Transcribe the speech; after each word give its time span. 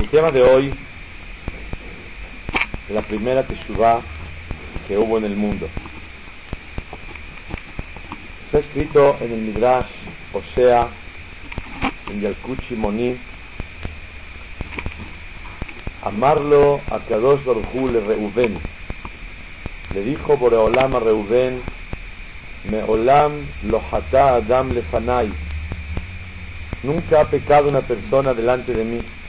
El 0.00 0.08
tema 0.08 0.30
de 0.30 0.42
hoy, 0.42 0.72
la 2.88 3.02
primera 3.02 3.46
Teshuvah 3.46 4.00
que 4.88 4.96
hubo 4.96 5.18
en 5.18 5.26
el 5.26 5.36
mundo. 5.36 5.68
Está 8.46 8.60
escrito 8.60 9.18
en 9.20 9.30
el 9.30 9.40
Midrash, 9.42 9.90
o 10.32 10.40
sea, 10.54 10.88
en 12.08 12.22
Yalkuchi 12.22 12.76
Moni, 12.76 13.18
amarlo 16.02 16.80
a 16.88 17.00
Kadosh 17.00 17.44
Baruchu 17.44 17.90
le 17.90 18.00
Reuben. 18.00 18.58
Le 19.92 20.02
dijo 20.02 20.38
Boreolam 20.38 20.96
a 20.96 21.00
Reuben, 21.00 21.60
Meolam 22.64 23.46
lo 23.64 23.82
hata 23.92 24.36
Adam 24.36 24.72
lefanai. 24.72 25.30
Nunca 26.84 27.20
ha 27.20 27.28
pecado 27.28 27.68
una 27.68 27.82
persona 27.82 28.32
delante 28.32 28.72
de 28.72 28.84
mí. 28.86 29.19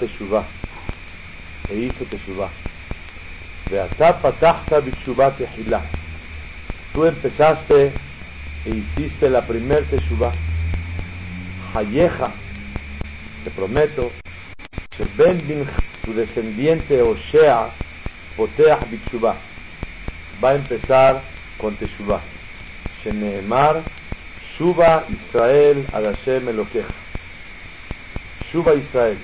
Teshuvah. 0.00 0.44
E 1.70 1.74
hizo 1.74 2.04
teshuvah. 2.04 2.50
Veatá 3.70 4.12
patachta 4.20 4.80
bitshuvah 4.80 5.30
tehilá. 5.36 5.82
Tú 6.92 7.04
empezaste 7.06 7.92
e 8.66 8.70
hiciste 8.70 9.30
la 9.30 9.46
primer 9.46 9.86
teshuvah. 9.86 10.32
Hayeja. 11.74 12.32
Te 13.44 13.50
prometo. 13.50 14.12
Ben 15.16 15.46
bin 15.46 15.66
tu 16.04 16.12
descendiente 16.12 17.02
Oshea 17.02 17.70
poteach 18.36 18.86
bitshuvah. 18.90 19.36
Va 20.40 20.50
a 20.50 20.54
empezar 20.54 21.22
con 21.58 21.76
teshuvah. 21.76 22.22
Sheneemar 23.02 23.84
Shuba 24.56 25.06
Israel 25.08 25.86
ad 25.92 26.04
Hashem 26.04 26.48
Elokeja. 26.48 26.88
Shuba 28.50 28.74
Israel. 28.74 29.18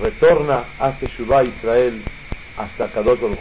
Retorna, 0.00 0.64
hace 0.78 1.08
Shuba 1.08 1.42
Israel 1.42 2.00
hasta 2.56 2.88
Kadosh 2.88 3.20
Baruj 3.20 3.38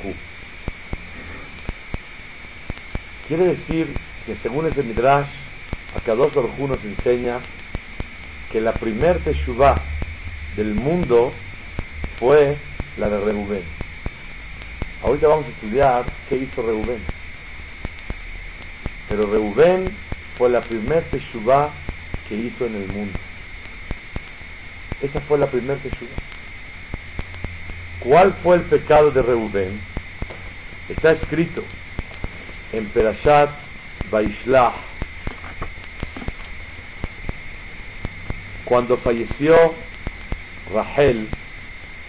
Quiere 3.27 3.55
decir 3.55 3.87
que 4.25 4.35
según 4.37 4.67
ese 4.67 4.81
Midrash, 4.83 5.29
a 5.95 5.99
Kadosh 5.99 6.33
Baruj 6.33 6.57
nos 6.59 6.83
enseña 6.83 7.41
que 8.51 8.61
la 8.61 8.73
primer 8.73 9.19
Teshuvah 9.19 9.81
del 10.55 10.73
mundo 10.73 11.31
fue 12.19 12.57
la 12.97 13.09
de 13.09 13.19
Reubén. 13.19 13.63
Ahorita 15.03 15.27
vamos 15.27 15.45
a 15.45 15.49
estudiar 15.49 16.05
qué 16.29 16.37
hizo 16.37 16.61
Reubén. 16.61 17.01
Pero 19.09 19.27
Reubén 19.27 19.95
fue 20.37 20.49
la 20.49 20.61
primera 20.61 21.01
Teshuvah 21.01 21.71
que 22.27 22.35
hizo 22.35 22.65
en 22.65 22.75
el 22.75 22.87
mundo. 22.87 23.17
Esa 25.01 25.21
fue 25.21 25.37
la 25.37 25.47
primera 25.47 25.79
Teshuvah. 25.79 26.36
¿Cuál 27.99 28.33
fue 28.43 28.57
el 28.57 28.61
pecado 28.63 29.11
de 29.11 29.21
Reubén? 29.21 29.81
Está 30.89 31.11
escrito 31.11 31.63
en 32.71 32.85
Perashat 32.89 33.49
Vaishlach. 34.11 34.75
Cuando 38.65 38.97
falleció 38.97 39.55
Rahel, 40.73 41.29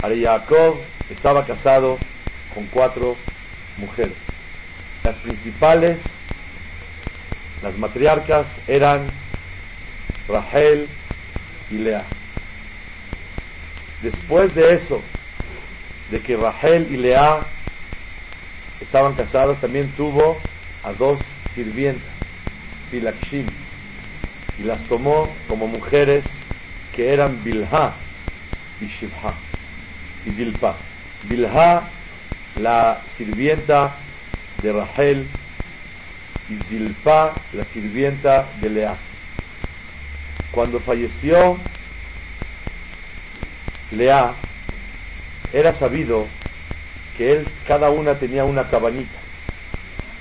Jacob 0.00 0.80
estaba 1.10 1.46
casado 1.46 1.98
con 2.54 2.66
cuatro 2.66 3.16
mujeres. 3.78 4.16
Las 5.04 5.16
principales 5.16 5.98
las 7.62 7.76
matriarcas 7.76 8.46
eran 8.68 9.08
Rahel 10.28 10.88
y 11.70 11.78
Lea. 11.78 12.04
Después 14.02 14.54
de 14.54 14.74
eso, 14.74 15.02
de 16.10 16.20
que 16.20 16.36
Rahel 16.36 16.88
y 16.90 16.96
Lea 16.96 17.46
estaban 18.80 19.14
casados, 19.14 19.60
también 19.60 19.90
tuvo 19.96 20.38
a 20.84 20.92
dos 20.92 21.18
sirvientas, 21.54 22.08
y 22.92 23.00
las 24.62 24.82
tomó 24.88 25.28
como 25.48 25.66
mujeres 25.66 26.24
que 26.94 27.12
eran 27.12 27.42
Bilha 27.44 27.92
y 28.80 28.86
Shivha 28.86 29.34
y 30.24 30.30
Dilpa. 30.30 30.76
Bilha, 31.24 31.90
la 32.56 33.02
sirvienta 33.16 33.94
de 34.62 34.72
Rahel 34.72 35.26
y 36.48 36.56
Zilpa, 36.68 37.36
la 37.52 37.64
sirvienta 37.72 38.48
de 38.60 38.70
Lea. 38.70 38.96
Cuando 40.52 40.80
falleció 40.80 41.58
Lea, 43.90 44.34
era 45.52 45.78
sabido 45.78 46.26
que 47.16 47.30
él, 47.30 47.48
cada 47.66 47.90
una 47.90 48.18
tenía 48.18 48.44
una 48.44 48.68
cabanita, 48.68 49.18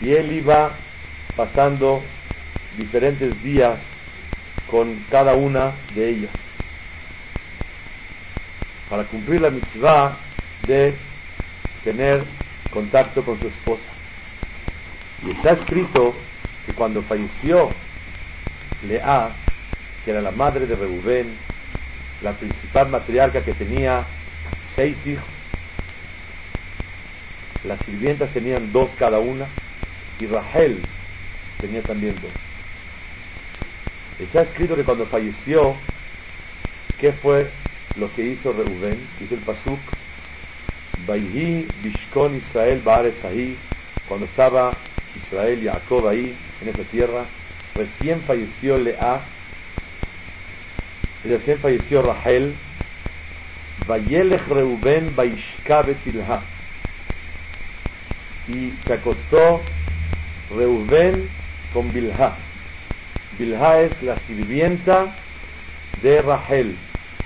y 0.01 0.11
él 0.11 0.31
iba 0.31 0.71
pasando 1.35 2.03
diferentes 2.77 3.41
días 3.43 3.79
con 4.69 5.05
cada 5.09 5.33
una 5.33 5.73
de 5.93 6.09
ellas, 6.09 6.31
para 8.89 9.03
cumplir 9.05 9.41
la 9.41 9.49
mitzvah 9.49 10.17
de 10.65 10.95
tener 11.83 12.23
contacto 12.71 13.23
con 13.23 13.39
su 13.39 13.47
esposa. 13.47 13.83
Y 15.23 15.31
está 15.31 15.51
escrito 15.53 16.15
que 16.65 16.73
cuando 16.73 17.01
falleció 17.03 17.69
Lea, 18.87 19.31
que 20.03 20.11
era 20.11 20.21
la 20.21 20.31
madre 20.31 20.67
de 20.67 20.75
Reubén, 20.75 21.37
la 22.21 22.33
principal 22.33 22.89
matriarca 22.89 23.43
que 23.43 23.53
tenía 23.53 24.05
seis 24.77 24.95
hijos, 25.05 25.25
las 27.65 27.79
sirvientas 27.81 28.31
tenían 28.31 28.71
dos 28.71 28.89
cada 28.97 29.19
una, 29.19 29.47
y 30.19 30.27
Rahel 30.27 30.81
tenía 31.59 31.81
también 31.81 32.15
dos. 32.21 32.31
Está 34.19 34.43
escrito 34.43 34.75
que 34.75 34.83
cuando 34.83 35.07
falleció, 35.07 35.75
¿qué 36.99 37.13
fue 37.13 37.49
lo 37.97 38.13
que 38.13 38.23
hizo 38.23 38.53
Reubén? 38.53 39.07
Dice 39.19 39.35
el 39.35 39.41
Pasuk, 39.41 39.79
Baihi 41.05 41.67
Bishkon 41.83 42.37
Israel 42.37 42.81
Baaretz 42.83 43.21
cuando 44.07 44.27
estaba 44.27 44.75
Israel, 45.23 45.61
Jacob 45.63 46.07
ahí, 46.07 46.37
en 46.61 46.69
esa 46.69 46.83
tierra. 46.83 47.25
Recién 47.75 48.21
falleció 48.21 48.77
Lea, 48.77 49.21
recién 51.23 51.59
falleció 51.59 52.01
Rahel. 52.03 52.55
Vayelech 53.87 54.47
Reuben 54.47 55.15
Tilha. 56.03 56.41
Y 58.47 58.73
se 58.85 58.93
acostó 58.93 59.61
Reuben 60.55 61.29
con 61.73 61.91
Bilha. 61.91 62.35
Bilha 63.37 63.81
es 63.81 64.03
la 64.03 64.17
sirvienta 64.27 65.15
de 66.01 66.21
Rahel, 66.21 66.75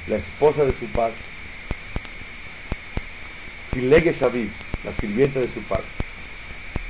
la 0.07 0.17
esposa 0.17 0.65
de 0.65 0.73
su 0.79 0.85
padre. 0.87 1.15
Filege 3.71 4.13
Shabib, 4.19 4.49
la 4.83 4.93
sirvienta 4.99 5.39
de 5.39 5.47
su 5.53 5.61
padre. 5.61 5.85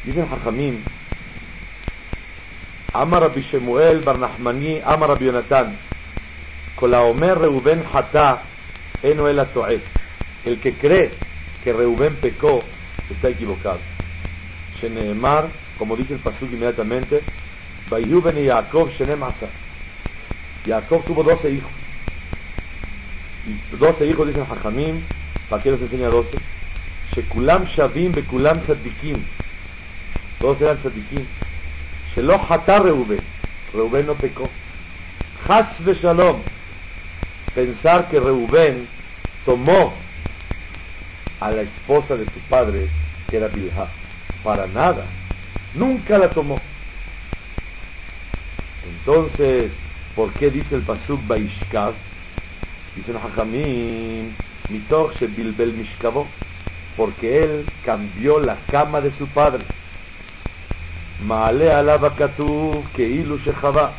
Dicen 0.04 0.28
Hajamim, 0.32 0.84
Amar 2.94 3.22
Rabbi 3.22 3.42
Shemuel 3.52 4.02
Bar 4.02 4.18
Nahmani, 4.18 4.82
Amar 4.84 5.10
Rabbi 5.10 5.26
Yonatan, 5.26 5.78
Omer 6.80 7.38
Reuben 7.38 7.84
Hata, 7.92 8.42
Eno 9.04 9.28
el 9.28 9.40
El 10.46 10.60
que 10.60 10.74
cree 10.76 11.12
que 11.64 11.74
Reuben 11.74 12.16
pecó, 12.16 12.64
está 13.10 13.30
equivocado. 13.30 13.80
Sheneemar, 14.82 15.50
como 15.78 15.96
dice 15.96 16.14
el 16.14 16.20
Pasuk 16.20 16.52
inmediatamente, 16.52 17.22
Bayuben 17.90 18.38
y 18.38 18.48
Jacob 18.48 18.90
Shenem 18.98 19.22
Asa. 19.24 19.48
Jacob 20.66 21.04
tuvo 21.06 21.24
doce 21.24 21.52
hijos. 21.52 21.72
Y 23.48 23.78
doce 23.78 24.06
hijos 24.06 24.28
dicen 24.28 24.46
Hajamim, 24.50 25.02
¿para 25.50 25.62
qué 25.62 25.72
los 25.72 25.82
enseña 25.82 26.08
doce? 26.08 26.38
Shekulam 27.16 27.66
Shavim 27.66 28.14
Bekulam 28.14 28.62
Tzadikim 28.62 29.24
todos 30.42 30.60
eran 30.60 30.78
tzadikim. 30.80 31.26
Shelo 32.16 32.36
hatá 32.50 32.80
Reuben. 32.80 33.22
Reuben 33.74 34.08
no 34.08 34.16
pecó. 34.16 34.50
Has 35.48 35.68
shalom. 36.02 36.42
Pensar 37.56 38.10
que 38.10 38.20
Reuben 38.20 38.88
tomó 39.46 39.94
a 41.40 41.52
la 41.52 41.64
esposa 41.64 42.16
de 42.16 42.26
su 42.26 42.40
padre, 42.50 42.88
que 43.30 43.38
era 43.38 43.48
Bilha. 43.48 43.88
Para 44.44 44.68
nada. 44.68 45.06
Nunca 45.74 46.18
la 46.18 46.30
tomó. 46.30 46.60
Entonces, 48.88 49.72
¿por 50.16 50.32
qué 50.34 50.50
dice 50.50 50.76
el 50.76 50.84
Pasuk 50.84 51.26
Baishkav? 51.28 51.94
Dice 52.96 53.14
Hajamim, 53.14 54.34
Mitoch 54.70 55.20
Bilbel 55.20 55.74
Mishkavo, 55.74 56.28
porque 56.98 57.44
él 57.44 57.66
cambió 57.86 58.40
la 58.40 58.58
cama 58.70 59.02
de 59.02 59.12
su 59.18 59.28
padre. 59.28 59.64
Maale 61.24 61.72
alaba 61.72 62.16
que 62.16 63.04
Ilu 63.08 63.38
Shechava. 63.40 63.94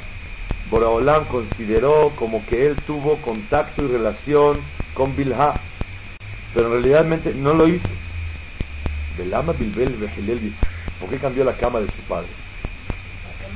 Boraolam 0.73 1.27
consideró 1.27 2.13
como 2.17 2.47
que 2.47 2.67
él 2.67 2.79
tuvo 2.87 3.19
contacto 3.19 3.85
y 3.85 3.89
relación 3.89 4.59
con 4.95 5.15
Bilha, 5.15 5.61
pero 6.55 6.75
en 6.79 7.43
no 7.43 7.53
lo 7.53 7.69
hizo. 7.69 7.91
Belama 9.19 9.53
Bilbel 9.53 9.99
¿por 10.99 11.11
qué 11.11 11.19
cambió 11.19 11.45
la 11.45 11.59
cama 11.59 11.81
de 11.81 11.89
su 11.89 12.03
padre? 12.09 12.29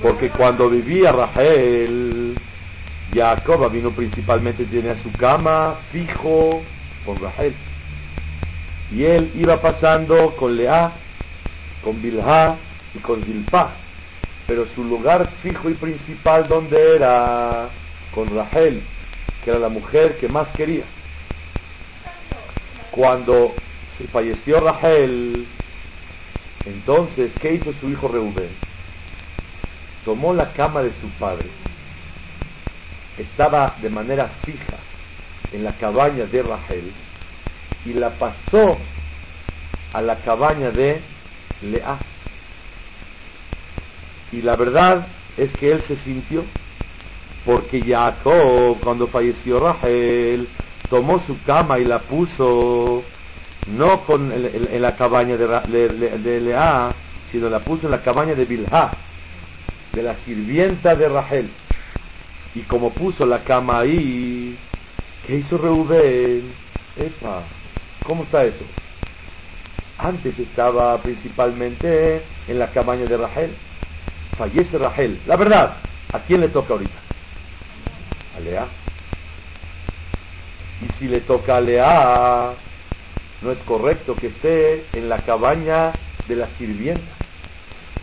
Porque 0.02 0.28
cuando 0.28 0.68
vivía 0.68 1.10
Rachel, 1.10 2.34
Jacob 3.14 3.72
vino 3.72 3.92
principalmente 3.92 4.66
tenía 4.66 5.02
su 5.02 5.10
cama 5.12 5.78
fijo 5.90 6.60
con 7.06 7.18
Rachel. 7.18 7.54
Y 8.92 9.04
él 9.04 9.32
iba 9.36 9.58
pasando 9.62 10.36
con 10.36 10.54
Lea, 10.54 10.92
con 11.82 12.02
Bilha 12.02 12.56
y 12.94 12.98
con 12.98 13.22
Zilpa. 13.24 13.85
Pero 14.46 14.66
su 14.74 14.84
lugar 14.84 15.28
fijo 15.42 15.68
y 15.68 15.74
principal, 15.74 16.48
donde 16.48 16.96
era? 16.96 17.68
Con 18.14 18.34
Rachel, 18.34 18.82
que 19.44 19.50
era 19.50 19.58
la 19.58 19.68
mujer 19.68 20.18
que 20.18 20.28
más 20.28 20.48
quería. 20.56 20.84
Cuando 22.90 23.54
se 23.98 24.06
falleció 24.08 24.60
Rachel, 24.60 25.46
entonces, 26.64 27.30
¿qué 27.40 27.54
hizo 27.54 27.72
su 27.74 27.90
hijo 27.90 28.08
Reubén? 28.08 28.50
Tomó 30.04 30.32
la 30.32 30.52
cama 30.52 30.82
de 30.82 30.92
su 31.00 31.08
padre, 31.18 31.48
estaba 33.18 33.76
de 33.82 33.90
manera 33.90 34.28
fija 34.44 34.76
en 35.52 35.64
la 35.64 35.72
cabaña 35.78 36.24
de 36.24 36.42
Rachel 36.42 36.92
y 37.84 37.92
la 37.92 38.10
pasó 38.10 38.78
a 39.92 40.00
la 40.02 40.16
cabaña 40.20 40.70
de 40.70 41.00
Lea. 41.62 41.98
Y 44.32 44.42
la 44.42 44.56
verdad 44.56 45.06
es 45.36 45.50
que 45.54 45.72
él 45.72 45.82
se 45.86 45.96
sintió, 45.98 46.44
porque 47.44 47.82
Jacob, 47.82 48.78
cuando 48.82 49.06
falleció 49.08 49.60
Rachel, 49.60 50.48
tomó 50.90 51.24
su 51.26 51.40
cama 51.44 51.78
y 51.78 51.84
la 51.84 52.00
puso 52.00 53.04
no 53.66 54.02
con, 54.04 54.32
en, 54.32 54.82
la 54.82 54.96
cabaña 54.96 55.36
de, 55.36 55.88
de, 55.88 56.40
Lea, 56.40 56.92
sino 57.32 57.48
la 57.48 57.60
puso 57.60 57.86
en 57.86 57.90
la 57.92 58.02
cabaña 58.02 58.34
de 58.34 58.44
Bilha, 58.44 58.94
de 59.92 60.02
la 60.02 60.16
sirvienta 60.24 60.94
de 60.94 61.08
Rachel. 61.08 61.50
Y 62.54 62.60
como 62.62 62.90
puso 62.90 63.26
la 63.26 63.42
cama 63.44 63.80
ahí, 63.80 64.56
¿qué 65.26 65.36
hizo 65.36 65.58
Reubén? 65.58 66.52
Epa, 66.96 67.42
¿cómo 68.04 68.22
está 68.22 68.44
eso? 68.44 68.64
Antes 69.98 70.38
estaba 70.38 71.02
principalmente 71.02 72.22
en 72.46 72.58
la 72.58 72.70
cabaña 72.70 73.04
de 73.04 73.16
Rachel. 73.16 73.56
Fallece 74.36 74.78
Rachel. 74.78 75.20
La 75.26 75.36
verdad, 75.36 75.76
¿a 76.12 76.20
quién 76.20 76.40
le 76.40 76.48
toca 76.48 76.74
ahorita? 76.74 76.98
A 78.36 78.40
Lea. 78.40 78.66
Y 80.82 80.98
si 80.98 81.08
le 81.08 81.20
toca 81.20 81.56
a 81.56 81.60
Lea, 81.60 82.54
no 83.42 83.50
es 83.50 83.58
correcto 83.60 84.14
que 84.14 84.28
esté 84.28 84.86
en 84.94 85.08
la 85.08 85.18
cabaña 85.24 85.94
de 86.28 86.36
la 86.36 86.48
sirvienta. 86.58 87.12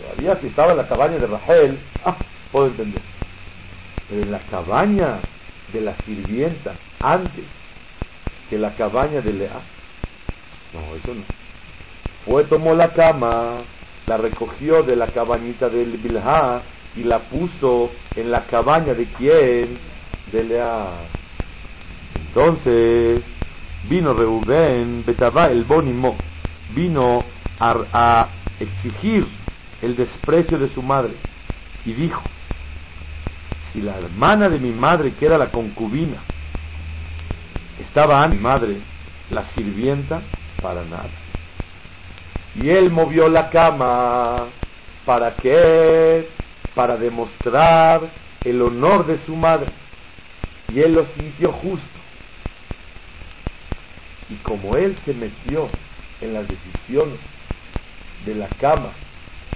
Todavía 0.01 0.39
si 0.41 0.47
estaba 0.47 0.71
en 0.71 0.77
la 0.77 0.87
cabaña 0.87 1.17
de 1.17 1.27
Rachel, 1.27 1.79
ah, 2.03 2.17
puedo 2.51 2.67
entender. 2.67 3.01
Pero 4.09 4.23
en 4.23 4.31
la 4.31 4.39
cabaña 4.39 5.19
de 5.71 5.81
la 5.81 5.95
sirvienta, 6.05 6.75
antes 7.01 7.45
que 8.49 8.57
la 8.57 8.75
cabaña 8.75 9.21
de 9.21 9.33
Lea, 9.33 9.61
no, 10.73 10.95
eso 10.95 11.13
no. 11.13 11.23
Fue, 12.25 12.43
tomó 12.45 12.73
la 12.73 12.93
cama, 12.93 13.57
la 14.07 14.17
recogió 14.17 14.83
de 14.83 14.95
la 14.95 15.07
cabañita 15.07 15.69
de 15.69 15.85
Bilha 15.85 16.61
y 16.95 17.03
la 17.03 17.19
puso 17.29 17.91
en 18.15 18.29
la 18.31 18.45
cabaña 18.45 18.93
de 18.93 19.05
quién? 19.17 19.77
De 20.31 20.43
Lea. 20.43 20.89
Entonces, 22.27 23.21
vino 23.89 24.13
Reubén, 24.13 25.03
Betabá 25.05 25.45
el 25.45 25.63
Bonimo, 25.63 26.17
vino 26.75 27.23
a, 27.59 28.27
exigir 28.59 29.27
el 29.81 29.95
desprecio 29.95 30.57
de 30.57 30.69
su 30.73 30.81
madre 30.81 31.13
y 31.85 31.93
dijo, 31.93 32.21
si 33.71 33.81
la 33.81 33.97
hermana 33.97 34.47
de 34.47 34.59
mi 34.59 34.71
madre, 34.71 35.13
que 35.13 35.25
era 35.25 35.37
la 35.37 35.51
concubina, 35.51 36.17
estaba 37.79 38.23
a 38.23 38.27
mi 38.27 38.37
madre, 38.37 38.77
la 39.31 39.45
sirvienta, 39.55 40.21
para 40.61 40.83
nada. 40.85 41.22
Y 42.55 42.69
él 42.69 42.91
movió 42.91 43.27
la 43.29 43.49
cama, 43.49 44.47
¿para 45.05 45.37
qué? 45.39 46.29
Para 46.75 46.97
demostrar 46.97 48.01
el 48.43 48.61
honor 48.61 49.05
de 49.05 49.23
su 49.25 49.35
madre. 49.35 49.69
Y 50.69 50.79
él 50.79 50.93
lo 50.93 51.05
sintió 51.15 51.51
justo. 51.53 51.99
Y 54.29 54.35
como 54.35 54.75
él 54.77 54.97
se 55.05 55.13
metió 55.13 55.67
en 56.21 56.33
las 56.33 56.47
decisiones 56.47 57.19
de 58.25 58.35
la 58.35 58.47
cama 58.47 58.91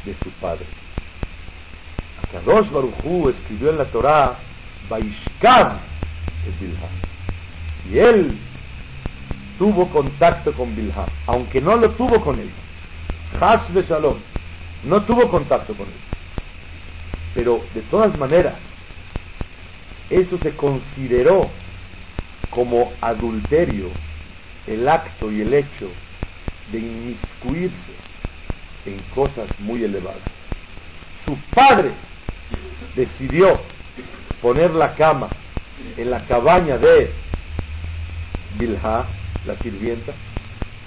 de 0.05 0.15
su 0.23 0.29
padre, 0.41 0.65
Akadosh 2.27 2.69
Baruchú 2.71 3.29
escribió 3.29 3.69
en 3.69 3.77
la 3.77 3.85
Torah, 3.85 4.37
Baishkab 4.89 5.79
Bilha. 6.59 6.89
Y 7.91 7.99
él 7.99 8.37
tuvo 9.57 9.89
contacto 9.89 10.53
con 10.53 10.75
Bilha, 10.75 11.05
aunque 11.25 11.61
no 11.61 11.75
lo 11.75 11.91
tuvo 11.91 12.21
con 12.23 12.39
él. 12.39 12.51
Has 13.39 13.71
de 13.71 13.83
Shalom, 13.83 14.17
no 14.83 15.03
tuvo 15.03 15.29
contacto 15.29 15.75
con 15.75 15.87
él. 15.87 15.93
Pero 17.35 17.61
de 17.75 17.81
todas 17.83 18.15
maneras, 18.17 18.55
eso 20.09 20.37
se 20.39 20.55
consideró 20.55 21.49
como 22.49 22.91
adulterio 22.99 23.89
el 24.65 24.87
acto 24.87 25.31
y 25.31 25.41
el 25.41 25.53
hecho 25.53 25.89
de 26.71 26.79
inmiscuirse 26.79 27.93
en 28.85 28.97
cosas 29.13 29.47
muy 29.59 29.83
elevadas. 29.83 30.21
Su 31.25 31.37
padre 31.53 31.91
decidió 32.95 33.59
poner 34.41 34.71
la 34.71 34.95
cama 34.95 35.29
en 35.95 36.09
la 36.09 36.25
cabaña 36.25 36.77
de 36.77 37.11
Bilha, 38.57 39.05
la 39.45 39.57
sirvienta. 39.61 40.13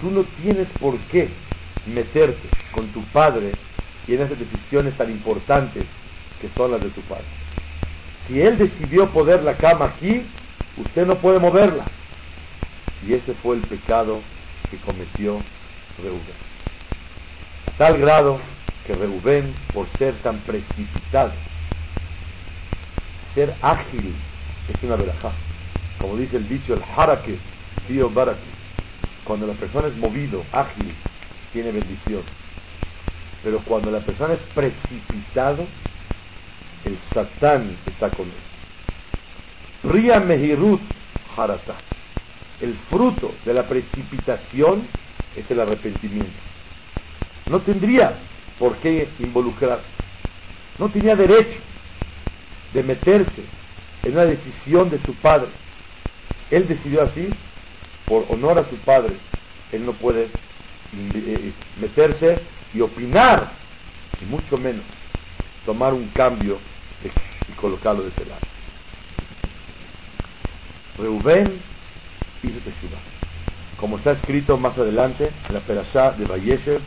Tú 0.01 0.11
no 0.11 0.25
tienes 0.43 0.67
por 0.81 0.99
qué 1.13 1.29
meterte 1.87 2.49
con 2.73 2.89
tu 2.89 3.03
padre 3.07 3.53
y 4.07 4.15
en 4.15 4.23
esas 4.23 4.39
decisiones 4.39 4.97
tan 4.97 5.11
importantes 5.11 5.85
que 6.41 6.49
son 6.57 6.73
las 6.73 6.81
de 6.83 6.91
tu 6.91 7.01
padre. 7.03 7.25
Si 8.27 8.41
él 8.41 8.59
decidió 8.59 9.11
poner 9.11 9.43
la 9.43 9.57
cama 9.57 9.87
aquí, 9.87 10.23
usted 10.77 11.07
no 11.07 11.17
puede 11.17 11.39
moverla. 11.39 11.87
Y 13.07 13.15
ese 13.15 13.35
fue 13.35 13.57
el 13.57 13.63
pecado 13.63 14.21
que 14.71 14.77
cometió 14.79 15.41
Reubén. 15.99 16.21
A 17.69 17.79
tal 17.79 17.99
grado 17.99 18.41
que 18.87 18.95
Reubén, 18.95 19.55
por 19.73 19.87
ser 19.99 20.15
tan 20.23 20.39
precipitado, 20.41 21.33
ser 23.35 23.55
ágil, 23.63 24.15
es 24.69 24.83
una 24.83 24.97
verajá. 24.97 25.33
Como 26.01 26.17
dice 26.17 26.37
el 26.37 26.49
dicho, 26.49 26.75
el 26.75 26.83
harake, 26.97 27.39
tío 27.87 28.11
baraki. 28.11 28.41
Cuando 29.25 29.47
la 29.47 29.55
persona 29.55 29.89
es 29.89 29.97
movido, 29.97 30.45
ágil, 30.53 30.95
tiene 31.53 31.73
bendición. 31.73 32.23
Pero 33.43 33.61
cuando 33.65 33.91
la 33.91 34.01
persona 34.01 34.35
es 34.35 34.43
precipitado, 34.55 35.67
el 36.85 36.99
satán 37.15 37.77
está 37.87 38.11
con 38.11 38.27
él. 38.27 39.91
Ria 39.91 40.21
mehirut 40.21 40.81
harata 41.37 41.77
el 42.61 42.75
fruto 42.91 43.35
de 43.45 43.55
la 43.55 43.67
precipitación 43.67 44.87
es 45.37 45.51
el 45.51 45.61
arrepentimiento. 45.61 46.31
No 47.47 47.61
tendría 47.61 48.15
por 48.59 48.77
qué 48.77 49.09
involucrarse. 49.19 49.87
No 50.79 50.89
tenía 50.91 51.15
derecho 51.15 51.59
de 52.73 52.83
meterse 52.83 53.45
en 54.03 54.13
una 54.13 54.25
decisión 54.25 54.91
de 54.91 55.01
su 55.03 55.15
padre. 55.15 55.49
Él 56.51 56.69
decidió 56.69 57.03
así 57.03 57.29
por 58.07 58.27
honor 58.29 58.59
a 58.59 58.69
su 58.69 58.77
padre. 58.77 59.17
Él 59.73 59.85
no 59.87 59.93
puede 59.95 60.29
meterse 61.81 62.43
y 62.75 62.81
opinar, 62.81 63.53
y 64.21 64.25
mucho 64.25 64.57
menos 64.59 64.85
tomar 65.65 65.95
un 65.95 66.09
cambio 66.09 66.59
y 67.49 67.53
colocarlo 67.53 68.03
de 68.03 68.09
ese 68.11 68.25
lado. 68.27 68.41
Reubén 70.99 71.61
como 73.79 73.97
está 73.97 74.13
escrito 74.13 74.57
más 74.59 74.77
adelante 74.77 75.31
en 75.49 75.55
la 75.55 75.61
Perashá 75.61 76.13
de 76.13 76.27
Vayeshev, 76.27 76.81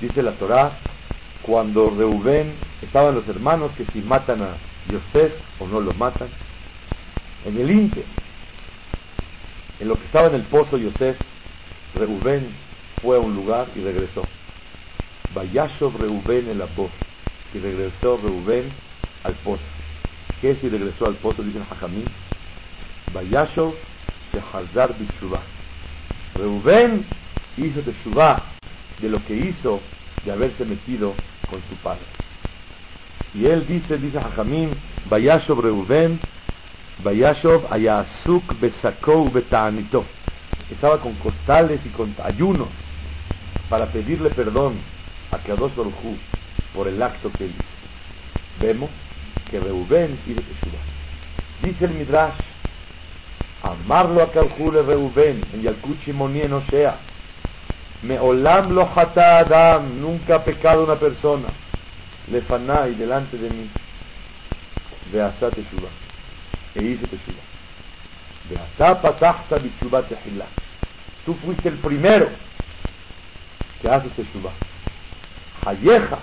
dice 0.00 0.22
la 0.22 0.32
Torá, 0.32 0.78
cuando 1.42 1.90
Reubén 1.90 2.54
estaban 2.82 3.14
los 3.14 3.26
hermanos 3.28 3.72
que 3.76 3.84
si 3.86 4.00
matan 4.00 4.42
a 4.42 4.56
Yosef 4.90 5.32
o 5.58 5.66
no 5.66 5.80
lo 5.80 5.92
matan, 5.94 6.28
en 7.44 7.58
el 7.58 7.70
Inter, 7.70 8.04
en 9.80 9.88
lo 9.88 9.96
que 9.96 10.04
estaba 10.04 10.28
en 10.28 10.34
el 10.36 10.42
pozo 10.42 10.76
Yosef, 10.76 11.16
Reubén 11.94 12.48
fue 13.02 13.16
a 13.16 13.20
un 13.20 13.34
lugar 13.34 13.68
y 13.74 13.80
regresó. 13.80 14.26
Vayashov 15.34 15.96
Reubén 16.00 16.48
el 16.48 16.58
voz 16.76 16.90
y 17.54 17.58
regresó 17.58 18.16
Reubén 18.16 18.70
al 19.24 19.34
pozo. 19.34 19.62
¿Qué 20.40 20.54
si 20.56 20.68
regresó 20.68 21.06
al 21.06 21.16
pozo? 21.16 21.42
Dicen 21.42 21.64
Hajamín. 21.68 22.06
Vayashov 23.12 23.74
Shehazar 24.32 24.96
Bitshuva. 24.98 25.40
Reuben 26.36 27.04
hizo 27.56 27.80
Teshuvah 27.80 28.36
de 29.00 29.08
lo 29.08 29.24
que 29.24 29.34
hizo 29.34 29.80
de 30.24 30.32
haberse 30.32 30.64
metido 30.64 31.14
con 31.50 31.60
su 31.68 31.74
padre. 31.82 32.02
Y 33.34 33.46
él 33.46 33.66
dice, 33.66 33.98
dice 33.98 34.20
Jajamín, 34.20 34.70
Vayashov 35.08 35.60
Reuben, 35.60 36.20
Vayashov 37.02 37.66
Ayasuk 37.70 38.60
Besakou 38.60 39.30
Betanito. 39.30 40.04
Estaba 40.70 41.00
con 41.00 41.14
costales 41.14 41.80
y 41.84 41.88
con 41.90 42.14
ayunos 42.22 42.68
para 43.68 43.86
pedirle 43.86 44.30
perdón 44.30 44.78
a 45.30 45.38
Kadosh 45.38 45.74
Baruj 45.74 45.94
por 46.74 46.88
el 46.88 47.02
acto 47.02 47.30
que 47.36 47.46
hizo. 47.46 47.64
Vemos 48.60 48.90
que 49.50 49.60
Reuben 49.60 50.18
hizo 50.26 50.40
Teshuvah. 50.40 50.82
Dice 51.62 51.84
el 51.84 51.92
Midrash, 51.92 52.38
amarlo 53.62 54.22
a 54.22 54.30
Calcule 54.32 54.82
Reuben, 54.82 55.42
en 55.52 55.62
Yalkuchi 55.62 56.12
Monien 56.12 56.62
sea 56.70 56.98
me 58.02 58.18
olam 58.18 58.74
lo 58.74 58.88
hata 58.94 59.38
adam, 59.38 60.00
nunca 60.00 60.36
ha 60.36 60.44
pecado 60.44 60.84
una 60.84 60.96
persona, 60.96 61.48
le 62.28 62.42
fanai 62.42 62.94
delante 62.94 63.36
de 63.36 63.50
mí, 63.50 63.68
ve 65.12 65.20
asa 65.20 65.50
teshuva, 65.50 65.88
e 66.74 66.82
hice 66.82 67.06
teshuva. 67.08 67.42
Ve 68.48 68.56
asa 68.56 69.02
patachta 69.02 69.58
bichuva 69.58 70.02
tehila. 70.02 70.46
Tú 71.26 71.34
fuiste 71.34 71.68
el 71.68 71.78
primero 71.78 72.30
que 73.80 73.88
hace 73.88 74.08
teshuva. 74.10 74.50
Hayeja, 75.64 76.18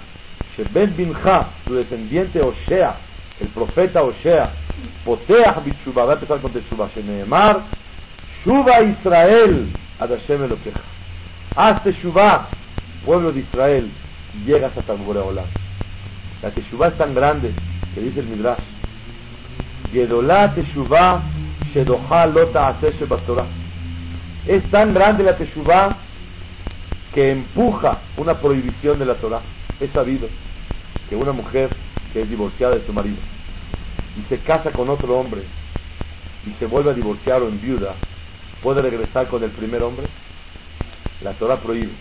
sheben 0.55 0.95
binja, 0.95 1.49
tu 1.65 1.75
descendiente 1.75 2.41
Osea, 2.41 2.95
el 3.39 3.47
profeta 3.49 4.03
Osea, 4.03 4.51
poteach 5.03 5.63
bichuva, 5.63 6.05
va 6.05 6.11
a 6.11 6.15
empezar 6.15 6.39
con 6.41 6.51
teshuva, 6.51 6.89
sheneemar, 6.95 7.63
shuva 8.43 8.83
Israel, 8.83 9.69
ad 9.99 10.09
Hashem 10.09 10.43
Elokecha. 10.43 10.81
Haz 11.55 11.83
Teshuvah, 11.83 12.49
pueblo 13.05 13.31
de 13.31 13.39
Israel, 13.39 13.89
y 14.33 14.45
llegas 14.45 14.75
hasta 14.77 14.93
Boreolam. 14.93 15.45
La 16.41 16.51
Teshuvah 16.51 16.89
es 16.89 16.97
tan 16.97 17.15
grande, 17.15 17.53
que 17.93 18.01
dice 18.01 18.19
el 18.19 18.27
Midrash, 18.27 18.59
Gedolá 19.93 20.53
Teshuvah, 20.53 21.23
Shedoha 21.73 22.25
Lota 22.27 22.77
Torah. 23.25 23.45
Es 24.45 24.63
tan 24.69 24.93
grande 24.93 25.23
la 25.23 25.37
Teshuvah 25.37 26.04
que 27.15 27.31
empuja 27.31 28.01
una 28.17 28.41
prohibición 28.41 28.99
de 28.99 29.05
la 29.05 29.15
Torah. 29.15 29.41
Es 29.79 29.89
sabido 29.91 30.27
que 31.09 31.15
una 31.15 31.31
mujer 31.31 31.69
que 32.11 32.21
es 32.21 32.29
divorciada 32.29 32.75
de 32.75 32.85
su 32.85 32.91
marido 32.91 33.17
y 34.17 34.27
se 34.27 34.37
casa 34.39 34.71
con 34.71 34.89
otro 34.89 35.17
hombre 35.17 35.43
y 36.45 36.51
se 36.59 36.65
vuelve 36.65 36.91
a 36.91 36.93
divorciar 36.93 37.41
o 37.41 37.47
en 37.47 37.61
viuda, 37.61 37.95
¿puede 38.61 38.81
regresar 38.81 39.29
con 39.29 39.41
el 39.43 39.51
primer 39.51 39.81
hombre? 39.81 40.05
La 41.21 41.31
Torah 41.33 41.57
prohíbe. 41.61 41.93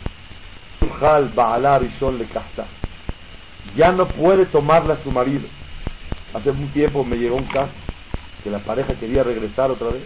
Ya 3.77 3.93
no 3.93 4.09
puede 4.09 4.47
tomarla 4.47 4.99
su 5.05 5.13
marido. 5.13 5.47
Hace 6.35 6.51
un 6.51 6.69
tiempo 6.73 7.05
me 7.05 7.17
llegó 7.17 7.37
un 7.37 7.47
caso 7.47 7.73
que 8.43 8.51
la 8.51 8.59
pareja 8.59 8.95
quería 8.95 9.23
regresar 9.23 9.71
otra 9.71 9.91
vez, 9.91 10.03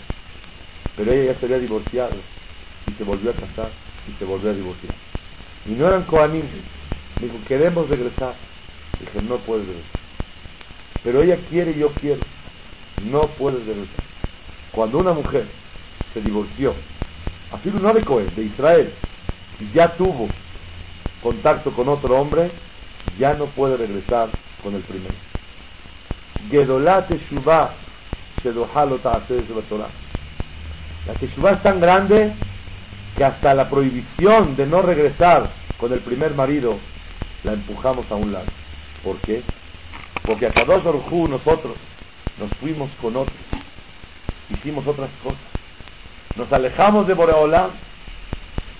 pero 0.96 1.12
ella 1.12 1.32
ya 1.32 1.40
se 1.40 1.46
había 1.46 1.58
divorciado 1.58 2.14
y 2.86 2.92
se 2.92 3.04
volvió 3.04 3.30
a 3.30 3.34
casar 3.34 3.87
y 4.08 4.18
se 4.18 4.24
volvió 4.24 4.50
a 4.50 4.54
divorciar. 4.54 4.92
Y 5.66 5.72
no 5.72 5.86
eran 5.86 6.04
coanim. 6.04 6.44
Me 7.20 7.26
dijo, 7.26 7.38
queremos 7.46 7.88
regresar. 7.88 8.34
Dije, 9.00 9.22
no 9.22 9.36
puedes 9.38 9.66
regresar. 9.66 9.90
Pero 11.04 11.22
ella 11.22 11.38
quiere 11.48 11.72
y 11.72 11.80
yo 11.80 11.92
quiero. 12.00 12.22
No 13.04 13.28
puedes 13.38 13.64
regresar. 13.66 14.00
Cuando 14.72 14.98
una 14.98 15.12
mujer 15.12 15.46
se 16.14 16.20
divorció 16.20 16.74
Así 17.50 17.70
no 17.70 17.92
de 17.94 18.04
Cohen, 18.04 18.34
de 18.36 18.44
Israel, 18.44 18.92
ya 19.72 19.96
tuvo 19.96 20.28
contacto 21.22 21.72
con 21.72 21.88
otro 21.88 22.16
hombre, 22.16 22.50
ya 23.18 23.34
no 23.34 23.46
puede 23.46 23.76
regresar 23.76 24.28
con 24.62 24.74
el 24.74 24.82
primero. 24.82 25.14
La 31.06 31.14
Teshuvah 31.14 31.52
es 31.52 31.62
tan 31.62 31.80
grande 31.80 32.34
que 33.18 33.24
hasta 33.24 33.52
la 33.54 33.68
prohibición 33.68 34.56
de 34.56 34.66
no 34.66 34.80
regresar 34.80 35.50
con 35.76 35.92
el 35.92 36.00
primer 36.00 36.34
marido 36.34 36.78
la 37.44 37.52
empujamos 37.52 38.10
a 38.10 38.14
un 38.14 38.32
lado. 38.32 38.46
¿Por 39.04 39.18
qué? 39.18 39.42
Porque 40.24 40.46
a 40.46 40.50
Kadosh 40.50 40.82
Baruj 40.82 41.28
nosotros 41.28 41.76
nos 42.38 42.50
fuimos 42.60 42.90
con 43.02 43.16
otros, 43.16 43.36
hicimos 44.50 44.86
otras 44.86 45.10
cosas 45.22 45.58
nos 46.38 46.52
alejamos 46.52 47.06
de 47.08 47.14
Boreolam 47.14 47.72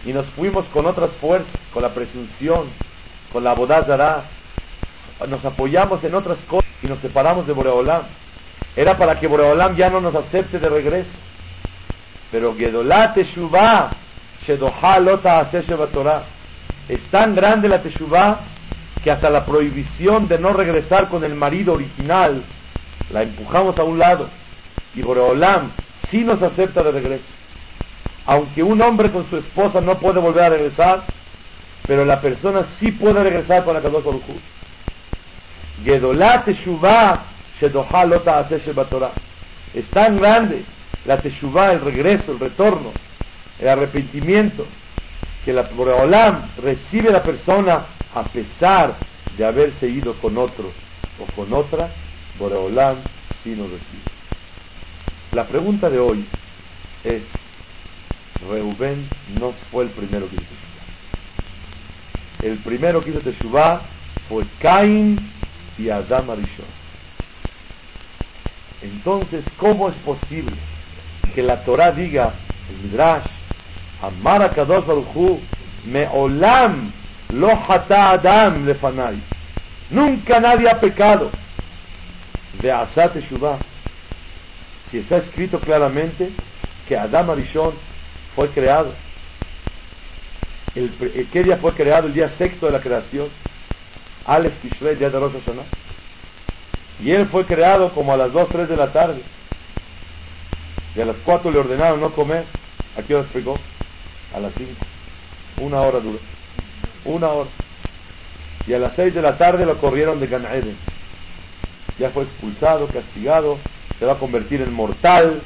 y 0.07 0.13
nos 0.13 0.27
fuimos 0.31 0.65
con 0.67 0.87
otras 0.87 1.11
fuerzas, 1.21 1.53
con 1.73 1.83
la 1.83 1.93
presunción, 1.93 2.69
con 3.33 3.43
la 3.43 3.53
bodazara, 3.55 4.25
nos 5.29 5.45
apoyamos 5.45 6.03
en 6.05 6.15
otras 6.15 6.39
cosas 6.49 6.71
y 6.83 6.87
nos 6.87 7.01
separamos 7.01 7.49
de 7.49 7.53
Boreolam. 7.53 8.05
Era 8.77 8.97
para 8.97 9.19
que 9.19 9.27
Boreolam 9.27 9.75
ya 9.75 9.91
no 9.91 10.01
nos 10.01 10.15
acepte 10.15 10.61
de 10.61 10.69
regreso. 10.69 11.11
Pero 12.31 12.55
Gedolah 12.55 13.13
Teshuvah, 13.15 13.91
Shedoha 14.49 14.99
Lota 14.99 15.51
Torah, 15.93 16.25
es 16.89 17.01
tan 17.11 17.35
grande 17.35 17.69
la 17.69 17.83
Teshuvah 17.83 18.41
que 19.05 19.11
hasta 19.11 19.29
la 19.29 19.45
prohibición 19.45 20.27
de 20.27 20.39
no 20.39 20.55
regresar 20.55 21.11
con 21.11 21.23
el 21.23 21.35
marido 21.35 21.75
original 21.75 22.43
la 23.11 23.23
empujamos 23.23 23.79
a 23.79 23.85
un 23.85 23.99
lado. 23.99 24.31
Y 24.95 25.03
Boreolam 25.03 25.71
sí 26.11 26.25
nos 26.25 26.43
acepta 26.43 26.83
de 26.83 26.93
regreso. 26.93 27.25
Aunque 28.25 28.63
un 28.63 28.81
hombre 28.81 29.13
con 29.13 29.29
su 29.29 29.37
esposa 29.37 29.83
no 29.83 29.99
puede 29.99 30.19
volver 30.19 30.45
a 30.45 30.49
regresar, 30.49 31.03
pero 31.87 32.07
la 32.07 32.21
persona 32.21 32.67
sí 32.81 32.93
puede 32.93 33.23
regresar 33.23 33.65
con 33.65 33.75
la 33.75 33.83
Kadosh 33.83 34.05
Baruch 34.05 34.23
Gedolah 35.85 36.45
Teshuvah 36.45 37.25
Shedoha 37.61 38.05
Lota 38.07 38.49
Torah. 38.91 39.13
Es 39.75 39.87
tan 39.91 40.17
grande 40.17 40.65
la 41.05 41.19
Teshuvah, 41.19 41.73
el 41.73 41.81
regreso, 41.83 42.33
el 42.33 42.41
retorno, 42.41 42.93
el 43.59 43.69
arrepentimiento, 43.69 44.67
que 45.45 45.53
la 45.53 45.63
Boreolam 45.63 46.51
recibe 46.59 47.09
a 47.09 47.13
la 47.13 47.23
persona 47.23 47.87
a 48.15 48.25
pesar 48.25 48.97
de 49.37 49.45
haberse 49.45 49.89
ido 49.89 50.15
con 50.21 50.37
otro 50.37 50.73
o 51.19 51.25
con 51.35 51.53
otra, 51.53 51.91
Boreolam 52.39 52.99
sí 53.43 53.51
nos 53.51 53.71
recibe. 53.71 54.03
La 55.33 55.47
pregunta 55.47 55.91
de 55.91 55.99
hoy 55.99 56.27
es, 57.05 57.23
Reuben 58.49 59.09
no 59.39 59.53
fue 59.71 59.85
el 59.85 59.91
primero 59.91 60.29
que 60.29 60.37
hizo 60.37 60.45
Teshuvah. 60.45 60.85
El 62.43 62.59
primero 62.59 63.03
que 63.03 63.11
hizo 63.11 63.21
Teshuvah 63.21 63.83
fue 64.29 64.45
Cain 64.61 65.19
y 65.77 65.91
Adam 65.91 66.31
Arishon. 66.31 66.79
Entonces, 68.81 69.45
¿cómo 69.57 69.89
es 69.89 69.97
posible 69.97 70.57
que 71.35 71.43
la 71.43 71.65
Torah 71.65 71.93
diga, 71.93 72.35
el 72.71 72.77
Midrash, 72.89 73.27
A 74.01 74.49
Kadosh 74.51 74.87
Baruchu, 74.87 75.41
me 75.85 76.07
olam 76.07 76.93
lo 77.31 77.51
hata 77.51 78.11
Adam 78.11 78.65
lefanai. 78.65 79.21
Nunca 79.91 80.39
nadie 80.41 80.69
ha 80.69 80.79
pecado 80.79 81.31
de 82.61 82.71
Asat 82.71 83.15
Teshuvah. 83.15 83.59
Si 84.91 84.99
está 84.99 85.19
escrito 85.19 85.59
claramente 85.61 86.31
que 86.87 86.97
Adam 86.97 87.31
Arishon 87.31 87.75
fue 88.35 88.49
creado. 88.51 88.95
El, 90.75 91.29
¿Qué 91.33 91.43
día 91.43 91.59
fue 91.59 91.75
creado? 91.75 92.07
El 92.07 92.15
día 92.15 92.31
sexto 92.39 92.67
de 92.67 92.73
la 92.73 92.81
creación. 92.81 93.29
Alex 94.25 94.61
Tishrei, 94.61 94.95
día 94.95 95.11
de 95.11 95.19
Rosh 95.19 95.33
Hashanah. 95.33 95.65
Y 97.01 97.11
él 97.13 97.29
fue 97.29 97.45
creado 97.47 97.93
como 97.95 98.13
a 98.13 98.17
las 98.17 98.33
2, 98.33 98.49
3 98.49 98.69
de 98.69 98.77
la 98.77 98.93
tarde. 98.93 99.23
Y 100.95 101.01
a 101.01 101.05
las 101.05 101.17
4 101.25 101.51
le 101.51 101.59
ordenaron 101.59 102.01
no 102.01 102.13
comer. 102.13 102.45
¿A 102.97 103.03
qué 103.03 103.15
hora 103.15 103.25
explicó? 103.25 103.55
A 104.35 104.41
las 104.41 104.53
5. 104.57 104.71
Una 105.61 105.81
hora 105.81 106.01
duró. 106.01 106.19
Una 107.05 107.29
hora. 107.29 107.51
Y 108.67 108.75
a 108.75 108.79
las 108.79 108.95
6 108.97 109.15
de 109.15 109.23
la 109.23 109.39
tarde 109.39 109.65
lo 109.65 109.79
corrieron 109.79 110.21
de 110.21 110.27
Gan 110.27 110.47
Ya 111.99 112.11
fue 112.11 112.25
expulsado, 112.25 112.87
castigado, 112.89 113.59
se 113.99 114.05
va 114.05 114.13
a 114.13 114.19
convertir 114.19 114.61
en 114.61 114.73
mortal, 114.73 115.43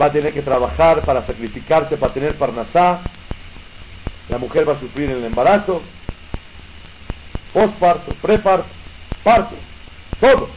va 0.00 0.06
a 0.06 0.12
tener 0.12 0.34
que 0.34 0.42
trabajar 0.42 1.04
para 1.04 1.24
sacrificarse, 1.26 1.96
para 1.96 2.12
tener 2.12 2.36
parnasá, 2.36 3.02
la 4.28 4.38
mujer 4.38 4.68
va 4.68 4.74
a 4.74 4.80
sufrir 4.80 5.10
el 5.10 5.24
embarazo, 5.24 5.82
postparto, 7.52 8.12
preparto, 8.20 8.68
parto, 9.22 9.54
todo, 10.20 10.48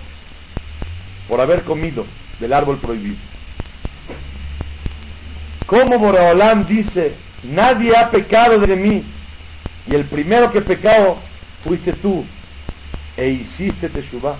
por 1.28 1.40
haber 1.42 1.64
comido 1.64 2.06
del 2.40 2.54
árbol 2.54 2.80
prohibido. 2.80 3.35
Como 5.66 5.98
Boreolam 5.98 6.66
dice, 6.68 7.16
nadie 7.44 7.96
ha 7.96 8.12
pecado 8.12 8.60
de 8.60 8.76
mí, 8.76 9.04
y 9.88 9.96
el 9.96 10.06
primero 10.06 10.52
que 10.52 10.62
pecado 10.62 11.18
fuiste 11.64 11.94
tú, 11.94 12.26
e 13.18 13.30
hiciste 13.30 13.90
Teshuvah. 13.90 14.38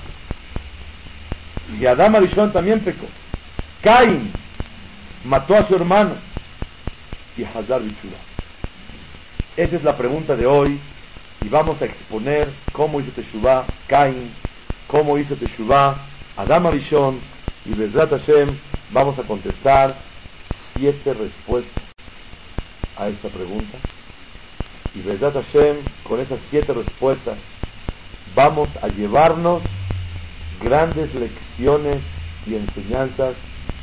Y 1.80 1.86
Adam 1.86 2.16
Arishon 2.16 2.52
también 2.52 2.82
pecó. 2.82 3.08
Cain 3.82 4.32
mató 5.24 5.56
a 5.56 5.68
su 5.68 5.76
hermano 5.76 6.16
y 7.38 7.44
Hazar 7.44 7.82
Bichura. 7.82 8.18
Esa 9.58 9.76
es 9.76 9.84
la 9.84 9.98
pregunta 9.98 10.36
de 10.36 10.46
hoy 10.46 10.80
y 11.42 11.50
vamos 11.50 11.82
a 11.82 11.86
exponer 11.86 12.52
cómo 12.72 13.00
hizo 13.00 13.12
Teshuvah 13.12 13.66
Cain, 13.88 14.32
cómo 14.88 15.18
hizo 15.18 15.36
Teshuvah 15.36 15.98
Adam 16.38 16.68
Arishon 16.68 17.20
y 17.66 17.74
Bezrat 17.74 18.12
Hashem 18.12 18.58
vamos 18.92 19.18
a 19.18 19.24
contestar 19.24 19.96
siete 20.76 21.14
respuestas 21.14 21.84
a 22.98 23.08
esta 23.08 23.30
pregunta 23.30 23.78
y 24.94 25.02
Bezrat 25.02 25.34
Hashem 25.34 25.78
con 26.08 26.20
esas 26.20 26.40
siete 26.50 26.74
respuestas 26.74 27.38
vamos 28.36 28.70
a 28.82 28.88
llevarnos 28.88 29.62
grandes 30.62 31.14
lecciones 31.14 32.02
y 32.46 32.56
enseñanzas 32.56 33.36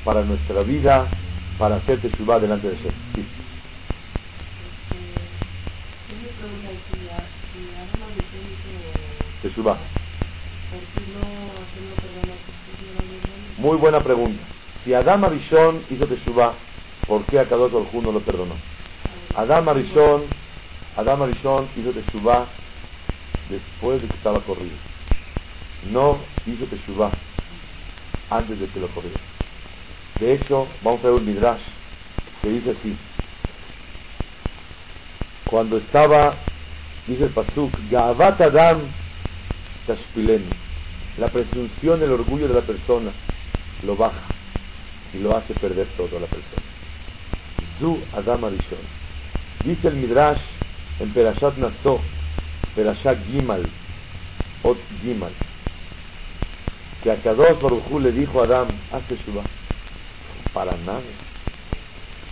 para 0.05 0.23
nuestra 0.23 0.63
vida, 0.63 1.09
para 1.59 1.77
hacer 1.77 2.01
Teshuvah 2.01 2.39
delante 2.39 2.69
de 2.69 2.77
Hashem. 2.77 2.93
Sí. 3.15 3.25
Teshuvah. 9.43 9.79
Muy 13.59 13.77
buena 13.77 14.01
pregunta. 14.01 14.43
Si 14.85 14.95
Adam 14.95 15.25
Arishon 15.25 15.85
hizo 15.91 16.07
Teshuvah, 16.07 16.55
¿por 17.07 17.25
qué 17.27 17.39
a 17.39 17.49
Kadosh 17.49 17.73
Baruj 17.73 17.95
no 18.03 18.13
lo 18.13 18.21
perdonó? 18.21 18.57
Adam 19.35 19.69
Arishon, 19.69 20.25
Adam 20.97 21.23
Arishon 21.23 21.69
hizo 21.77 21.93
Teshuvah 21.93 22.47
después 23.49 24.03
de 24.03 24.09
que 24.09 24.17
estaba 24.17 24.41
corrido. 24.41 24.77
No 25.91 26.19
hizo 26.47 26.67
Teshuvah 26.67 27.13
antes 28.31 28.61
de 28.61 28.67
que 28.69 28.81
lo 28.81 28.89
corriera. 28.89 29.19
De 30.21 30.35
hecho, 30.35 30.69
vamos 30.83 31.01
a 31.01 31.09
ver 31.09 31.15
un 31.15 31.27
midrash 31.27 31.63
que 32.43 32.49
dice 32.51 32.71
así. 32.71 32.97
Cuando 35.47 35.79
estaba, 35.79 36.35
dice 37.07 37.25
el 37.25 37.31
pasuk, 37.31 37.73
Gavat 37.91 38.41
Adam 38.41 38.83
Tashpileni, 39.87 40.55
la 41.19 41.29
presunción, 41.29 42.03
el 42.03 42.13
orgullo 42.13 42.49
de 42.49 42.55
la 42.55 42.63
persona 42.63 43.13
lo 43.85 43.97
baja 43.97 44.31
y 45.13 45.19
lo 45.19 45.37
hace 45.37 45.55
perder 45.55 45.89
todo 45.97 46.17
a 46.17 46.21
la 46.21 46.27
persona. 46.27 46.72
Zu 47.83 47.99
Adam 48.13 48.45
Arishon. 48.45 48.79
Dice 49.65 49.89
el 49.89 49.97
midrash 49.97 50.39
en 51.01 51.13
Perashat 51.13 51.57
Nassau, 51.59 52.01
Perashat 52.77 53.19
Gimal, 53.27 53.69
Ot 54.63 54.79
Gimal, 55.03 55.33
que 57.03 57.11
a 57.11 57.21
Kadosh 57.21 57.61
Barujú 57.61 57.99
le 57.99 58.13
dijo 58.13 58.41
a 58.41 58.45
Adam, 58.45 58.69
haz 58.93 59.03
Teshuvah. 59.09 59.45
Para 60.55 60.77
nada. 60.77 61.03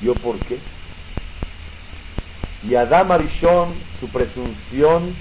¿Yo 0.01 0.15
por 0.15 0.39
qué? 0.47 0.61
Y 2.63 2.77
Adam 2.77 3.11
Arishon, 3.11 3.75
su 3.99 4.09
presunción, 4.09 5.17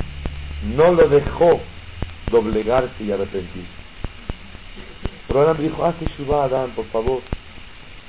no 0.75 0.91
lo 0.91 1.09
dejó 1.09 1.59
doblegarse 2.31 3.03
y 3.03 3.11
arrepentirse. 3.11 3.79
Pero 5.27 5.41
Adam 5.41 5.57
dijo, 5.57 5.83
haz 5.83 5.97
Teshuvah 5.97 6.43
Adam, 6.43 6.69
por 6.75 6.85
favor. 6.89 7.23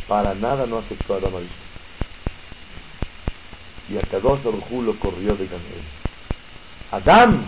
Para 0.06 0.34
nada 0.34 0.66
no 0.66 0.78
aceptó 0.78 1.14
a 1.14 1.16
Adam 1.16 1.36
Arishon. 1.36 1.69
Y 3.90 3.98
a 3.98 4.02
Kadosh 4.02 4.42
Barujú 4.42 4.82
lo 4.82 4.98
corrió 4.98 5.34
de 5.34 5.46
Ganel. 5.46 5.82
Adam, 6.92 7.44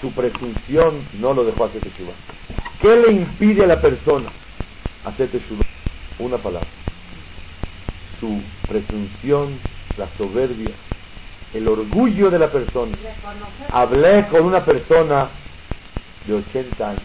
su 0.00 0.10
presunción, 0.12 1.06
no 1.14 1.32
lo 1.32 1.44
dejó 1.44 1.64
hacer 1.64 1.80
Teshuvah. 1.82 2.14
¿Qué 2.80 2.96
le 2.96 3.12
impide 3.12 3.64
a 3.64 3.68
la 3.68 3.80
persona 3.80 4.30
hacer 5.04 5.30
Teshuvah? 5.30 5.64
Una 6.18 6.38
palabra. 6.38 6.68
Su 8.18 8.40
presunción, 8.68 9.58
la 9.96 10.08
soberbia, 10.16 10.74
el 11.54 11.68
orgullo 11.68 12.30
de 12.30 12.38
la 12.38 12.50
persona. 12.50 12.96
Hablé 13.70 14.26
con 14.28 14.44
una 14.44 14.64
persona 14.64 15.30
de 16.26 16.34
80 16.34 16.88
años 16.88 17.02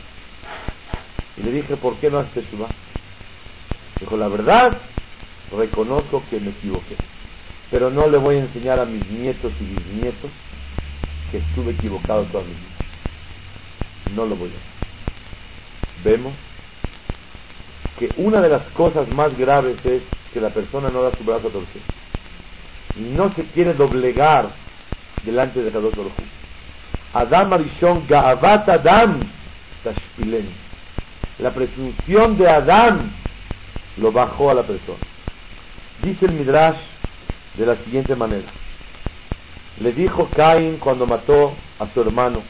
y 1.38 1.44
le 1.44 1.52
dije, 1.52 1.78
¿por 1.78 1.98
qué 1.98 2.10
no 2.10 2.20
haces 2.20 2.34
Teshuvah? 2.34 2.70
Dijo, 4.00 4.18
la 4.18 4.28
verdad, 4.28 4.82
reconozco 5.52 6.24
que 6.30 6.40
me 6.40 6.50
equivoqué, 6.52 6.98
pero 7.72 7.90
no 7.90 8.08
le 8.08 8.18
voy 8.18 8.36
a 8.36 8.40
enseñar 8.40 8.80
a 8.80 8.86
mis 8.86 9.08
nietos 9.10 9.52
y 9.60 9.64
bisnietos 9.64 10.32
que 11.32 11.38
estuve 11.38 11.72
equivocado 11.72 12.24
toda 12.26 12.44
mi 12.44 12.52
vida. 12.52 14.16
No 14.16 14.26
lo 14.26 14.36
voy 14.36 14.50
a 14.50 14.52
hacer. 14.52 16.04
Vemos 16.04 16.34
que 17.98 18.10
una 18.18 18.42
de 18.42 18.50
las 18.50 18.64
cosas 18.72 19.08
más 19.10 19.36
graves 19.38 19.78
es 19.86 20.04
que 20.34 20.42
la 20.42 20.50
persona 20.50 20.90
no 20.90 21.02
da 21.02 21.12
su 21.18 21.24
brazo 21.24 21.48
a 21.48 21.52
torcer. 21.52 21.82
No 22.96 23.32
se 23.34 23.44
quiere 23.46 23.74
doblegar 23.74 24.52
delante 25.24 25.64
de 25.64 25.72
Kadosh 25.72 25.96
Baruj 25.96 26.14
Adam 27.14 27.54
Arishon 27.54 28.06
Gaavat 28.08 28.70
Adam 28.70 29.20
Tashpilen 29.84 30.64
la 31.40 31.52
presunción 31.52 32.38
de 32.38 32.50
Adam 32.50 33.12
lo 33.98 34.12
bajó 34.12 34.52
a 34.52 34.54
la 34.54 34.64
persona. 34.64 35.00
Dice 36.02 36.26
el 36.26 36.34
Midrash 36.34 36.78
de 37.58 37.66
la 37.66 37.76
siguiente 37.84 38.16
manera 38.16 38.48
le 39.80 39.92
dijo 39.92 40.30
Caín 40.36 40.78
cuando 40.78 41.06
mató 41.08 41.56
a 41.80 41.88
su 41.94 42.02
hermano 42.02 42.42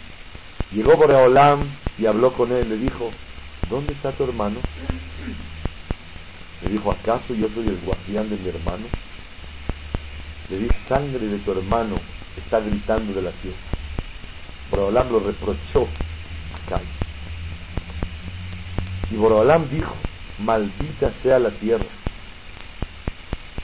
llegó 0.72 0.96
Boreolam 0.96 1.62
y 1.98 2.06
habló 2.06 2.34
con 2.34 2.52
él 2.52 2.70
le 2.70 2.78
dijo 2.78 3.12
¿dónde 3.70 3.94
está 3.94 4.12
tu 4.12 4.24
hermano? 4.24 4.60
Le 6.62 6.70
dijo, 6.70 6.92
¿acaso 6.92 7.34
yo 7.34 7.48
soy 7.54 7.68
el 7.68 7.80
guardián 7.82 8.30
de 8.30 8.38
mi 8.38 8.50
hermano? 8.50 8.86
Le 10.50 10.60
dijo, 10.60 10.76
sangre 10.88 11.26
de 11.28 11.40
tu 11.40 11.52
hermano 11.52 11.96
está 12.38 12.60
gritando 12.60 13.14
de 13.14 13.22
la 13.22 13.32
tierra. 13.32 13.58
Borolam 14.72 15.12
lo 15.12 15.20
reprochó 15.20 15.88
a 16.56 16.70
Cain. 16.70 16.88
Y 19.12 19.16
Borolam 19.16 19.68
dijo, 19.70 19.94
maldita 20.40 21.12
sea 21.22 21.40
la 21.40 21.52
tierra 21.52 21.86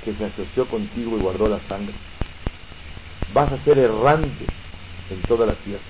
que 0.03 0.13
se 0.13 0.25
asoció 0.25 0.65
contigo 0.67 1.17
y 1.17 1.21
guardó 1.21 1.49
la 1.49 1.59
sangre. 1.67 1.93
Vas 3.33 3.51
a 3.51 3.63
ser 3.63 3.77
errante 3.77 4.45
en 5.09 5.21
toda 5.27 5.45
la 5.45 5.53
tierra. 5.53 5.83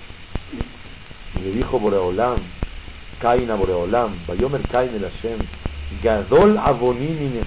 Y 1.36 1.44
le 1.44 1.52
dijo 1.52 1.80
Boreolam, 1.80 2.40
Cain 3.22 3.50
a 3.52 3.56
Boreolam, 3.56 4.26
Bayomer 4.28 4.62
Cain 4.72 4.94
el 4.96 5.04
Hashem, 5.04 5.40
Gadol 6.04 6.58
Abonim 6.58 7.42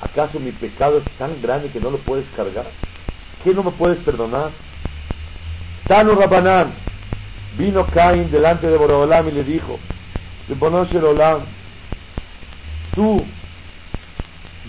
¿acaso 0.00 0.38
mi 0.38 0.52
pecado 0.52 0.98
es 0.98 1.04
tan 1.18 1.40
grande 1.40 1.70
que 1.70 1.80
no 1.80 1.90
lo 1.90 1.98
puedes 1.98 2.26
cargar? 2.36 2.66
¿Qué 3.42 3.54
no 3.54 3.62
me 3.62 3.70
puedes 3.72 3.98
perdonar? 3.98 4.50
Tano 5.86 6.14
Rabanán, 6.14 6.74
vino 7.56 7.86
Cain 7.86 8.30
delante 8.30 8.66
de 8.66 8.76
Boreolam 8.76 9.28
y 9.28 9.32
le 9.32 9.44
dijo, 9.44 9.78
Olam, 10.48 11.42
tú 12.94 13.24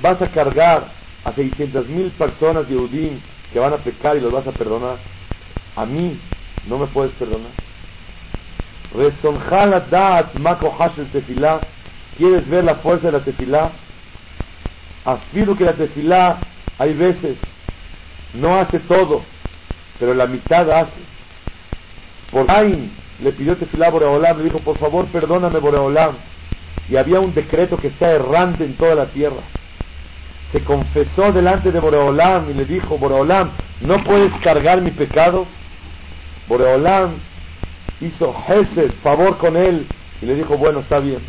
vas 0.02 0.22
a 0.22 0.32
cargar 0.32 0.92
a 1.24 1.34
600 1.34 1.88
mil 1.88 2.12
personas 2.12 2.68
de 2.68 2.76
Udín 2.76 3.22
que 3.52 3.60
van 3.60 3.74
a 3.74 3.78
pecar 3.78 4.18
y 4.18 4.22
los 4.22 4.32
vas 4.32 4.48
a 4.48 4.52
perdonar. 4.52 4.98
A 5.76 5.86
mí 5.86 6.20
no 6.68 6.78
me 6.78 6.88
puedes 6.88 7.14
perdonar. 7.14 7.52
¿Quieres 12.18 12.50
ver 12.50 12.64
la 12.64 12.76
fuerza 12.76 13.08
de 13.08 13.12
la 13.12 13.24
tefilá? 13.24 13.72
Afirmo 15.06 15.56
que 15.56 15.66
la 15.66 15.74
tefilá 15.74 16.40
hay 16.78 16.94
veces 16.94 17.38
no 18.34 18.58
hace 18.58 18.80
todo, 18.80 19.24
pero 20.00 20.14
la 20.14 20.28
mitad 20.28 20.70
hace. 20.70 21.00
Por 22.32 22.46
Cain 22.46 22.92
le 23.22 23.32
pidió 23.32 23.58
tefilá 23.58 23.88
a 23.88 23.92
Boreolam, 23.92 24.38
le 24.38 24.44
dijo, 24.46 24.60
por 24.60 24.78
favor 24.78 25.08
perdóname 25.08 25.60
Boreolam. 25.60 26.18
Y 26.90 26.96
había 26.96 27.20
un 27.20 27.34
decreto 27.34 27.78
que 27.78 27.88
está 27.88 28.12
errante 28.12 28.64
en 28.64 28.76
toda 28.78 28.96
la 28.96 29.08
tierra. 29.08 29.42
Se 30.52 30.64
confesó 30.64 31.32
delante 31.32 31.72
de 31.72 31.80
Boreolam 31.80 32.50
y 32.50 32.54
le 32.54 32.66
dijo, 32.66 32.98
Boreolam, 32.98 33.52
¿no 33.82 33.98
puedes 33.98 34.34
cargar 34.42 34.82
mi 34.82 34.92
pecado? 34.92 35.46
Boreolam 36.48 37.18
hizo 38.00 38.36
Hesed, 38.48 38.94
favor 39.04 39.38
con 39.38 39.58
él, 39.58 39.88
y 40.22 40.26
le 40.26 40.36
dijo, 40.36 40.58
bueno, 40.58 40.80
está 40.80 41.00
bien. 41.00 41.20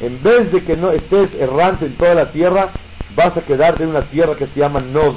En 0.00 0.22
vez 0.22 0.52
de 0.52 0.64
que 0.64 0.76
no 0.76 0.92
estés 0.92 1.34
errante 1.34 1.86
en 1.86 1.96
toda 1.96 2.14
la 2.14 2.32
tierra, 2.32 2.70
vas 3.14 3.36
a 3.36 3.42
quedarte 3.42 3.84
en 3.84 3.90
una 3.90 4.02
tierra 4.02 4.36
que 4.36 4.46
se 4.48 4.60
llama 4.60 4.80
Nod. 4.80 5.16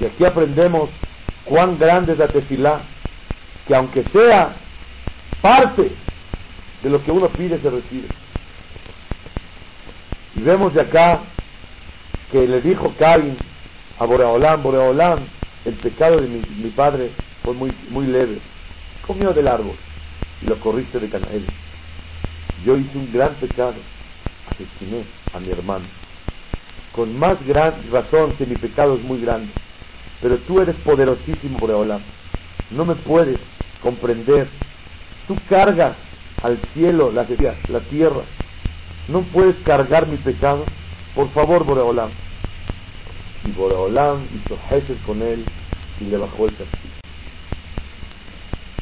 Y 0.00 0.04
aquí 0.04 0.24
aprendemos 0.24 0.90
cuán 1.44 1.78
grande 1.78 2.12
es 2.12 2.18
la 2.18 2.28
tefilá, 2.28 2.82
que 3.66 3.74
aunque 3.74 4.04
sea 4.12 4.56
parte 5.40 5.92
de 6.82 6.90
lo 6.90 7.02
que 7.02 7.12
uno 7.12 7.28
pide, 7.28 7.60
se 7.60 7.70
recibe. 7.70 8.08
Y 10.36 10.40
vemos 10.40 10.74
de 10.74 10.82
acá 10.82 11.22
que 12.32 12.46
le 12.46 12.60
dijo 12.60 12.92
Cain 12.98 13.36
a 13.98 14.04
Boreolam, 14.04 14.62
Boreolam, 14.62 15.18
el 15.64 15.74
pecado 15.74 16.16
de 16.16 16.26
mi, 16.26 16.42
mi 16.62 16.70
padre 16.70 17.10
fue 17.42 17.54
muy, 17.54 17.72
muy 17.90 18.06
leve. 18.06 18.40
Comió 19.06 19.32
del 19.32 19.48
árbol 19.48 19.76
y 20.42 20.46
lo 20.46 20.58
corriste 20.60 20.98
de 20.98 21.08
Canael. 21.08 21.46
Yo 22.64 22.76
hice 22.76 22.98
un 22.98 23.12
gran 23.12 23.34
pecado. 23.34 23.74
asesiné 24.50 25.04
a 25.32 25.40
mi 25.40 25.50
hermano. 25.50 25.84
Con 26.92 27.16
más 27.18 27.44
gran 27.46 27.90
razón 27.90 28.36
que 28.36 28.46
mi 28.46 28.56
pecado 28.56 28.94
es 28.94 29.02
muy 29.02 29.20
grande. 29.20 29.52
Pero 30.20 30.38
tú 30.38 30.60
eres 30.60 30.76
poderosísimo, 30.76 31.58
Boreolam. 31.58 32.00
No 32.70 32.84
me 32.84 32.94
puedes 32.94 33.38
comprender. 33.82 34.48
Tú 35.28 35.36
cargas 35.48 35.96
al 36.42 36.58
cielo 36.72 37.10
la, 37.12 37.26
la 37.68 37.80
tierra. 37.80 38.22
No 39.08 39.22
puedes 39.22 39.56
cargar 39.64 40.06
mi 40.06 40.16
pecado. 40.16 40.64
Por 41.14 41.30
favor, 41.32 41.64
Boreolam. 41.64 42.10
Y 43.44 43.50
Boreolam 43.52 44.26
hizo 44.34 44.58
jefes 44.68 44.96
con 45.06 45.22
él 45.22 45.44
y 46.00 46.04
le 46.04 46.16
bajó 46.16 46.46
el 46.46 46.50
castigo. 46.50 46.94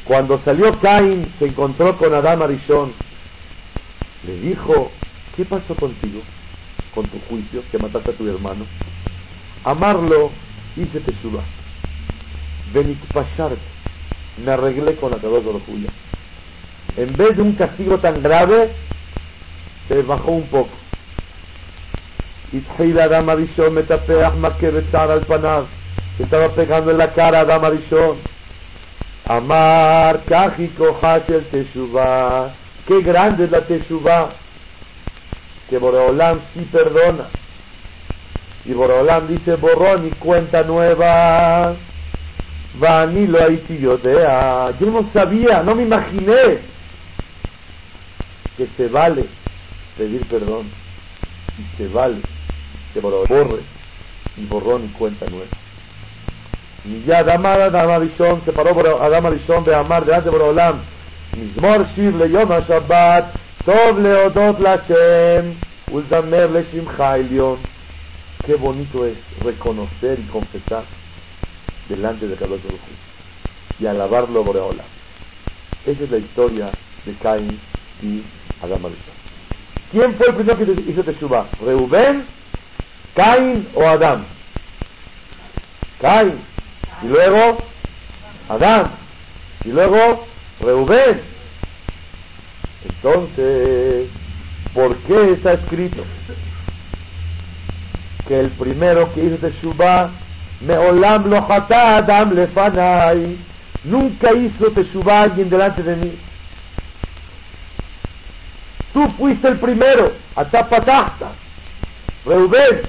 Cuando 0.05 0.41
salió 0.43 0.79
Caín, 0.81 1.33
se 1.39 1.45
encontró 1.45 1.97
con 1.97 2.13
Adán 2.13 2.41
Arishon. 2.41 2.93
Le 4.25 4.39
dijo, 4.39 4.91
¿qué 5.35 5.45
pasó 5.45 5.75
contigo? 5.75 6.21
Con 6.93 7.05
tu 7.05 7.19
juicio, 7.29 7.63
que 7.71 7.77
mataste 7.77 8.11
a 8.11 8.17
tu 8.17 8.27
hermano. 8.27 8.65
Amarlo, 9.63 10.31
hice 10.75 10.99
teshuva. 10.99 11.43
Benikpashar, 12.73 13.57
me 14.43 14.51
arreglé 14.51 14.95
con 14.95 15.11
la 15.11 15.17
cabeza 15.17 15.47
de 15.47 15.53
los 15.53 15.61
En 16.97 17.17
vez 17.17 17.37
de 17.37 17.41
un 17.41 17.53
castigo 17.53 17.99
tan 17.99 18.21
grave, 18.21 18.73
se 19.88 20.02
bajó 20.02 20.30
un 20.30 20.46
poco. 20.48 20.76
התחיל 22.54 22.98
אדם 22.98 23.28
הראשון 23.28 23.74
מטפח 23.74 24.32
מכה 24.36 24.66
וצער 24.74 25.10
al 25.10 25.24
פניו, 25.24 25.66
se 26.18 26.24
estaba 26.24 26.54
pegando 26.54 26.90
en 26.90 26.98
la 26.98 27.12
cara 27.14 27.38
a 27.38 27.42
Adam 27.42 27.64
Arishon. 27.64 28.16
Amar, 29.28 30.24
Kaji 30.24 30.72
el 31.28 31.44
Teshuvah. 31.50 32.54
Qué 32.86 33.02
grande 33.02 33.44
es 33.44 33.50
la 33.50 33.66
Teshuvah. 33.66 34.30
Que 35.68 35.78
Boreolam 35.78 36.40
sí 36.54 36.66
perdona. 36.72 37.28
Y 38.64 38.72
Boreolam 38.72 39.28
dice 39.28 39.56
borrón 39.56 40.08
y 40.08 40.10
cuenta 40.12 40.62
nueva. 40.62 41.76
Vanilo 42.74 43.38
yo 43.68 43.98
Yo 43.98 44.86
no 44.90 45.10
sabía, 45.12 45.62
no 45.62 45.74
me 45.74 45.82
imaginé 45.82 46.60
que 48.56 48.66
se 48.76 48.88
vale 48.88 49.26
pedir 49.96 50.26
perdón. 50.28 50.70
Y 51.58 51.76
se 51.76 51.88
vale 51.88 52.22
que 52.94 53.00
borre 53.00 53.62
y 54.36 54.44
borrón 54.46 54.84
y 54.84 54.88
cuenta 54.98 55.26
nueva. 55.26 55.46
מיד 56.84 57.28
אמר 57.28 57.66
אדם 57.66 57.90
הראשון, 57.90 58.40
שפרעה 58.46 59.06
אדם 59.08 59.26
הראשון 59.26 59.62
ואמר 59.66 59.98
דעת 60.04 60.24
בעולם, 60.24 60.78
מזמור 61.36 61.76
שיר 61.94 62.16
ליום 62.16 62.52
השבת, 62.52 63.24
טוב 63.64 63.98
להודות 63.98 64.60
להשם 64.60 65.50
ולזמר 65.92 66.46
לשמך 66.46 67.00
עליון. 67.00 67.58
Qué 68.46 68.54
bonito 68.54 69.04
es 69.04 69.18
reconocer 69.42 70.18
y 70.20 70.22
confesar 70.32 70.84
delante 71.88 72.26
de 72.26 72.34
Kadosh 72.34 72.62
Baruj 72.62 72.80
y 73.78 73.84
alabarlo 73.86 74.42
por 74.42 74.56
Boreola. 74.56 74.84
Esa 75.84 76.04
es 76.04 76.10
la 76.10 76.16
historia 76.16 76.66
de 77.04 77.12
Caín 77.22 77.60
y 78.00 78.22
Adam 78.62 78.86
Arishon. 78.86 79.21
¿Quién 79.93 80.15
fue 80.15 80.25
el 80.29 80.35
primero 80.35 80.57
que 80.57 80.91
hizo 80.91 81.03
Teshuvah? 81.03 81.49
¿Reubén, 81.63 82.25
Caín 83.13 83.67
o 83.75 83.87
Adán? 83.87 84.25
Caín. 86.01 86.39
Y 87.03 87.05
luego 87.05 87.59
Adán. 88.49 88.93
Y 89.63 89.69
luego 89.69 90.25
Reubén. 90.61 91.21
Entonces, 92.83 94.09
¿por 94.73 94.97
qué 95.03 95.33
está 95.33 95.53
escrito 95.53 96.03
que 98.27 98.39
el 98.39 98.49
primero 98.53 99.13
que 99.13 99.25
hizo 99.25 99.37
Teshuvah, 99.37 100.09
Meolam 100.61 101.29
lo 101.29 101.37
Adam 101.37 102.33
lefanai, 102.33 103.37
nunca 103.83 104.33
hizo 104.33 104.71
Teshuvah 104.71 105.21
alguien 105.21 105.51
delante 105.51 105.83
de 105.83 105.95
mí? 105.97 106.17
Tú 108.93 109.03
fuiste 109.17 109.47
el 109.47 109.59
primero, 109.59 110.13
Atapatahta. 110.35 111.33
Reubén, 112.25 112.83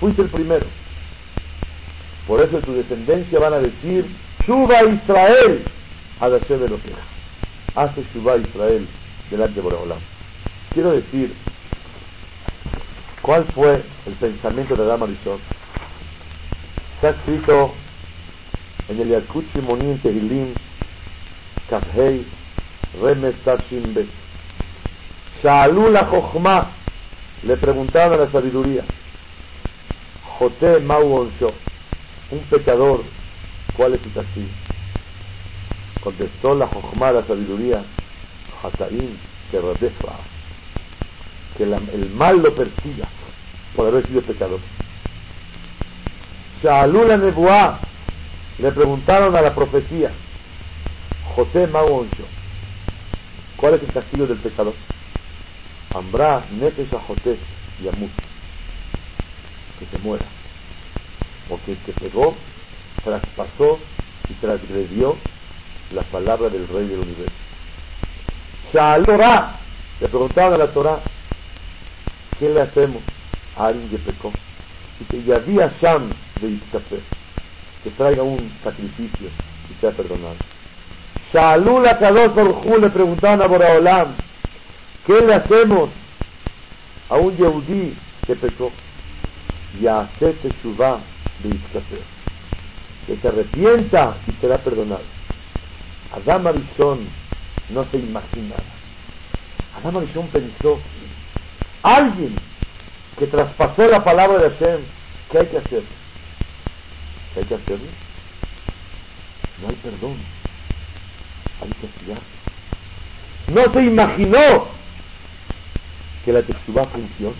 fuiste 0.00 0.22
el 0.22 0.30
primero. 0.30 0.66
Por 2.26 2.40
eso 2.40 2.58
tu 2.60 2.72
descendencia 2.74 3.38
van 3.38 3.52
a 3.52 3.58
decir, 3.58 4.06
Shuba 4.46 4.82
Israel, 4.84 5.64
a 6.20 6.28
de 6.30 6.68
lo 6.68 6.80
que 6.80 6.92
hace 7.74 8.04
Shuba 8.12 8.36
Israel 8.38 8.88
delante 9.30 9.56
de 9.56 9.60
Boreolam. 9.60 9.98
Quiero 10.72 10.92
decir, 10.92 11.34
¿cuál 13.20 13.44
fue 13.54 13.84
el 14.06 14.14
pensamiento 14.14 14.74
de 14.74 14.82
Adam 14.82 15.02
Arishon? 15.02 15.38
Está 16.96 17.10
escrito 17.10 17.74
en 18.88 19.00
el 19.00 19.08
Yakut 19.08 19.44
Shimoni 19.54 19.90
en 19.90 19.98
Tehilim, 20.00 20.54
Kafhei, 21.68 22.26
Remes 23.02 23.34
Tashim 23.44 23.92
Bet. 23.92 24.23
La 25.44 26.70
le 27.42 27.56
preguntaron 27.58 28.14
a 28.14 28.24
la 28.24 28.32
sabiduría, 28.32 28.82
Joté 30.38 30.80
Mau 30.80 31.30
un 32.30 32.40
pecador, 32.48 33.04
¿cuál 33.76 33.94
es 33.94 34.00
su 34.02 34.10
castigo? 34.12 34.48
Contestó 36.02 36.54
la 36.54 36.66
Jochma, 36.66 37.12
la 37.12 37.26
sabiduría, 37.26 37.84
Hataim, 38.62 39.18
que 39.50 39.60
Radefa, 39.60 40.16
que 41.58 41.64
el 41.64 42.10
mal 42.14 42.42
lo 42.42 42.54
persiga 42.54 43.06
por 43.76 43.88
haber 43.88 44.06
sido 44.06 44.22
pecador. 44.22 44.60
Shalul 46.62 47.08
la 47.08 47.16
Nebuá, 47.18 47.80
le 48.58 48.72
preguntaron 48.72 49.36
a 49.36 49.42
la 49.42 49.54
profecía, 49.54 50.10
José 51.36 51.66
Mauoncho, 51.66 52.24
¿cuál 53.58 53.74
es 53.74 53.82
el 53.82 53.92
castigo 53.92 54.26
del 54.26 54.38
pecador? 54.38 54.74
Ambra 55.94 56.44
Nefesh 56.50 56.88
y 57.78 57.84
Yamut, 57.84 58.10
que 59.78 59.86
se 59.86 59.98
muera 59.98 60.24
porque 61.48 61.72
el 61.72 61.78
que 61.78 61.92
pegó 61.92 62.34
traspasó 63.04 63.78
y 64.28 64.34
transgredió 64.34 65.16
la 65.92 66.02
palabra 66.04 66.48
del 66.48 66.66
Rey 66.68 66.86
del 66.88 67.00
Universo. 67.00 67.34
Torah, 68.72 69.60
le 70.00 70.08
preguntaban 70.08 70.54
a 70.54 70.56
la 70.56 70.72
Torah, 70.72 71.00
¿qué 72.38 72.48
le 72.48 72.62
hacemos 72.62 73.02
a 73.56 73.66
alguien 73.66 73.88
que 73.90 73.98
pecó? 73.98 74.32
Y 75.12 75.30
había 75.30 75.72
Sham 75.80 76.12
de 76.40 76.48
Itzkafer, 76.48 77.00
que 77.82 77.90
traiga 77.90 78.22
un 78.22 78.52
sacrificio 78.64 79.28
y 79.70 79.80
sea 79.80 79.90
perdonado. 79.92 80.36
Shalul 81.32 81.84
Kadosh 82.00 82.80
le 82.80 82.90
preguntaban 82.90 83.42
a 83.42 83.46
Boraolam, 83.46 84.14
¿qué 85.06 85.20
le 85.20 85.34
hacemos 85.34 85.90
a 87.08 87.16
un 87.16 87.36
Yehudí 87.36 87.96
que 88.26 88.36
pecó? 88.36 88.72
Y 89.80 89.86
a 89.86 90.08
Teshuvah 90.18 91.00
que 93.06 93.16
se 93.16 93.28
arrepienta 93.28 94.16
y 94.26 94.32
será 94.40 94.58
perdonado. 94.58 95.02
Adam 96.12 96.46
Arishon 96.46 97.08
no 97.70 97.84
se 97.90 97.98
imaginaba. 97.98 98.62
Adam 99.76 99.96
Arishon 99.98 100.28
pensó, 100.28 100.80
alguien 101.82 102.36
que 103.18 103.26
traspasó 103.26 103.88
la 103.88 104.02
palabra 104.02 104.38
de 104.38 104.50
Hashem, 104.50 104.80
¿qué 105.30 105.38
hay 105.38 105.46
que 105.46 105.58
hacer? 105.58 105.82
¿Qué 107.34 107.40
hay 107.40 107.46
que 107.46 107.54
hacerlo? 107.54 107.88
No 109.60 109.68
hay 109.68 109.76
perdón. 109.76 110.16
Hay 111.62 111.70
que 111.80 111.86
estudiar. 111.86 112.18
No 113.48 113.72
se 113.72 113.82
imaginó 113.82 114.73
que 116.24 116.32
la 116.32 116.42
textura 116.42 116.84
funciona. 116.84 117.36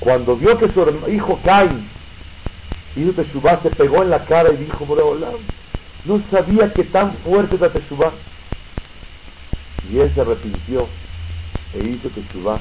Cuando 0.00 0.36
vio 0.36 0.58
que 0.58 0.68
su 0.68 1.10
hijo 1.10 1.40
Cain 1.44 1.88
y 2.96 3.10
Teshuvah 3.12 3.62
se 3.62 3.70
pegó 3.70 4.02
en 4.02 4.10
la 4.10 4.24
cara 4.24 4.52
y 4.52 4.56
dijo, 4.58 4.86
no 6.04 6.22
sabía 6.30 6.72
que 6.72 6.84
tan 6.84 7.14
fuerte 7.18 7.56
era 7.56 7.72
Teshuvah. 7.72 8.12
Y 9.90 9.98
él 9.98 10.12
se 10.14 10.20
arrepintió 10.20 10.88
e 11.72 11.88
hizo 11.88 12.08
Teshuvah. 12.10 12.60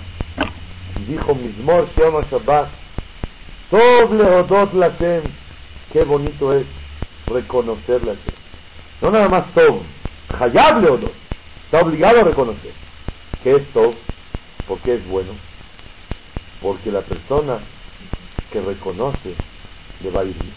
Y 0.99 1.11
dijo, 1.11 1.35
Mismor 1.35 1.89
Shema 1.95 2.21
Shabbat, 2.31 2.69
doble 3.71 4.23
Odot 4.23 4.73
Lashem. 4.73 5.23
Qué 5.91 6.03
bonito 6.03 6.53
es 6.53 6.65
reconocer 7.27 8.03
la 8.05 8.13
No 9.01 9.11
nada 9.11 9.27
más 9.27 9.53
Tov, 9.53 9.81
Hayab 10.39 10.83
Odot. 10.83 11.13
Está 11.65 11.81
obligado 11.81 12.21
a 12.21 12.23
reconocer. 12.23 12.71
¿Qué 13.43 13.55
es 13.55 13.67
Tov? 13.73 13.93
¿Por 14.67 14.79
qué 14.79 14.95
es 14.95 15.07
bueno? 15.07 15.33
Porque 16.61 16.91
la 16.91 17.01
persona 17.01 17.59
que 18.51 18.61
reconoce 18.61 19.35
le 20.01 20.09
va 20.11 20.21
a 20.21 20.25
ir 20.25 20.35
bien. 20.35 20.53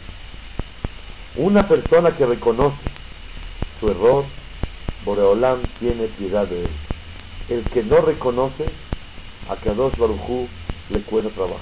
Una 1.36 1.66
persona 1.68 2.16
que 2.16 2.24
reconoce 2.26 2.76
su 3.80 3.90
error, 3.90 4.24
Boreolam 5.04 5.66
tiene 5.80 6.06
piedad 6.08 6.46
de 6.46 6.64
él. 6.66 6.70
El 7.48 7.64
que 7.70 7.82
no 7.82 8.00
reconoce, 8.00 8.70
a 9.48 9.56
Kadosh 9.56 9.96
Barujú 9.96 10.48
le 10.90 11.00
cuesta 11.02 11.30
trabajo. 11.30 11.60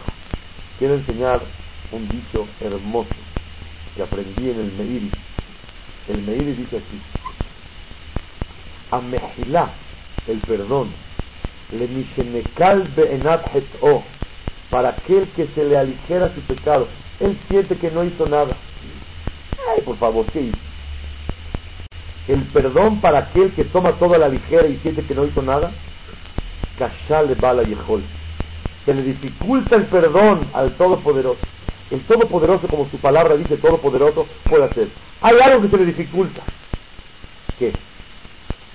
Quiero 0.78 0.94
enseñar 0.94 1.42
un 1.92 2.10
dicho 2.10 2.46
hermoso 2.60 3.10
que 3.94 4.02
aprendí 4.02 4.50
en 4.50 4.60
el 4.60 4.72
Meiri. 4.72 5.12
El 6.08 6.22
Meiri 6.22 6.52
dice 6.54 6.76
así: 6.78 7.02
A 8.90 9.00
Mejilá, 9.00 9.72
el 10.26 10.38
perdón, 10.40 10.92
le 11.70 11.88
o 13.80 14.02
para 14.70 14.88
aquel 14.90 15.28
que 15.30 15.46
se 15.54 15.64
le 15.64 15.76
aligera 15.76 16.34
su 16.34 16.40
pecado. 16.42 16.88
Él 17.20 17.38
siente 17.48 17.76
que 17.76 17.90
no 17.90 18.04
hizo 18.04 18.26
nada. 18.26 18.56
Ay, 19.72 19.82
por 19.82 19.96
favor, 19.98 20.26
¿qué 20.26 20.40
hizo? 20.42 20.58
El 22.26 22.42
perdón 22.48 23.00
para 23.00 23.20
aquel 23.20 23.52
que 23.52 23.64
toma 23.64 23.92
todo 23.98 24.14
a 24.14 24.18
la 24.18 24.28
ligera 24.28 24.66
y 24.66 24.78
siente 24.78 25.04
que 25.04 25.14
no 25.14 25.24
hizo 25.24 25.42
nada. 25.42 25.72
Kashal 26.78 27.34
bala 27.36 27.62
yehol. 27.62 28.02
Se 28.84 28.94
le 28.94 29.02
dificulta 29.02 29.76
el 29.76 29.86
perdón 29.86 30.48
al 30.52 30.76
Todopoderoso. 30.76 31.38
El 31.90 32.00
Todopoderoso, 32.06 32.66
como 32.66 32.88
su 32.90 32.98
palabra 32.98 33.36
dice, 33.36 33.56
Todopoderoso, 33.58 34.26
puede 34.48 34.64
hacer. 34.64 34.88
Hay 35.20 35.36
algo 35.40 35.62
que 35.62 35.68
se 35.68 35.76
le 35.76 35.86
dificulta. 35.86 36.42
¿Qué? 37.58 37.72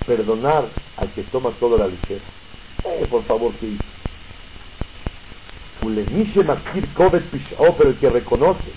Perdonar 0.06 0.64
al 0.96 1.12
que 1.12 1.22
toma 1.24 1.50
todo 1.60 1.76
a 1.76 1.80
la 1.80 1.86
ligera. 1.88 2.22
Eh, 2.84 3.06
por 3.10 3.24
favor, 3.24 3.52
¿qué 3.60 3.66
hizo? 3.66 3.84
pero 7.78 7.90
el 7.90 7.96
que 7.96 8.10
reconoce 8.10 8.72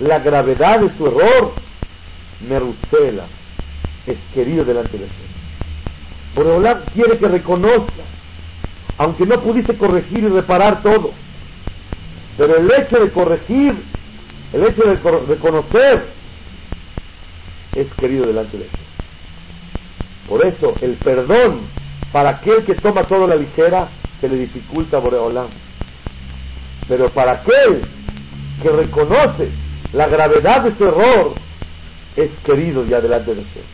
la 0.00 0.18
gravedad 0.18 0.80
de 0.80 0.96
su 0.96 1.06
error, 1.06 1.52
Merusela, 2.48 3.26
es 4.06 4.18
querido 4.34 4.64
delante 4.64 4.92
de 4.92 5.04
Dios. 5.04 5.10
Boreolam 6.34 6.84
quiere 6.94 7.18
que 7.18 7.28
reconozca, 7.28 8.02
aunque 8.98 9.26
no 9.26 9.40
pudiste 9.42 9.76
corregir 9.76 10.20
y 10.20 10.28
reparar 10.28 10.82
todo, 10.82 11.12
pero 12.36 12.56
el 12.56 12.70
hecho 12.72 12.98
de 12.98 13.10
corregir, 13.10 13.82
el 14.52 14.62
hecho 14.64 14.82
de 14.82 14.94
reconocer, 15.26 16.06
es 17.74 17.86
querido 17.94 18.26
delante 18.26 18.58
de 18.58 18.64
Dios. 18.64 18.74
Por 20.28 20.46
eso 20.46 20.74
el 20.80 20.94
perdón 20.94 21.79
para 22.12 22.30
aquel 22.30 22.64
que 22.64 22.74
toma 22.74 23.02
todo 23.02 23.24
a 23.24 23.28
la 23.28 23.36
ligera 23.36 23.88
se 24.20 24.28
le 24.28 24.36
dificulta 24.36 24.98
Boreolam. 24.98 25.48
Pero 26.88 27.10
para 27.10 27.32
aquel 27.32 27.82
que 28.62 28.68
reconoce 28.70 29.50
la 29.92 30.08
gravedad 30.08 30.62
de 30.62 30.76
su 30.76 30.84
error, 30.84 31.34
es 32.16 32.30
querido 32.44 32.84
ya 32.84 33.00
delante 33.00 33.34
de 33.34 33.42
Dios. 33.42 33.64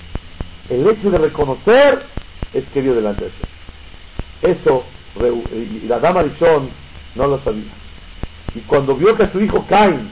El 0.69 0.87
hecho 0.89 1.11
de 1.11 1.19
reconocer 1.19 2.07
es 2.53 2.65
querido 2.67 2.95
delante 2.95 3.25
de 3.25 3.31
Dios. 3.31 4.59
Eso, 4.61 4.85
la 5.89 5.99
dama 5.99 6.23
Rishon 6.23 6.71
no 7.15 7.27
lo 7.27 7.43
sabía. 7.43 7.73
Y 8.55 8.61
cuando 8.61 8.97
vio 8.97 9.17
que 9.17 9.31
su 9.31 9.41
hijo 9.41 9.67
Cain, 9.67 10.11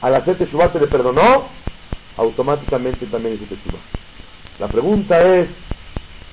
al 0.00 0.14
hacer 0.16 0.36
Teshuvah, 0.38 0.72
se 0.72 0.80
le 0.80 0.86
perdonó, 0.86 1.48
automáticamente 2.16 3.06
también 3.06 3.34
hizo 3.34 3.44
Teshuvah. 3.44 3.80
La 4.58 4.68
pregunta 4.68 5.18
es, 5.20 5.48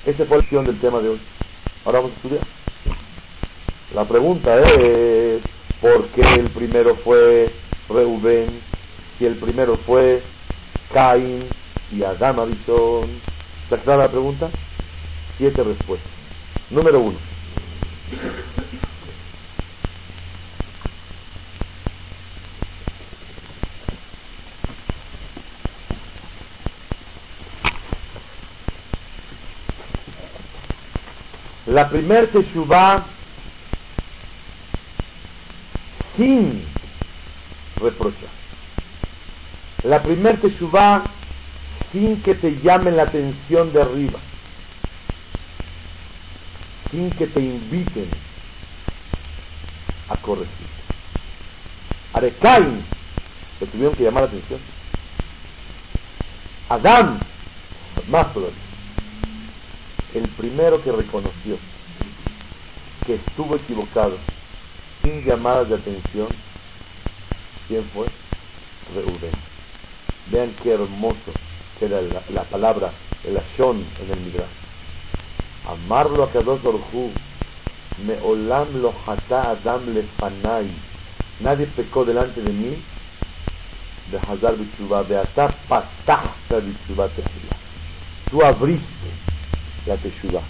esa 0.06 0.26
fue 0.26 0.36
la 0.36 0.42
opción 0.42 0.64
del 0.64 0.80
tema 0.80 1.00
de 1.00 1.10
hoy. 1.10 1.20
Ahora 1.84 2.00
vamos 2.00 2.12
a 2.12 2.16
estudiar. 2.16 2.44
La 3.94 4.08
pregunta 4.08 4.60
es, 4.60 5.42
¿por 5.80 6.08
qué 6.08 6.22
el 6.22 6.50
primero 6.50 6.96
fue 6.96 7.52
Reuben 7.88 8.60
y 9.20 9.24
el 9.24 9.36
primero 9.36 9.76
fue 9.86 10.22
Cain 10.92 11.44
y 11.92 12.02
Adán 12.02 12.40
Arishon? 12.40 13.20
¿Está 13.64 13.78
clara 13.78 14.04
la 14.04 14.10
pregunta? 14.10 14.50
Siete 15.38 15.62
respuestas. 15.62 16.10
Número 16.70 17.00
uno. 17.00 17.18
La 31.74 31.90
primer 31.90 32.30
Teshuvah 32.30 33.04
sin 36.16 36.64
reprochar. 37.80 38.30
La 39.82 40.00
primer 40.00 40.40
Teshuvah 40.40 41.02
sin 41.90 42.22
que 42.22 42.36
te 42.36 42.52
llamen 42.62 42.96
la 42.96 43.02
atención 43.02 43.72
de 43.72 43.82
arriba, 43.82 44.20
sin 46.92 47.10
que 47.10 47.26
te 47.26 47.40
inviten 47.40 48.08
a 50.10 50.16
corregir. 50.18 50.68
A 52.12 52.20
Cain 52.40 52.84
le 53.58 53.66
tuvieron 53.66 53.96
que 53.96 54.04
llamar 54.04 54.22
la 54.22 54.28
atención. 54.28 54.60
Adán, 56.68 57.20
más 58.06 58.28
el 60.14 60.28
primero 60.30 60.82
que 60.82 60.92
reconoció 60.92 61.58
que 63.06 63.16
estuvo 63.16 63.56
equivocado 63.56 64.16
sin 65.02 65.24
llamadas 65.24 65.68
de 65.68 65.74
atención, 65.74 66.28
¿quién 67.68 67.84
fue? 67.92 68.06
Reubén. 68.94 69.34
Vean 70.30 70.54
qué 70.62 70.72
hermoso 70.72 71.32
que 71.78 71.86
era 71.86 72.00
la, 72.00 72.44
palabra, 72.44 72.92
el 73.24 73.36
ashon 73.36 73.84
en 74.00 74.10
el 74.10 74.20
Midrash. 74.20 74.48
Amarlo 75.66 76.24
a 76.24 76.30
Kadosh 76.30 76.62
Baruj 76.62 77.10
me 78.06 78.18
olam 78.20 78.80
lo 78.80 78.92
hata 79.06 79.50
adam 79.50 79.94
lefanai. 79.94 80.70
Nadie 81.40 81.66
pecó 81.66 82.04
delante 82.04 82.40
de 82.40 82.52
mí. 82.52 82.82
De 84.10 84.18
Hazar 84.18 84.56
Bishubah, 84.56 85.02
de 85.04 85.16
Bishubah 86.60 87.08
Tú 88.30 88.42
abriste 88.44 89.33
la 89.86 89.96
Teshuvah. 89.96 90.42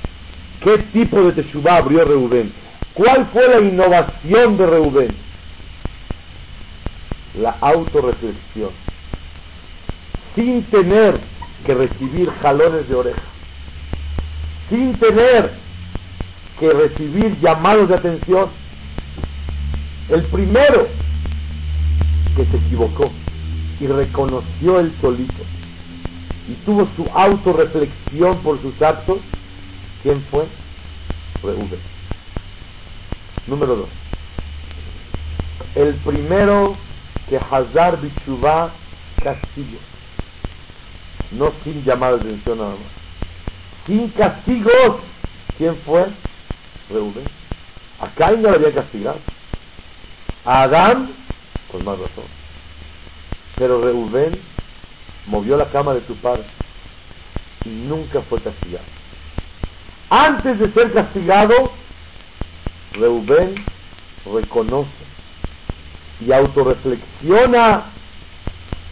¿Qué 0.61 0.79
tipo 0.93 1.23
de 1.23 1.33
Teshuvah 1.33 1.79
abrió 1.79 2.05
Reubén? 2.05 2.53
¿Cuál 2.95 3.27
fue 3.33 3.49
la 3.49 3.61
innovación 3.61 4.57
de 4.57 4.67
Reubén? 4.67 5.09
La 7.39 7.51
autorreflexión. 7.61 8.71
Sin 10.35 10.63
tener 10.65 11.21
que 11.67 11.75
recibir 11.75 12.31
jalones 12.41 12.89
de 12.89 12.95
oreja. 12.95 13.23
Sin 14.69 14.93
tener 14.95 15.53
que 16.59 16.71
recibir 16.71 17.39
llamados 17.41 17.89
de 17.89 17.95
atención. 17.97 18.51
El 20.09 20.25
primero 20.27 20.87
que 22.37 22.45
se 22.47 22.57
equivocó 22.57 23.11
y 23.81 23.87
reconoció 23.87 24.81
el 24.81 24.93
solito 25.01 25.43
y 26.47 26.55
tuvo 26.65 26.89
su 26.97 27.07
autorreflexión 27.13 28.43
por 28.43 28.61
sus 28.61 28.81
actos, 28.83 29.19
¿quién 30.03 30.23
fue? 30.31 30.47
Reuben. 31.43 31.81
Número 33.47 33.77
dos. 33.77 33.89
El 35.75 35.95
primero 35.97 36.75
que 37.29 37.37
Hazar 37.37 38.01
Bichuvá 38.01 38.73
castigo. 39.23 39.79
No 41.31 41.53
sin 41.63 41.83
llamadas 41.85 42.21
de 42.23 42.29
atención 42.29 42.59
nada 42.59 42.71
más. 42.71 43.87
Sin 43.87 44.09
castigos. 44.11 45.01
¿Quién 45.57 45.77
fue? 45.85 46.07
Reuben. 46.91 47.25
A 48.01 48.09
Caín 48.11 48.43
no 48.43 48.51
le 48.51 48.57
había 48.57 48.75
castigado. 48.75 49.19
A 50.45 50.63
Adán, 50.65 51.15
con 51.71 51.85
más 51.85 51.99
razón. 51.99 52.25
Pero 53.57 53.81
Reuben 53.81 54.54
movió 55.27 55.57
la 55.57 55.71
cama 55.71 55.95
de 55.95 56.01
tu 56.03 56.15
padre 56.17 56.45
y 57.65 57.69
nunca 57.69 58.21
fue 58.23 58.41
castigado. 58.41 58.85
Antes 60.11 60.59
de 60.59 60.73
ser 60.73 60.93
castigado, 60.93 61.73
Reubén 62.93 63.55
reconoce 64.33 64.91
y 66.21 66.33
autorreflexiona 66.33 67.85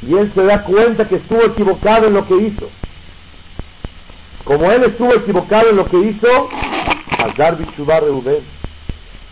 y 0.02 0.14
él 0.14 0.32
se 0.34 0.42
da 0.44 0.64
cuenta 0.64 1.08
que 1.08 1.16
estuvo 1.16 1.42
equivocado 1.44 2.08
en 2.08 2.14
lo 2.14 2.26
que 2.26 2.36
hizo. 2.36 2.68
Como 4.44 4.70
él 4.72 4.82
estuvo 4.84 5.14
equivocado 5.14 5.70
en 5.70 5.76
lo 5.76 5.86
que 5.86 5.98
hizo, 5.98 6.48
Hazar 7.18 7.56
Bichubá 7.58 8.00
Reubén, 8.00 8.42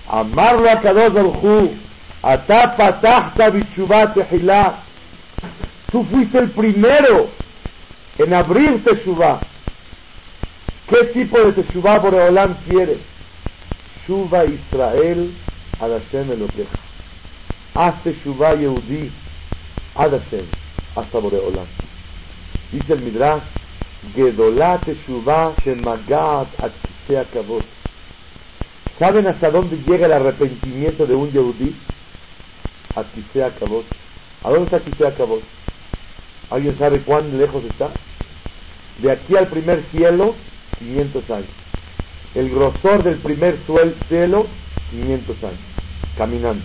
amarlo 0.09 0.71
a 0.71 0.81
Kadosh 0.81 1.71
Atapa 2.23 3.01
Tahta 3.01 3.51
Bichubá 3.51 4.13
Tehilá, 4.13 4.85
Tú 5.91 6.05
fuiste 6.05 6.39
el 6.39 6.51
primero 6.53 7.29
en 8.19 8.35
abrir 8.35 8.85
Teshuvah. 8.85 9.41
¿Qué 10.89 11.05
tipo 11.07 11.39
de 11.41 11.53
Teshuvah 11.53 11.99
Boreolam 11.99 12.55
quiere? 12.65 12.99
Shuva 14.07 14.45
Israel 14.45 15.33
ad 15.81 15.91
Hashem 15.91 16.31
Elokecha. 16.33 16.79
Haz 17.75 18.03
Teshuvah 18.05 18.55
Yehudi 18.55 19.11
ad 19.97 20.13
Hashem, 20.13 20.47
hasta 20.95 21.19
Boreolam. 21.19 21.67
Dice 22.73 22.93
el 22.93 23.01
Midrash, 23.01 23.43
Gedolat 24.15 24.85
Teshuvah 24.85 25.57
Shemagat 25.65 26.49
at 26.61 26.73
Kavot. 27.33 27.65
¿Saben 28.99 29.27
hasta 29.27 29.51
dónde 29.51 29.77
llega 29.87 30.07
el 30.07 30.13
arrepentimiento 30.13 31.07
de 31.07 31.15
un 31.15 31.33
Yehudí? 31.33 31.75
A 32.95 33.01
acabó. 33.47 33.83
¿A 34.43 34.51
dónde 34.51 34.77
está 34.77 35.09
acabó? 35.09 35.41
¿Alguien 36.51 36.77
sabe 36.79 37.01
cuán 37.03 37.39
lejos 37.39 37.65
está? 37.65 37.91
De 39.01 39.13
aquí 39.13 39.37
al 39.37 39.49
primer 39.49 39.85
cielo, 39.93 40.35
500 40.79 41.31
años. 41.31 41.49
El 42.35 42.51
grosor 42.51 43.03
del 43.03 43.19
primer 43.19 43.59
cielo, 44.09 44.47
500 44.91 45.45
años. 45.45 45.59
Caminando. 46.19 46.65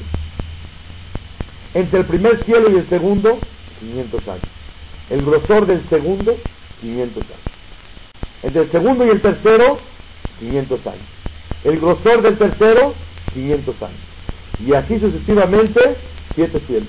Entre 1.74 2.00
el 2.00 2.06
primer 2.06 2.43
cielo 2.43 2.69
y 2.71 2.78
el 2.78 2.89
segundo, 2.89 3.39
500 3.80 4.28
años. 4.28 4.48
El 5.10 5.24
grosor 5.24 5.67
del 5.67 5.88
segundo, 5.89 6.36
500 6.82 7.24
años. 7.24 7.39
Entre 8.43 8.62
el 8.63 8.71
segundo 8.71 9.06
y 9.06 9.10
el 9.10 9.21
tercero, 9.21 9.78
500 10.39 10.88
años. 10.88 11.08
El 11.63 11.80
grosor 11.80 12.21
del 12.21 12.38
tercero, 12.38 12.93
500 13.34 13.82
años. 13.82 14.00
Y 14.65 14.74
así 14.74 15.00
sucesivamente, 15.00 15.98
siete 16.34 16.62
cielos. 16.67 16.88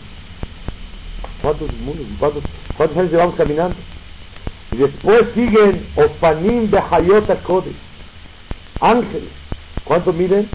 ¿Cuántos? 1.43 1.71
¿Cuántos, 2.19 2.43
cuántos 2.77 2.99
años 2.99 3.13
llevamos 3.13 3.35
caminando? 3.37 3.77
Y 4.73 4.77
después 4.77 5.21
siguen 5.35 5.89
Ofanim 5.97 6.71
de 6.71 6.79
Hayota 6.79 7.37
Kodesh. 7.43 7.77
Ángeles. 8.81 9.31
¿Cuántos 9.85 10.15
miden? 10.15 10.49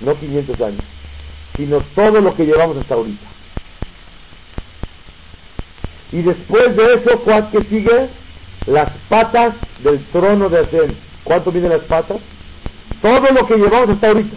No 0.00 0.14
500 0.14 0.60
años, 0.60 0.82
sino 1.56 1.80
todo 1.94 2.20
lo 2.20 2.34
que 2.34 2.44
llevamos 2.44 2.76
hasta 2.76 2.94
ahorita. 2.94 3.26
Y 6.12 6.22
después 6.22 6.76
de 6.76 6.94
eso, 6.94 7.18
¿cuál 7.20 7.50
que 7.50 7.60
sigue? 7.62 8.08
Las 8.66 8.90
patas 9.08 9.54
del 9.82 10.04
trono 10.06 10.48
de 10.48 10.64
Hashem. 10.64 10.94
¿Cuánto 11.24 11.50
miden 11.50 11.70
las 11.70 11.82
patas? 11.82 12.18
Todo 13.02 13.30
lo 13.32 13.46
que 13.46 13.56
llevamos 13.56 13.90
hasta 13.90 14.08
ahorita. 14.08 14.36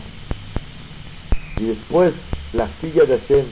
Y 1.57 1.63
después 1.65 2.13
la 2.53 2.69
silla 2.81 3.03
de 3.03 3.19
Hashem. 3.19 3.45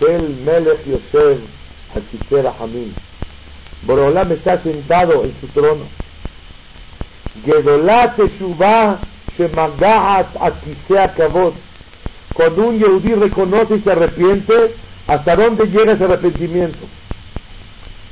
El 0.00 0.36
Melech 0.44 0.84
Yosef 0.86 1.40
Hachitera 1.94 2.54
Hamim. 2.60 2.92
Borolam 3.82 4.30
está 4.32 4.62
sentado 4.62 5.24
en 5.24 5.34
su 5.40 5.48
trono. 5.48 5.86
Gedolat 7.44 8.16
Teshuvah 8.16 9.00
Shemagaat 9.36 10.36
Akisea 10.40 11.14
Kavod. 11.14 11.54
Cuando 12.34 12.68
un 12.68 12.78
Yehudí 12.78 13.14
reconoce 13.14 13.76
y 13.76 13.80
se 13.82 13.92
arrepiente, 13.92 14.74
¿hasta 15.06 15.34
dónde 15.34 15.66
llega 15.66 15.94
ese 15.94 16.04
arrepentimiento? 16.04 16.86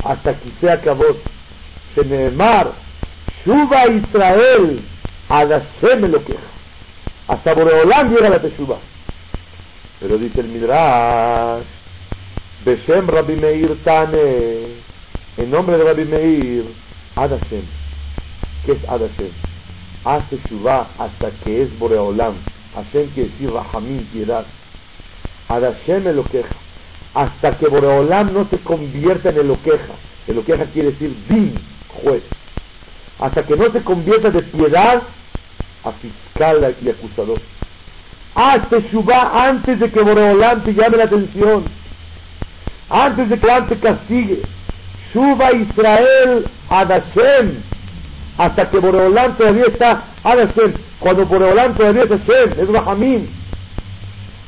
Hasta 0.04 0.30
Akisea 0.30 0.80
Kavod. 0.80 1.16
Shenemar 1.94 2.72
Shuba 3.44 3.86
Israel 3.86 4.82
Adashem 5.28 6.00
me 6.00 6.08
lo 6.08 6.24
queja. 6.24 6.40
Hasta 7.28 7.54
Boreolam 7.54 8.12
llega 8.12 8.28
la 8.28 8.40
Teshuvah. 8.40 8.95
Pero 10.00 10.18
dice 10.18 10.40
el 10.40 10.48
Midrash, 10.48 11.64
Beshem 12.64 13.06
Rabbi 13.06 13.36
Meir 13.36 13.82
Tane, 13.82 14.76
en 15.36 15.50
nombre 15.50 15.78
de 15.78 15.84
Rabbi 15.84 16.04
Meir, 16.04 16.64
Adashem. 17.14 17.64
¿Qué 18.64 18.72
es 18.72 18.88
Adashem? 18.88 19.30
Hace 20.04 20.38
Shuvah 20.48 20.88
hasta 20.98 21.30
que 21.42 21.62
es 21.62 21.78
Boreolam. 21.78 22.36
Hashem 22.74 23.08
quiere 23.10 23.30
decir 23.30 23.50
Rahamim, 23.50 24.04
piedad. 24.12 24.44
Adashem 25.48 26.04
me 26.04 26.12
lo 26.12 26.24
queja. 26.24 26.54
Hasta 27.14 27.56
que 27.58 27.68
Boreolam 27.68 28.32
no 28.34 28.46
se 28.50 28.58
convierta 28.58 29.30
en 29.30 29.38
el 29.38 29.56
queja. 29.58 29.94
El 30.26 30.44
queja 30.44 30.66
quiere 30.66 30.90
decir 30.90 31.16
Din, 31.28 31.54
juez. 32.02 32.22
Hasta 33.18 33.42
que 33.46 33.56
no 33.56 33.72
se 33.72 33.82
convierta 33.82 34.30
de 34.30 34.42
piedad 34.42 35.04
a 35.84 35.92
fiscal 35.92 36.76
y 36.82 36.90
acusador. 36.90 37.40
Hazte 38.36 38.82
Shubá 38.90 39.48
antes 39.48 39.80
de 39.80 39.90
que 39.90 40.02
Boreolam 40.02 40.62
te 40.62 40.74
llame 40.74 40.98
la 40.98 41.04
atención. 41.04 41.64
Antes 42.90 43.30
de 43.30 43.38
que 43.38 43.50
Boreolam 43.50 43.80
castigue. 43.80 44.42
Shuba 45.14 45.52
Israel 45.52 46.44
Adashem. 46.68 47.62
Hasta 48.36 48.68
que 48.68 48.78
Boreolam 48.78 49.36
todavía 49.38 49.64
está 49.64 50.04
Adashem. 50.22 50.74
Cuando 51.00 51.24
Boreolam 51.24 51.74
todavía 51.76 52.02
es 52.02 52.10
Hashem, 52.10 52.60
es 52.60 52.68
Rahamim. 52.68 53.26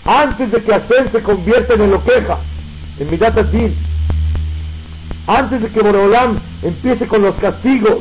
Antes 0.05 0.53
de 0.53 0.63
que 0.63 0.71
Hashem 0.71 1.11
se 1.11 1.23
convierta 1.23 1.75
en 1.75 1.81
el 1.81 1.99
queja, 2.03 2.41
en 2.99 3.11
Midat 3.11 3.39
Antes 5.27 5.63
de 5.63 5.69
que 5.71 5.81
Boreolam 5.81 6.37
empiece 6.63 7.07
con 7.07 7.23
los 7.23 7.41
castigos 7.41 8.01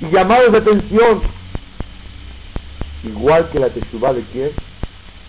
y 0.00 0.06
llamados 0.06 0.50
de 0.50 0.58
atención 0.58 1.35
igual 3.06 3.48
que 3.50 3.58
la 3.58 3.70
Teshuvah 3.70 4.12
de 4.12 4.22
quién? 4.32 4.50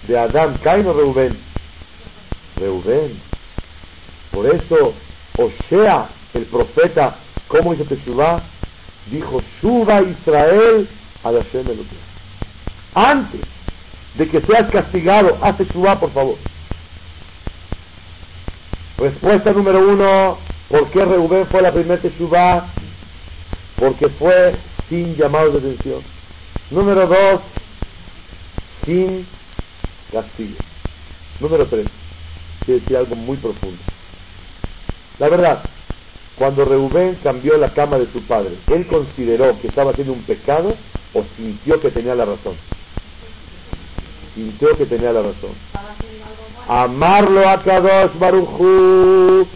De 0.08 0.18
Adán, 0.18 0.60
Cain 0.64 0.86
o 0.88 0.94
Reubén. 0.94 1.38
Reubén. 2.58 3.22
Por 4.32 4.46
eso, 4.48 4.94
Osea, 5.38 6.10
el 6.34 6.46
profeta, 6.46 7.18
¿cómo 7.48 7.74
hizo 7.74 7.86
Teshuvah? 7.86 8.42
Dijo, 9.12 9.42
suba 9.62 10.02
Israel 10.02 10.90
a 11.24 11.32
la 11.32 11.42
Antes 12.94 13.42
de 14.16 14.28
que 14.28 14.42
seas 14.42 14.72
castigado, 14.72 15.38
haz 15.42 15.58
Teshuvah, 15.58 16.00
por 16.00 16.12
favor. 16.12 16.38
Respuesta 18.98 19.54
número 19.54 19.88
uno, 19.88 20.40
¿por 20.70 20.90
qué 20.90 21.06
Reubén 21.06 21.46
fue 21.48 21.62
la 21.62 21.72
primera 21.72 22.02
Teshuvah? 22.02 22.68
Porque 23.78 24.10
fue 24.10 24.56
sin 24.90 25.16
llamado 25.16 25.52
de 25.52 25.60
atención. 25.60 26.02
Número 26.72 27.08
dos, 27.08 27.42
sin 28.88 29.28
castigo. 30.12 30.58
Número 31.40 31.68
tres, 31.68 31.88
quiere 32.66 32.82
decir 32.82 32.98
algo 32.98 33.16
muy 33.16 33.38
profundo. 33.38 33.78
La 35.20 35.30
verdad, 35.30 35.64
cuando 36.36 36.66
Reubén 36.66 37.20
cambió 37.22 37.58
la 37.58 37.74
cama 37.74 37.98
de 37.98 38.12
su 38.12 38.22
padre, 38.24 38.58
¿él 38.68 38.88
consideró 38.88 39.60
que 39.60 39.68
estaba 39.68 39.92
haciendo 39.92 40.14
un 40.14 40.24
pecado 40.24 40.74
o 41.14 41.24
sintió 41.36 41.80
que 41.80 41.92
tenía 41.92 42.16
la 42.16 42.26
razón? 42.26 42.56
Sintió 44.34 44.76
que 44.78 44.86
tenía 44.86 45.12
la 45.12 45.22
razón. 45.22 45.52
Amarlo 46.68 47.48
a 47.48 47.62
Kadosh 47.64 48.18
Baruchu, 48.20 49.48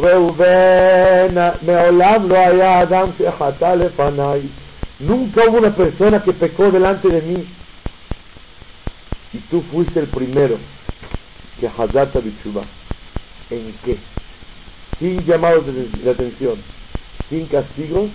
Reubén, 0.00 1.34
lo 1.34 2.66
Adam 2.66 3.12
Nunca 4.98 5.42
hubo 5.48 5.58
una 5.58 5.74
persona 5.74 6.22
que 6.22 6.32
pecó 6.32 6.70
delante 6.70 7.08
de 7.08 7.22
mí 7.22 7.55
y 9.32 9.38
tú 9.50 9.62
fuiste 9.70 10.00
el 10.00 10.08
primero 10.08 10.58
que 11.60 11.66
Hazata 11.66 12.20
Bichuba. 12.20 12.62
¿En 13.50 13.74
qué? 13.84 13.98
Sin 14.98 15.24
llamados 15.24 15.64
de, 15.66 16.10
atención, 16.10 16.62
sin 17.28 17.46
castigos 17.46 18.10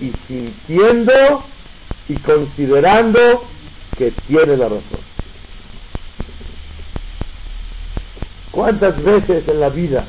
y 0.00 0.12
sintiendo 0.26 1.44
y 2.08 2.16
considerando 2.16 3.44
que 3.96 4.12
tiene 4.26 4.56
la 4.56 4.68
razón. 4.68 5.08
¿Cuántas 8.50 9.02
veces 9.02 9.46
en 9.48 9.60
la 9.60 9.68
vida 9.68 10.06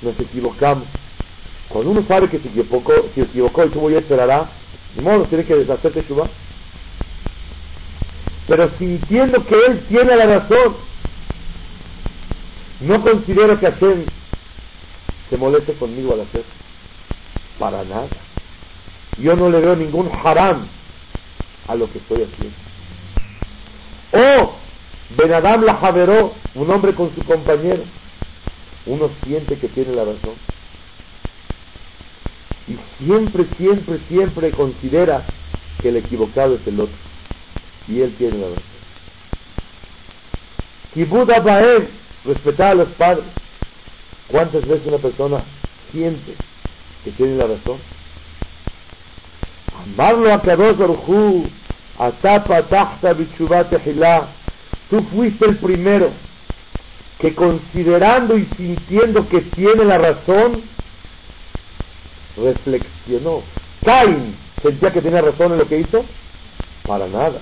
nos 0.00 0.18
equivocamos? 0.18 0.88
Cuando 1.68 1.90
uno 1.90 2.04
sabe 2.06 2.28
que 2.28 2.38
se 2.38 2.48
equivocó, 2.48 2.92
se 3.14 3.22
equivocó 3.22 3.64
y 3.64 3.70
tuvo 3.70 3.90
ya 3.90 3.98
esperará, 3.98 4.50
de 4.94 5.02
modo 5.02 5.24
tiene 5.24 5.44
que 5.44 5.54
deshacerse 5.54 6.04
Shubá 6.08 6.28
pero 8.46 8.70
sintiendo 8.78 9.44
que 9.46 9.54
él 9.54 9.84
tiene 9.88 10.16
la 10.16 10.26
razón. 10.26 10.76
No 12.80 13.00
considero 13.02 13.58
que 13.60 13.70
Hashem 13.70 14.06
se 15.30 15.36
moleste 15.36 15.74
conmigo 15.74 16.14
al 16.14 16.22
hacer. 16.22 16.44
Para 17.58 17.84
nada. 17.84 18.08
Yo 19.18 19.36
no 19.36 19.50
le 19.50 19.60
veo 19.60 19.76
ningún 19.76 20.10
haram 20.24 20.66
a 21.68 21.74
lo 21.74 21.90
que 21.92 21.98
estoy 21.98 22.22
haciendo. 22.24 22.56
O 24.12 24.56
Benadam 25.16 25.62
la 25.62 25.76
javeró, 25.76 26.32
un 26.54 26.70
hombre 26.70 26.94
con 26.94 27.14
su 27.14 27.22
compañero. 27.24 27.84
Uno 28.86 29.10
siente 29.24 29.56
que 29.58 29.68
tiene 29.68 29.94
la 29.94 30.04
razón. 30.04 30.34
Y 32.66 32.76
siempre, 32.98 33.46
siempre, 33.56 34.00
siempre 34.08 34.50
considera 34.50 35.24
que 35.80 35.90
el 35.90 35.98
equivocado 35.98 36.56
es 36.56 36.66
el 36.66 36.80
otro 36.80 37.11
y 37.88 38.00
él 38.00 38.14
tiene 38.16 38.38
la 38.38 38.48
razón. 38.48 38.72
Kibud 40.94 41.30
Abahem, 41.30 41.88
respetar 42.24 42.72
a 42.72 42.74
los 42.74 42.88
padres. 42.90 43.24
¿Cuántas 44.28 44.66
veces 44.66 44.86
una 44.86 44.98
persona 44.98 45.44
siente 45.90 46.34
que 47.04 47.10
tiene 47.12 47.36
la 47.36 47.46
razón? 47.46 47.78
Amarlo 49.82 50.32
a 50.32 50.40
Kadosh 50.42 50.76
Atapa 51.98 52.62
Tahta 52.68 53.12
Bichubat 53.12 53.72
Tú 54.90 55.02
fuiste 55.12 55.46
el 55.46 55.58
primero 55.58 56.12
que 57.18 57.34
considerando 57.34 58.36
y 58.36 58.46
sintiendo 58.56 59.28
que 59.28 59.42
tiene 59.42 59.84
la 59.84 59.96
razón, 59.96 60.62
reflexionó. 62.36 63.42
Cain 63.84 64.36
sentía 64.60 64.92
que 64.92 65.00
tenía 65.00 65.20
razón 65.20 65.52
en 65.52 65.58
lo 65.58 65.68
que 65.68 65.78
hizo, 65.78 66.04
para 66.84 67.06
nada. 67.06 67.40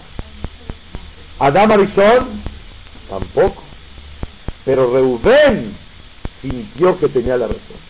Adam 1.40 1.72
Arishon, 1.72 2.42
tampoco. 3.08 3.62
Pero 4.64 4.92
Reubén 4.92 5.74
sintió 6.42 6.98
que 6.98 7.08
tenía 7.08 7.36
la 7.38 7.46
razón. 7.46 7.80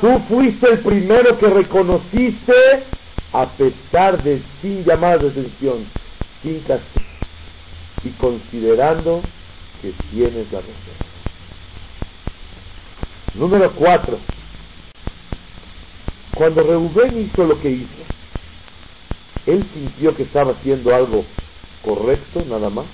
Tú 0.00 0.22
fuiste 0.28 0.70
el 0.70 0.78
primero 0.78 1.36
que 1.38 1.50
reconociste 1.50 2.54
a 3.32 3.46
pesar 3.46 4.22
de 4.22 4.42
sin 4.62 4.84
llamada 4.84 5.18
de 5.18 5.28
atención, 5.28 5.84
sin 6.42 6.60
castigo, 6.60 7.06
y 8.04 8.10
considerando 8.10 9.22
que 9.82 9.92
tienes 10.10 10.50
la 10.52 10.60
razón. 10.60 10.74
Número 13.34 13.72
cuatro. 13.72 14.18
Cuando 16.38 16.62
Reubén 16.62 17.20
hizo 17.20 17.44
lo 17.44 17.60
que 17.60 17.68
hizo, 17.68 18.04
él 19.44 19.68
sintió 19.74 20.14
que 20.14 20.22
estaba 20.22 20.52
haciendo 20.52 20.94
algo 20.94 21.24
correcto 21.84 22.44
nada 22.48 22.70
más, 22.70 22.86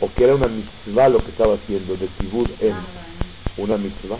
o 0.00 0.10
que 0.14 0.24
era 0.24 0.36
una 0.36 0.48
mitzvah 0.48 1.10
lo 1.10 1.22
que 1.22 1.32
estaba 1.32 1.56
haciendo, 1.56 1.96
de 1.96 2.06
Tibur 2.18 2.48
en 2.60 2.74
una 3.58 3.76
mitzvah. 3.76 4.16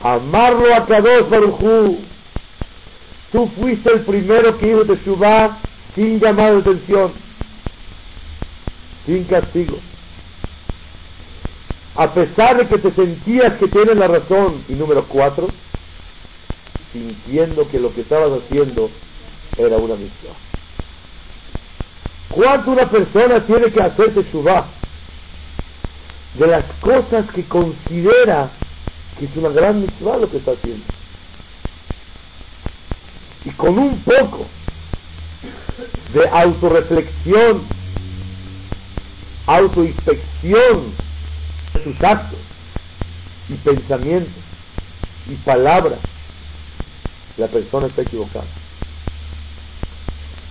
Amarlo 0.00 0.74
a 0.74 0.86
Kadosh 0.86 1.30
Baruchu. 1.30 1.98
Tú 3.30 3.48
fuiste 3.56 3.92
el 3.92 4.00
primero 4.00 4.58
que 4.58 4.66
hizo 4.66 4.84
Teshuvah 4.86 5.58
sin 5.94 6.18
llamar 6.18 6.56
atención, 6.56 7.12
sin 9.06 9.22
castigo. 9.22 9.78
A 11.94 12.12
pesar 12.12 12.56
de 12.56 12.66
que 12.66 12.78
te 12.78 12.90
sentías 12.90 13.56
que 13.58 13.68
tienes 13.68 13.96
la 13.96 14.08
razón. 14.08 14.64
Y 14.68 14.72
número 14.72 15.06
cuatro, 15.06 15.48
sintiendo 16.92 17.68
que 17.68 17.78
lo 17.78 17.94
que 17.94 18.02
estabas 18.02 18.42
haciendo 18.42 18.90
era 19.56 19.76
una 19.76 19.94
mitzvah. 19.94 20.36
¿Cuánto 22.30 22.70
una 22.70 22.88
persona 22.88 23.44
tiene 23.46 23.72
que 23.72 23.82
hacer 23.82 24.14
Teshuvah? 24.14 24.66
De 26.34 26.46
las 26.46 26.64
cosas 26.80 27.28
que 27.34 27.44
considera 27.44 28.50
que 29.18 29.24
es 29.26 29.36
una 29.36 29.48
gran 29.50 29.80
mitzvah 29.80 30.16
lo 30.16 30.30
que 30.30 30.38
está 30.38 30.52
haciendo. 30.52 30.84
Y 33.44 33.50
con 33.50 33.78
un 33.78 34.02
poco 34.02 34.46
de 36.12 36.28
autorreflexión, 36.28 37.66
autoinspección 39.46 40.92
de 41.74 41.84
sus 41.84 42.02
actos 42.02 42.38
y 43.48 43.54
pensamientos 43.54 44.32
y 45.28 45.34
palabras, 45.36 46.00
la 47.40 47.48
persona 47.48 47.86
está 47.86 48.02
equivocada. 48.02 48.46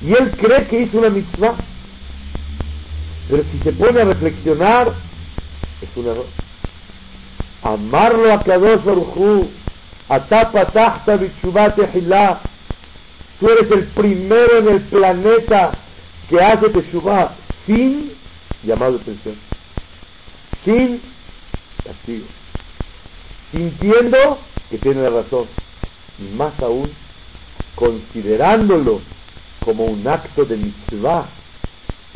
Y 0.02 0.12
él 0.12 0.32
cree 0.32 0.68
que 0.68 0.82
hizo 0.82 0.98
una 0.98 1.10
mitzvah. 1.10 1.56
Pero 3.30 3.44
si 3.52 3.60
se 3.60 3.74
pone 3.74 4.02
a 4.02 4.06
reflexionar, 4.06 4.94
es 5.82 5.90
un 5.96 6.08
error. 6.08 6.26
Amarlo 7.62 8.34
a 8.34 8.44
Kadosh 8.44 8.84
Baruchu, 8.84 9.50
Atapa 10.08 10.66
Tahta 10.66 11.18
Bichubate 11.18 11.90
Hilá. 11.94 12.42
Tú 13.40 13.50
eres 13.50 13.72
el 13.72 13.88
primero 13.88 14.58
en 14.58 14.68
el 14.68 14.82
planeta 14.84 15.72
que 16.30 16.40
hace 16.40 16.70
Teshuvah 16.70 17.36
sin 17.66 18.14
llamado 18.64 18.94
de 18.94 19.02
atención, 19.02 19.36
sin 20.66 21.02
castigo, 21.84 22.26
sintiendo 23.52 24.40
que 24.70 24.78
tiene 24.78 25.04
la 25.04 25.10
razón, 25.22 25.48
más 26.20 26.60
aún 26.62 26.92
considerándolo 27.76 29.02
como 29.64 29.86
un 29.86 30.08
acto 30.08 30.46
de 30.46 30.58
mitzvah 30.58 31.30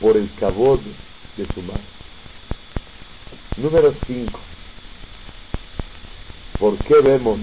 por 0.01 0.17
el 0.17 0.29
cabod 0.39 0.79
de 1.37 1.45
su 1.53 1.61
madre. 1.61 1.83
Número 3.57 3.93
5. 4.07 4.39
¿Por 6.59 6.77
qué 6.79 7.01
vemos 7.01 7.39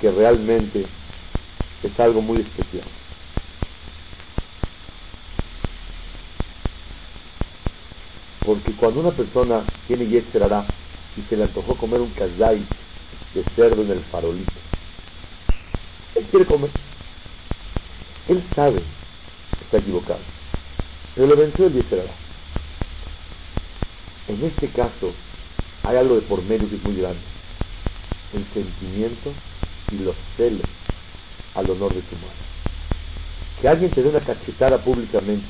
que 0.00 0.10
realmente 0.10 0.86
es 1.82 2.00
algo 2.00 2.20
muy 2.20 2.40
especial? 2.40 2.84
Porque 8.44 8.72
cuando 8.72 9.00
una 9.00 9.12
persona 9.12 9.64
tiene 9.86 10.06
yesterará 10.06 10.66
y 11.16 11.22
se 11.28 11.36
le 11.36 11.44
antojó 11.44 11.76
comer 11.76 12.00
un 12.00 12.10
kazai 12.10 12.64
de 13.34 13.44
cerdo 13.54 13.82
en 13.82 13.90
el 13.90 14.00
farolito, 14.04 14.69
él 16.14 16.24
quiere 16.30 16.46
comer. 16.46 16.70
Él 18.28 18.42
sabe 18.54 18.82
está 19.70 19.78
equivocado. 19.78 20.20
Pero 21.14 21.28
lo 21.28 21.36
venció 21.36 21.66
el 21.66 21.74
yesterará. 21.74 22.10
En 24.28 24.44
este 24.44 24.68
caso, 24.70 25.12
hay 25.84 25.96
algo 25.96 26.16
de 26.16 26.22
por 26.22 26.42
medio 26.42 26.68
que 26.68 26.76
es 26.76 26.84
muy 26.84 26.96
grande. 26.96 27.20
El 28.32 28.44
sentimiento 28.52 29.32
y 29.90 29.98
los 29.98 30.16
celos 30.36 30.66
al 31.54 31.70
honor 31.70 31.94
de 31.94 32.02
tu 32.02 32.16
madre. 32.16 32.50
Que 33.60 33.68
alguien 33.68 33.90
te 33.90 34.02
dé 34.02 34.08
una 34.08 34.20
cachetada 34.20 34.78
públicamente, 34.78 35.46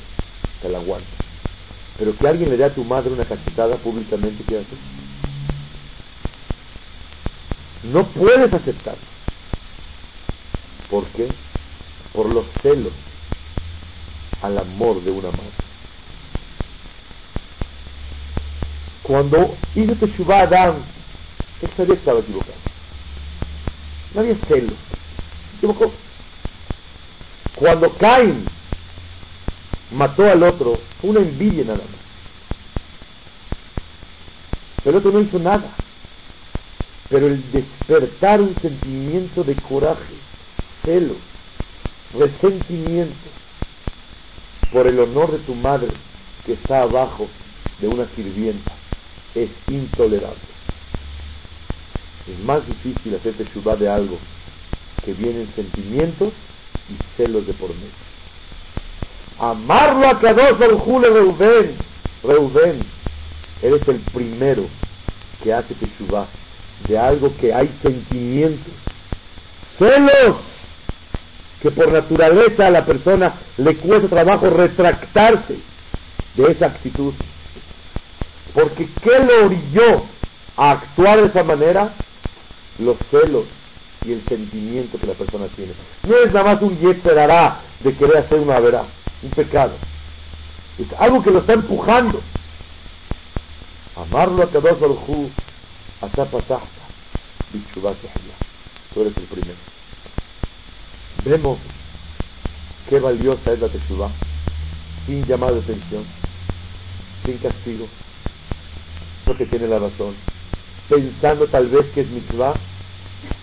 te 0.63 0.69
la 0.69 0.79
aguanta. 0.79 1.09
Pero 1.99 2.17
que 2.17 2.29
alguien 2.29 2.51
le 2.51 2.57
dé 2.57 2.65
a 2.65 2.75
tu 2.75 2.85
madre 2.85 3.11
una 3.11 3.25
cachetada 3.25 3.77
públicamente, 3.77 4.45
¿qué 4.49 4.59
haces? 4.59 4.79
No 7.85 8.07
puedes 8.13 8.53
aceptarlo. 8.53 9.01
¿Por 10.91 11.07
qué? 11.09 11.29
Por 12.13 12.33
los 12.33 12.47
celos 12.63 12.93
al 14.43 14.59
amor 14.59 15.03
de 15.03 15.11
una 15.11 15.31
madre. 15.31 15.51
Cuando 19.03 19.57
hizo 19.75 19.95
Teshuvah 19.97 20.43
Adam, 20.43 20.83
él 21.63 21.71
sabía 21.77 21.95
que 21.95 22.01
estaba 22.01 22.21
equivocado. 22.21 22.55
No 24.15 24.21
había 24.21 24.37
celos. 24.49 24.79
Equivocó. 25.57 25.93
Cuando 27.55 27.93
Cain 27.99 28.49
mató 29.91 30.25
al 30.25 30.43
otro, 30.43 30.81
fue 31.01 31.11
una 31.11 31.21
envidia 31.21 31.65
nada 31.65 31.79
más. 31.79 32.01
El 34.85 34.95
otro 34.95 35.13
no 35.13 35.21
hizo 35.21 35.39
nada. 35.39 35.75
Pero 37.09 37.27
el 37.27 37.53
despertar 37.53 38.41
un 38.41 38.57
sentimiento 38.63 39.43
de 39.43 39.57
coraje, 39.57 40.15
celos, 40.85 41.19
resentimiento, 42.15 43.15
por 44.73 44.87
el 44.87 44.99
honor 45.01 45.33
de 45.33 45.39
tu 45.39 45.55
madre 45.55 45.89
que 46.47 46.53
está 46.53 46.83
abajo 46.83 47.29
de 47.81 47.89
una 47.89 48.07
sirvienta 48.15 48.73
es 49.35 49.51
intolerable. 49.69 50.39
Es 52.29 52.39
más 52.45 52.65
difícil 52.67 53.15
hacerte 53.15 53.45
chubá 53.53 53.77
de 53.77 53.89
algo 53.89 54.19
que 55.05 55.13
vienen 55.13 55.53
sentimientos 55.55 56.33
y 56.89 57.17
celos 57.17 57.47
de 57.47 57.55
por 57.55 57.71
medio. 57.71 57.91
Amarlo 59.39 60.07
a 60.07 60.21
Kadosh 60.21 60.79
Jule 60.81 61.09
Reuben. 61.09 61.77
Reuben, 62.23 62.81
eres 63.63 63.89
el 63.89 64.01
primero 64.13 64.69
que 65.43 65.53
hace 65.53 65.75
chubá 65.97 66.29
de 66.87 66.99
algo 66.99 67.35
que 67.39 67.53
hay 67.53 67.71
sentimientos. 67.83 68.73
Celos 69.79 70.37
que 71.61 71.71
por 71.71 71.93
naturaleza 71.93 72.67
a 72.67 72.71
la 72.71 72.87
persona 72.87 73.35
le 73.59 73.77
cuesta 73.77 74.09
trabajo 74.09 74.49
retractarse 74.49 75.59
de 76.37 76.51
esa 76.51 76.67
actitud. 76.67 77.13
Porque 78.55 78.89
¿qué 79.03 79.19
lo 79.19 79.47
orilló 79.47 80.05
a 80.57 80.71
actuar 80.71 81.21
de 81.21 81.27
esa 81.27 81.43
manera? 81.43 81.95
Los 82.79 82.97
celos 83.11 83.45
y 84.05 84.13
el 84.13 84.25
sentimiento 84.27 84.99
que 84.99 85.07
la 85.07 85.15
persona 85.15 85.47
tiene. 85.49 85.73
No 86.09 86.17
es 86.17 86.33
nada 86.33 86.55
más 86.55 86.63
un 86.63 86.79
yeterará 86.79 87.61
de 87.81 87.95
querer 87.95 88.19
hacer 88.19 88.41
una 88.41 88.59
verá, 88.59 88.85
un 89.23 89.31
pecado. 89.31 89.75
Es 90.79 90.87
algo 90.99 91.23
que 91.23 91.31
lo 91.31 91.41
está 91.41 91.53
empujando. 91.53 92.23
Amarlo 93.97 94.45
a 94.45 94.51
Kadosh 94.51 94.79
Baruj 94.79 95.29
a 96.01 96.09
Zapatahta, 96.09 96.65
Tú 98.95 99.03
eres 99.03 99.17
el 99.19 99.25
primero 99.25 99.80
vemos 101.25 101.59
qué 102.89 102.99
valiosa 102.99 103.53
es 103.53 103.61
la 103.61 103.69
Teshuvah, 103.69 104.11
sin 105.07 105.25
llamar 105.27 105.55
de 105.55 105.61
atención, 105.61 106.05
sin 107.25 107.39
castigo, 107.39 107.87
porque 109.25 109.47
tiene 109.47 109.69
la 109.69 109.79
razón, 109.79 110.15
pensando 110.89 111.47
tal 111.47 111.69
vez 111.69 111.87
que 111.95 112.03
es 112.03 112.11
mitzvah 112.11 112.55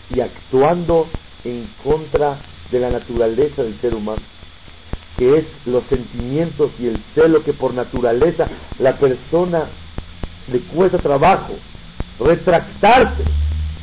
y 0.09 0.19
actuando 0.19 1.07
en 1.43 1.69
contra 1.83 2.39
de 2.71 2.79
la 2.79 2.89
naturaleza 2.89 3.63
del 3.63 3.79
ser 3.79 3.95
humano, 3.95 4.21
que 5.17 5.37
es 5.37 5.45
los 5.65 5.83
sentimientos 5.85 6.71
y 6.79 6.87
el 6.87 7.01
celo 7.15 7.43
que 7.43 7.53
por 7.53 7.73
naturaleza 7.73 8.45
la 8.79 8.97
persona 8.97 9.67
le 10.51 10.59
cuesta 10.61 10.97
trabajo 10.97 11.55
retractarse 12.19 13.23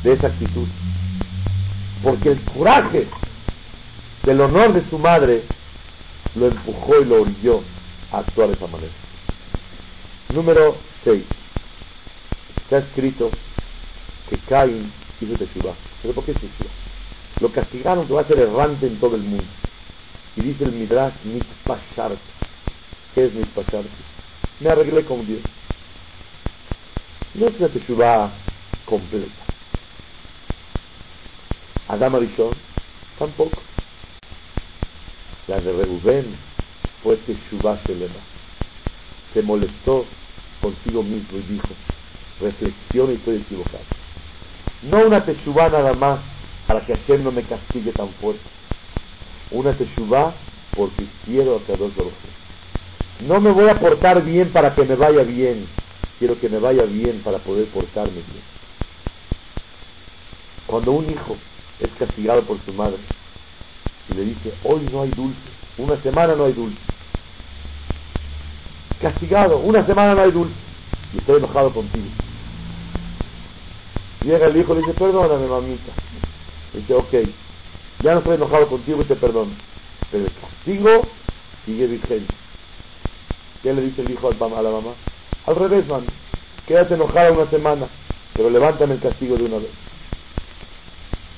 de 0.03 0.13
esa 0.13 0.27
actitud. 0.27 0.67
Porque 2.03 2.29
el 2.29 2.41
coraje 2.41 3.07
del 4.25 4.41
honor 4.41 4.73
de 4.73 4.89
su 4.89 4.97
madre, 4.97 5.43
lo 6.33 6.47
empujó 6.47 7.01
y 7.01 7.05
lo 7.05 7.21
orilló 7.21 7.63
a 8.11 8.19
actuar 8.19 8.49
de 8.49 8.55
esa 8.55 8.67
manera. 8.67 8.93
Número 10.29 10.77
6. 11.03 11.23
Está 12.63 12.79
escrito 12.79 13.31
que 14.29 14.37
Caín 14.39 14.91
hizo 15.21 15.35
Teshuvah. 15.35 15.75
¿Pero 16.01 16.15
por 16.15 16.25
qué 16.25 16.33
Teshuvah? 16.33 16.71
Lo 17.39 17.51
castigaron 17.51 18.07
que 18.07 18.13
va 18.13 18.21
a 18.21 18.27
ser 18.27 18.39
errante 18.39 18.87
en 18.87 18.99
todo 18.99 19.15
el 19.15 19.21
mundo. 19.21 19.45
Y 20.35 20.41
dice 20.41 20.63
el 20.63 20.71
Midrash, 20.71 21.13
Mitpashart. 21.23 22.19
¿Qué 23.13 23.25
es 23.25 23.33
Mitpashart? 23.33 23.87
Me 24.59 24.69
arreglé 24.69 25.05
con 25.05 25.25
Dios. 25.25 25.41
No 27.35 27.47
es 27.47 27.59
una 27.59 27.69
Teshuvah 27.69 28.31
completa. 28.85 29.45
Adam 31.87 32.15
Arishon 32.15 32.53
tampoco. 33.19 33.61
La 35.47 35.59
de 35.59 35.71
Reuben 35.71 36.35
fue 37.03 37.17
Teshuvah 37.17 37.79
Shelema. 37.85 38.15
Se 39.33 39.43
molestó 39.43 40.05
consigo 40.61 41.03
mismo 41.03 41.37
y 41.37 41.53
dijo, 41.53 41.67
reflexiona 42.41 43.13
y 43.13 43.15
estoy 43.15 43.35
equivocado. 43.37 43.83
No 44.81 45.05
una 45.05 45.23
Teshuvah 45.23 45.69
nada 45.69 45.93
más 45.93 46.19
para 46.67 46.83
que 46.85 46.95
Hashem 46.95 47.23
no 47.23 47.31
me 47.31 47.43
castigue 47.43 47.91
tan 47.91 48.09
fuerte. 48.13 48.41
Una 49.51 49.73
Teshuvah 49.77 50.33
porque 50.75 51.05
quiero 51.25 51.57
a 51.57 51.63
Kadosh 51.63 51.93
No 53.21 53.39
me 53.39 53.51
voy 53.51 53.69
a 53.69 53.79
portar 53.79 54.23
bien 54.23 54.51
para 54.51 54.73
que 54.73 54.83
me 54.83 54.95
vaya 54.95 55.23
bien. 55.23 55.67
Quiero 56.17 56.39
que 56.39 56.49
me 56.49 56.57
vaya 56.57 56.85
bien 56.85 57.21
para 57.23 57.37
poder 57.37 57.67
portarme 57.67 58.13
bien. 58.13 58.43
Cuando 60.65 60.93
un 60.93 61.07
hijo 61.11 61.37
es 61.79 61.89
castigado 61.99 62.41
por 62.43 62.57
su 62.65 62.73
madre 62.73 62.97
y 64.09 64.13
le 64.13 64.25
dice, 64.25 64.53
hoy 64.63 64.87
no 64.91 65.01
hay 65.01 65.11
dulce, 65.11 65.39
una 65.77 66.01
semana 66.01 66.35
no 66.35 66.45
hay 66.45 66.53
dulce. 66.53 66.81
Castigado, 69.01 69.59
una 69.59 69.85
semana 69.85 70.15
no 70.15 70.21
hay 70.21 70.31
dulce. 70.31 70.55
Y 71.13 71.17
estoy 71.17 71.37
enojado 71.37 71.73
contigo. 71.73 72.05
Llega 74.23 74.47
el 74.47 74.57
hijo 74.57 74.73
y 74.73 74.75
le 74.75 74.81
dice, 74.81 74.93
perdóname 74.93 75.47
mamita. 75.47 75.91
dice, 76.73 76.93
ok, 76.93 77.13
ya 78.01 78.13
no 78.13 78.19
estoy 78.19 78.35
enojado 78.35 78.67
contigo 78.67 79.01
y 79.01 79.05
te 79.05 79.15
perdono. 79.15 79.51
Pero 80.11 80.25
el 80.25 80.31
castigo 80.33 81.07
sigue 81.65 81.87
vigente. 81.87 82.33
¿Qué 83.61 83.73
le 83.73 83.81
dice 83.81 84.01
el 84.01 84.11
hijo 84.11 84.29
a 84.29 84.61
la 84.61 84.69
mamá? 84.69 84.93
Al 85.45 85.55
revés, 85.55 85.87
man. 85.87 86.05
Quédate 86.67 86.95
enojada 86.95 87.31
una 87.31 87.49
semana, 87.49 87.87
pero 88.35 88.49
levántame 88.49 88.95
el 88.95 88.99
castigo 88.99 89.37
de 89.37 89.43
una 89.43 89.57
vez. 89.57 89.71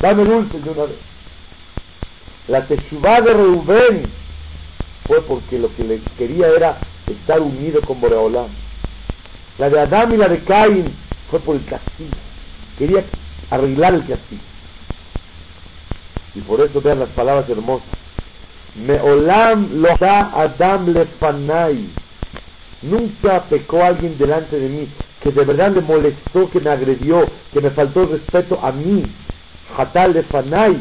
Dame 0.02 0.24
dulces 0.24 0.64
de 0.64 0.70
una 0.70 0.84
vez. 0.84 0.98
La 2.48 2.66
Teshuvah 2.66 3.22
de 3.22 3.34
Reubén 3.34 4.04
fue 5.06 5.22
porque 5.22 5.60
lo 5.60 5.74
que 5.76 5.84
le 5.84 6.00
quería 6.18 6.48
era 6.48 6.78
estar 7.08 7.42
unido 7.42 7.82
con 7.82 8.00
Boreolán. 8.00 8.50
La 9.58 9.70
de 9.70 9.80
Adán 9.80 10.14
y 10.14 10.18
la 10.18 10.28
de 10.28 10.44
Caín 10.44 10.94
fue 11.30 11.40
por 11.40 11.56
el 11.56 11.66
castigo. 11.66 12.12
Quería 12.78 13.04
arreglar 13.50 13.96
el 13.96 14.06
castigo. 14.06 14.42
Y 16.36 16.42
por 16.42 16.62
eso 16.62 16.82
vean 16.82 17.00
las 17.00 17.10
palabras 17.10 17.50
hermosas. 17.50 17.88
Meolam 18.76 19.82
lo 19.82 19.90
Adam 20.00 20.94
lefanai. 20.94 21.90
Nunca 22.84 23.44
pecó 23.50 23.84
alguien 23.84 24.18
delante 24.18 24.60
de 24.60 24.70
mí 24.70 24.88
que 25.24 25.32
de 25.32 25.44
verdad 25.44 25.72
le 25.72 25.82
molestó, 25.82 26.50
que 26.52 26.60
me 26.60 26.70
agredió, 26.70 27.26
que 27.52 27.60
me 27.60 27.72
faltó 27.72 28.06
respeto 28.06 28.60
a 28.62 28.72
mí. 28.72 29.04
Hatal 29.76 30.14
lefanai. 30.14 30.78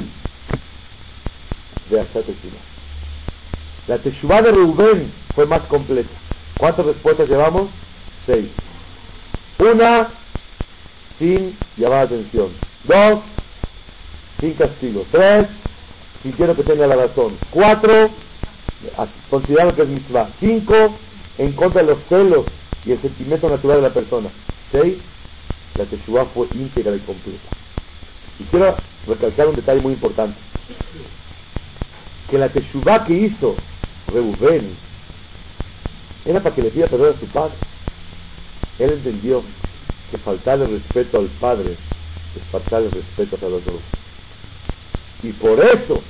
De 1.91 2.05
La 3.87 3.99
Teshuvah 3.99 4.43
de 4.43 4.53
Reuben 4.53 5.13
fue 5.35 5.47
más 5.47 5.63
completa. 5.69 6.11
¿Cuántas 6.59 6.87
respuestas 6.87 7.29
llevamos? 7.29 7.69
Seis. 8.27 8.51
Una, 9.59 10.09
sin 11.19 11.57
llamar 11.77 12.07
atención. 12.07 12.51
Dos, 12.85 13.21
sin 14.41 14.55
castigo. 14.55 15.05
Tres, 15.13 15.47
si 16.23 16.33
quiero 16.33 16.57
que 16.57 16.65
tenga 16.65 16.87
la 16.87 16.97
razón. 16.97 17.39
Cuatro, 17.51 18.11
considerando 19.31 19.75
que 19.75 19.83
es 19.83 19.89
mitzvah. 19.89 20.31
Cinco, 20.41 20.97
en 21.39 21.53
contra 21.53 21.83
de 21.83 21.89
los 21.93 21.99
celos 22.09 22.47
y 22.85 22.93
el 22.93 23.01
sentimiento 23.01 23.49
natural 23.49 23.77
de 23.77 23.89
la 23.89 23.95
persona. 23.95 24.31
Seis, 24.73 24.97
la 25.77 25.85
Teshuvah 25.85 26.27
fue 26.27 26.49
íntegra 26.53 26.97
y 26.97 27.01
completa. 27.01 27.49
Y 28.41 28.45
quiero 28.45 28.77
recalcar 29.07 29.49
un 29.49 29.57
detalle 29.57 29.81
muy 29.81 29.93
importante. 29.93 30.37
Que 32.31 32.39
la 32.39 32.49
Teshuvah 32.49 33.05
que 33.05 33.15
hizo 33.15 33.57
Reuben 34.13 34.77
era 36.25 36.43
para 36.43 36.55
que 36.55 36.63
le 36.63 36.71
pida 36.71 36.89
perdón 36.89 37.15
a 37.17 37.21
su 37.21 37.27
padre. 37.27 37.55
Él 38.79 38.91
entendió 38.93 39.43
que 40.11 40.19
faltarle 40.19 40.67
respeto 40.67 41.19
al 41.19 41.29
padre 41.41 41.77
es 42.37 42.43
faltarle 42.51 42.91
respeto 42.91 43.37
a 43.47 43.49
los 43.49 43.63
otros. 43.63 43.81
Y 45.23 45.33
por 45.33 45.59
eso, 45.65 46.03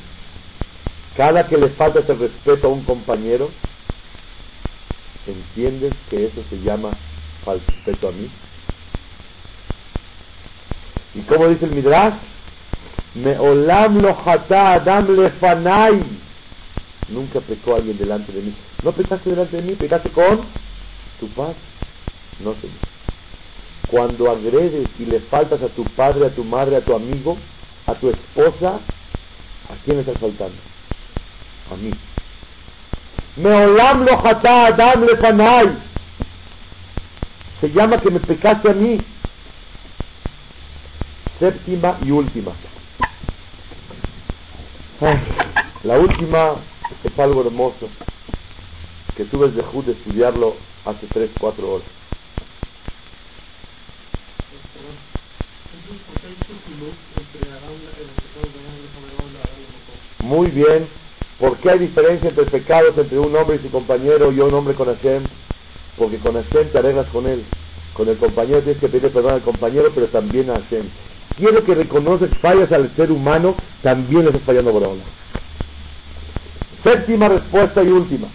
cada 1.17 1.47
que 1.47 1.57
le 1.57 1.71
falta 1.71 2.01
ese 2.01 2.15
respeto 2.15 2.67
a 2.67 2.71
un 2.71 2.83
compañero, 2.85 3.51
entiendes 5.27 5.95
que 6.11 6.27
eso 6.27 6.43
se 6.51 6.61
llama 6.61 6.91
falta 7.45 7.65
respeto 7.73 8.09
a 8.09 8.13
mí. 8.13 8.31
Y 11.15 11.21
como 11.21 11.49
dice 11.49 11.67
el 11.67 11.73
Midrash, 11.73 12.19
me 13.17 13.39
olam 13.39 14.03
lo 14.03 14.11
adam 14.11 15.17
lefanai. 15.17 16.03
Nunca 17.09 17.41
pecó 17.41 17.77
alguien 17.77 17.97
delante 17.97 18.31
de 18.33 18.43
mí. 18.43 18.55
No 18.83 18.93
pecaste 18.93 19.31
delante 19.31 19.57
de 19.57 19.63
mí, 19.63 19.75
pecaste 19.75 20.11
con 20.11 20.43
tu 21.19 21.29
padre. 21.29 21.57
No, 22.41 22.53
Señor. 22.55 22.77
Cuando 23.87 24.31
agredes 24.31 24.89
y 24.99 25.05
le 25.07 25.21
faltas 25.21 25.63
a 25.63 25.69
tu 25.69 25.85
padre, 25.85 26.27
a 26.27 26.35
tu 26.35 26.45
madre, 26.45 26.77
a 26.77 26.81
tu 26.85 26.95
amigo, 26.95 27.39
a 27.87 27.95
tu 27.95 28.11
esposa, 28.11 28.81
¿a 29.71 29.85
quién 29.85 29.97
le 29.97 30.03
estás 30.03 30.19
faltando? 30.19 30.57
A 31.73 31.77
mí. 31.77 31.93
Meolam 33.37 34.05
lo 34.05 34.13
adam 34.19 35.05
lefanai. 35.05 35.79
Se 37.61 37.71
llama 37.71 37.99
que 38.01 38.11
me 38.11 38.21
pecaste 38.21 38.71
a 38.71 38.75
mí. 38.75 38.99
Séptima 41.39 41.99
y 42.03 42.11
última. 42.11 42.53
La 45.83 45.99
última 45.99 46.57
es 47.05 47.19
algo 47.19 47.43
hermoso 47.43 47.89
que 49.17 49.25
tuve 49.25 49.47
el 49.47 49.55
dejud 49.55 49.85
de 49.85 49.93
estudiarlo 49.93 50.57
hace 50.85 51.07
3, 51.13 51.31
4 51.39 51.73
horas. 51.73 51.87
Muy 60.21 60.49
bien. 60.49 60.89
¿Por 61.39 61.59
qué 61.59 61.71
hay 61.71 61.79
diferencia 61.79 62.31
entre 62.31 62.47
pecados 62.47 62.97
entre 62.97 63.19
un 63.19 63.37
hombre 63.37 63.57
y 63.57 63.63
su 63.63 63.71
compañero 63.71 64.33
y 64.33 64.41
un 64.41 64.55
hombre 64.55 64.75
con 64.75 64.89
Hashem? 64.89 65.25
Porque 65.99 66.19
con 66.19 66.35
Hashem 66.35 66.71
te 66.71 66.79
arreglas 66.79 67.07
con 67.09 67.27
él. 67.27 67.45
Con 67.93 68.09
el 68.09 68.17
compañero 68.17 68.63
tienes 68.63 68.81
que 68.81 68.89
pedir 68.89 69.13
perdón 69.13 69.35
al 69.35 69.43
compañero, 69.43 69.91
pero 69.95 70.09
también 70.09 70.51
a 70.51 70.55
Hashem. 70.55 70.89
Quiero 71.37 71.63
que 71.65 71.75
reconoces 71.75 72.31
fallas 72.39 72.73
al 72.73 72.95
ser 72.97 73.13
humano, 73.13 73.57
también 73.83 74.23
le 74.23 74.31
estás 74.31 74.43
fallando 74.43 74.71
ahora. 74.71 75.03
Séptima 76.83 77.29
respuesta 77.29 77.83
y 77.83 77.89
última. 77.89 78.29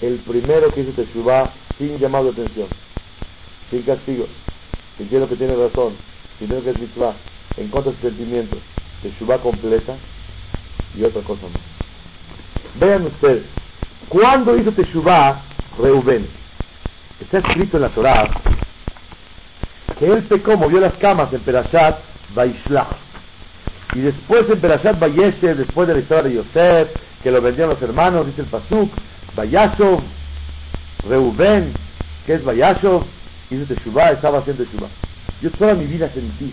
El 0.00 0.16
primero 0.18 0.70
que 0.70 0.80
hizo 0.80 0.92
Teshuvah 0.92 1.52
sin 1.76 1.98
llamado 1.98 2.32
de 2.32 2.42
atención, 2.42 2.68
sin 3.70 3.82
castigo, 3.82 4.26
sintiendo 4.96 5.28
que 5.28 5.36
tiene 5.36 5.54
razón, 5.54 5.94
sintiendo 6.38 6.64
que 6.64 6.70
es 6.70 6.90
en 7.56 7.68
contra 7.68 7.92
de 7.92 7.98
sus 7.98 8.10
sentimientos, 8.10 8.58
Teshuvah 9.02 9.38
completa 9.38 9.96
y 10.96 11.04
otra 11.04 11.22
cosa 11.22 11.42
más. 11.42 11.62
Vean 12.80 13.06
ustedes, 13.06 13.44
¿cuándo 14.08 14.56
hizo 14.56 14.72
Teshuvah 14.72 15.44
Reuben? 15.78 16.26
Está 17.20 17.38
escrito 17.38 17.76
en 17.76 17.82
la 17.84 17.90
Torah 17.90 18.24
que 19.98 20.06
él 20.06 20.24
pecó, 20.24 20.56
movió 20.56 20.80
las 20.80 20.96
camas 20.98 21.32
en 21.32 21.40
Perashat 21.40 21.98
Vaishlach. 22.34 23.08
Y 23.94 24.00
después 24.00 24.44
en 24.50 24.60
Perashat 24.60 24.98
Vayeshe, 24.98 25.54
después 25.54 25.88
de 25.88 25.94
la 25.94 26.00
historia 26.00 26.24
de 26.24 26.34
Yosef, 26.34 26.88
que 27.22 27.30
lo 27.30 27.40
vendían 27.40 27.70
los 27.70 27.80
hermanos, 27.80 28.26
dice 28.26 28.42
el 28.42 28.48
Pasuk, 28.48 28.90
Vayashov, 29.34 30.00
Reuben, 31.08 31.72
que 32.26 32.34
es 32.34 32.44
Vayashov, 32.44 33.04
hizo 33.50 33.64
Teshuvah, 33.64 34.12
estaba 34.12 34.38
haciendo 34.38 34.64
Teshuvah. 34.64 34.90
Yo 35.40 35.50
toda 35.52 35.74
mi 35.74 35.86
vida 35.86 36.10
sentí 36.12 36.52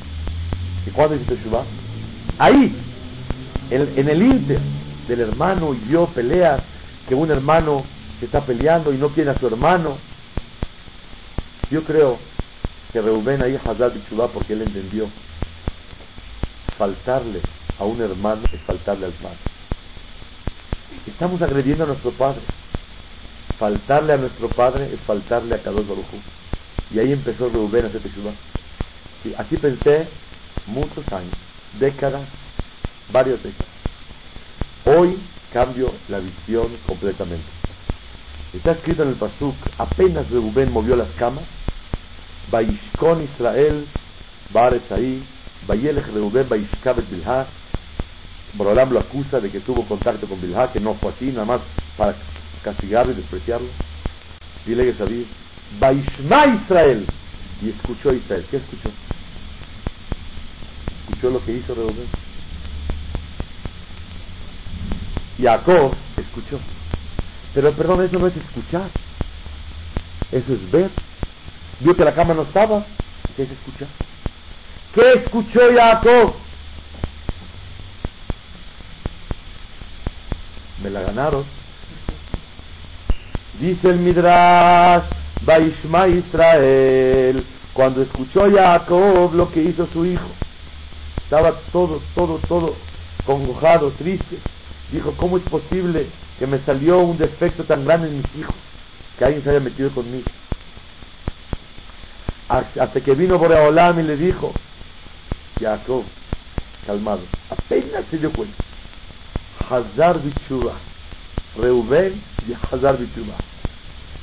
que 0.85 0.91
cuando 0.91 1.15
hice 1.15 1.25
Teshuvah, 1.25 1.65
ahí, 2.39 2.75
en, 3.69 3.93
en 3.97 4.09
el 4.09 4.21
inter 4.21 4.59
del 5.07 5.19
hermano 5.19 5.73
y 5.73 5.91
yo 5.91 6.07
peleas, 6.07 6.61
que 7.07 7.15
un 7.15 7.29
hermano 7.29 7.83
se 8.19 8.25
está 8.25 8.41
peleando 8.45 8.93
y 8.93 8.97
no 8.97 9.09
quiere 9.09 9.31
a 9.31 9.37
su 9.37 9.45
hermano. 9.45 9.97
Yo 11.69 11.83
creo 11.83 12.17
que 12.95 13.01
Reuben 13.01 13.43
ahí 13.43 13.59
Hazad 13.61 13.91
Teshuvah 13.91 14.29
porque 14.29 14.53
él 14.53 14.61
entendió 14.61 15.09
faltarle 16.77 17.41
a 17.77 17.83
un 17.83 17.99
hermano 17.99 18.43
es 18.53 18.61
faltarle 18.61 19.07
al 19.07 19.11
padre. 19.11 19.37
Estamos 21.05 21.41
agrediendo 21.41 21.83
a 21.83 21.87
nuestro 21.87 22.11
padre. 22.11 22.39
Faltarle 23.59 24.13
a 24.13 24.17
nuestro 24.17 24.47
padre 24.47 24.93
es 24.93 24.99
faltarle 25.01 25.55
a 25.55 25.61
Kadosh 25.61 25.85
Baruj 25.85 26.05
Y 26.89 26.99
ahí 26.99 27.11
empezó 27.11 27.49
Rubén 27.49 27.83
a 27.83 27.87
hacer 27.89 28.01
teshuva. 28.01 28.31
Y 29.25 29.33
así 29.33 29.57
pensé 29.57 30.07
muchos 30.65 31.05
años, 31.11 31.35
décadas, 31.77 32.25
varias 33.11 33.43
décadas. 33.43 33.73
Hoy 34.85 35.19
cambio 35.51 35.93
la 36.07 36.19
visión 36.19 36.77
completamente. 36.87 37.47
Está 38.53 38.71
escrito 38.71 39.03
en 39.03 39.09
el 39.09 39.15
Pasuk, 39.15 39.55
apenas 39.77 40.29
Rubén 40.29 40.71
movió 40.71 40.95
las 40.95 41.09
camas, 41.17 41.43
Baishkon 42.51 43.23
Israel, 43.23 43.85
Bares 44.51 44.91
ahí, 44.91 45.23
Bayelech 45.67 46.07
Reuben, 46.07 46.47
Baishkabet 46.47 47.09
Bilha, 47.09 47.47
Borolam 48.53 48.91
lo 48.91 48.99
acusa 48.99 49.39
de 49.39 49.51
que 49.51 49.59
tuvo 49.59 49.85
contacto 49.85 50.27
con 50.27 50.39
Bilha, 50.41 50.71
que 50.71 50.79
no 50.79 50.95
fue 50.95 51.11
así, 51.11 51.25
nada 51.25 51.45
más 51.45 51.61
para 51.97 52.15
castigarlo 52.63 53.13
y 53.13 53.15
despreciarlo. 53.15 53.67
Dile 54.65 54.85
que 54.85 54.93
sabía, 54.93 55.25
Baishma 55.79 56.45
Israel, 56.63 57.05
y 57.61 57.69
escuchó 57.69 58.13
Israel. 58.13 58.45
¿Qué 58.49 58.57
escuchó? 58.57 58.89
Escuchó 61.01 61.29
lo 61.31 61.45
que 61.45 61.53
hizo 61.53 61.73
Reuben. 61.73 62.07
Jacob 65.39 65.93
escuchó. 66.17 66.59
Pero 67.53 67.73
perdón, 67.73 68.03
eso 68.03 68.19
no 68.19 68.27
es 68.27 68.35
escuchar. 68.35 68.89
Eso 70.31 70.53
es 70.53 70.71
ver. 70.71 70.89
Vio 71.79 71.95
que 71.95 72.05
la 72.05 72.13
cama 72.13 72.33
no 72.33 72.43
estaba. 72.43 72.85
¿Qué 73.35 73.43
es 73.43 73.51
escuchar? 73.51 73.87
¿Qué 74.93 75.13
escuchó 75.13 75.59
Jacob? 75.73 76.35
Me 80.81 80.89
la 80.89 81.01
ganaron. 81.01 81.45
Dice 83.59 83.89
el 83.89 83.99
Midrash, 83.99 85.03
Baishma 85.41 86.07
Israel, 86.07 87.45
cuando 87.73 88.01
escuchó 88.01 88.49
Jacob 88.51 89.33
lo 89.33 89.51
que 89.51 89.61
hizo 89.61 89.87
su 89.87 90.05
hijo, 90.05 90.27
estaba 91.23 91.59
todo, 91.71 92.01
todo, 92.13 92.39
todo 92.49 92.75
congojado, 93.25 93.91
triste. 93.91 94.37
Dijo, 94.91 95.13
¿cómo 95.17 95.37
es 95.37 95.43
posible 95.43 96.07
que 96.37 96.47
me 96.47 96.59
salió 96.59 96.99
un 96.99 97.17
defecto 97.17 97.63
tan 97.63 97.85
grande 97.85 98.07
en 98.07 98.17
mis 98.17 98.35
hijos? 98.37 98.55
Que 99.17 99.25
alguien 99.25 99.43
se 99.43 99.49
haya 99.49 99.59
metido 99.59 99.89
conmigo. 99.91 100.25
Hasta 102.47 103.01
que 103.01 103.15
vino 103.15 103.37
Boreolam 103.39 103.99
y 103.99 104.03
le 104.03 104.17
dijo, 104.17 104.53
Jacob, 105.59 106.03
calmado, 106.85 107.21
apenas 107.49 108.05
se 108.11 108.17
dio 108.17 108.31
cuenta. 108.31 108.55
Hazar 109.67 110.21
Bichuba, 110.21 110.73
Reuben 111.57 112.21
y 112.47 112.53
Hazar 112.53 112.97
Bichuba. 112.99 113.33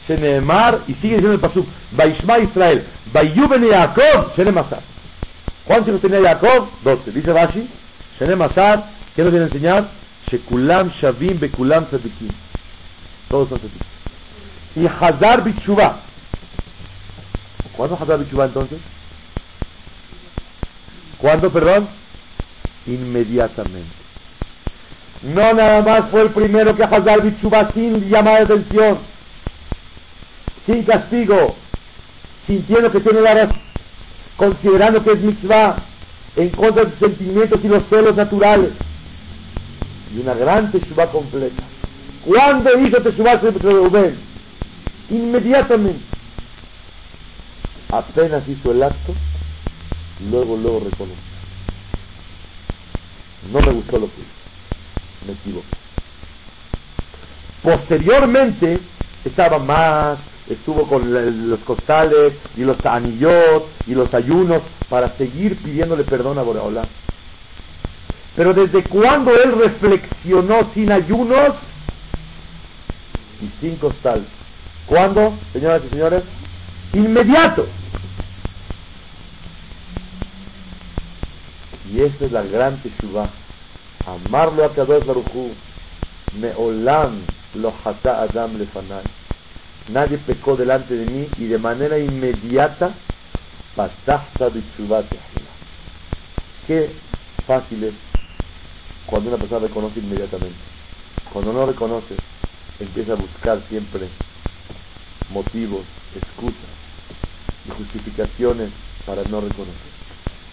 Shenemar, 0.07 0.83
y 0.87 0.95
sigue 0.95 1.15
diciendo 1.15 1.33
el 1.33 1.41
pasuk, 1.41 1.67
Baishma 1.93 2.39
Israel, 2.39 2.87
Bayuben 3.13 3.65
y 3.65 3.69
Jacob, 3.69 4.35
Shenemazar. 4.37 4.83
¿Cuántos 5.65 5.89
hijos 5.89 6.01
tenía 6.01 6.31
Jacob? 6.31 6.69
Doce. 6.83 7.11
Dice 7.13 7.33
Bashi, 7.33 7.69
Shenemazar, 8.19 8.91
¿qué 9.15 9.23
nos 9.23 9.33
viene 9.33 9.47
a 9.47 9.49
enseñar? 9.49 9.89
Shekulam 10.31 10.91
Shavim 11.01 11.39
Bekulam 11.39 11.87
Tzadikim. 11.87 12.31
Todos 13.29 13.49
son 13.49 13.59
tzadikim. 13.59 13.81
Y 14.77 14.87
Hazar 14.87 15.45
Bichuba. 15.45 16.12
¿Cuándo 17.77 17.97
Hazar 17.97 18.19
Bichuba 18.19 18.47
entonces? 18.47 18.79
¿Cuándo, 21.19 21.51
perdón? 21.53 21.89
Inmediatamente. 22.87 23.91
No 25.23 25.53
nada 25.55 25.83
más 25.83 26.11
fue 26.11 26.23
el 26.23 26.31
primero 26.31 26.75
que 26.75 26.83
Hazar 26.83 27.23
Bichuba 27.23 27.71
sin 27.73 28.09
llamar 28.11 28.43
atención, 28.43 28.99
sin 30.67 30.83
castigo, 30.85 31.57
sintiendo 32.47 32.91
que 32.91 33.01
tiene 33.01 33.21
la 33.21 33.35
razón, 33.35 33.61
considerando 34.37 35.03
que 35.05 35.13
es 35.13 35.21
mitzvah, 35.21 35.77
en 36.37 36.49
contra 36.51 36.85
de 36.85 36.91
sus 36.91 36.99
sentimientos 36.99 37.61
y 37.63 37.69
los 37.69 37.87
celos 37.89 38.17
naturales 38.17 38.73
y 40.15 40.21
una 40.21 40.35
gran 40.35 40.71
teshuva 40.71 41.11
completa. 41.11 41.63
¿Cuándo 42.25 42.71
hizo 42.81 43.03
teshuva 43.03 43.35
Reuben? 43.35 44.19
Inmediatamente. 45.11 46.05
Apenas 47.93 48.49
hizo 48.49 48.73
el 48.73 48.83
acto, 48.83 49.15
luego, 50.31 50.57
luego 50.57 50.81
reconoció. 50.81 51.23
No 53.53 53.61
me 53.61 53.73
gustó 53.75 53.99
lo 53.99 54.07
que 54.07 54.21
hizo. 54.23 55.27
Me 55.27 55.33
equivoqué. 55.35 55.67
Posteriormente, 57.63 58.81
estaba 59.27 59.59
más, 59.59 60.19
estuvo 60.49 60.89
con 60.89 61.51
los 61.51 61.61
costales 61.61 62.33
y 62.57 62.63
los 62.63 62.85
anillos 62.87 63.65
y 63.87 63.95
los 63.95 64.13
ayunos 64.15 64.63
para 64.89 65.15
seguir 65.19 65.59
pidiéndole 65.63 66.05
perdón 66.05 66.39
a 66.39 66.43
Borahola. 66.43 66.83
Pero 68.35 68.55
desde 68.55 68.85
cuando 68.85 69.33
él 69.37 69.53
reflexionó 69.53 70.73
sin 70.73 70.91
ayunos 70.91 71.57
y 73.43 73.61
sin 73.61 73.77
costal. 73.77 74.25
¿Cuándo, 74.87 75.35
señoras 75.53 75.83
y 75.85 75.91
señores? 75.91 76.23
Inmediato. 76.95 77.67
Y 81.91 82.01
esa 82.01 82.27
es 82.27 82.33
la 82.33 82.43
gran 82.43 82.83
teshuvah. 82.83 83.31
Amarlo 84.07 84.65
a 84.65 84.75
Kadosh 84.75 85.05
Baruchu. 85.05 85.55
Meolam 86.39 87.23
lo 87.55 87.73
hata 87.85 88.23
Adam 88.23 88.59
lefanai. 88.59 89.05
Nadie 89.89 90.19
pecó 90.19 90.57
delante 90.57 90.95
de 90.95 91.07
mí 91.07 91.29
y 91.39 91.47
de 91.47 91.59
manera 91.59 91.99
inmediata 91.99 92.95
patahta 93.75 94.51
de 94.51 94.63
Qué 96.67 96.91
fácil 97.47 97.85
es 97.85 97.95
cuando 99.07 99.31
una 99.31 99.39
persona 99.39 99.67
reconoce 99.67 99.99
inmediatamente. 99.99 100.59
Cuando 101.33 101.53
no 101.53 101.67
reconoce, 101.67 102.17
empieza 102.79 103.13
a 103.13 103.17
buscar 103.17 103.63
siempre 103.69 104.09
motivos, 105.31 105.85
excusas 106.15 106.82
y 107.67 107.71
justificaciones 107.71 108.71
para 109.07 109.25
no 109.25 109.41
reconocer. 109.41 109.93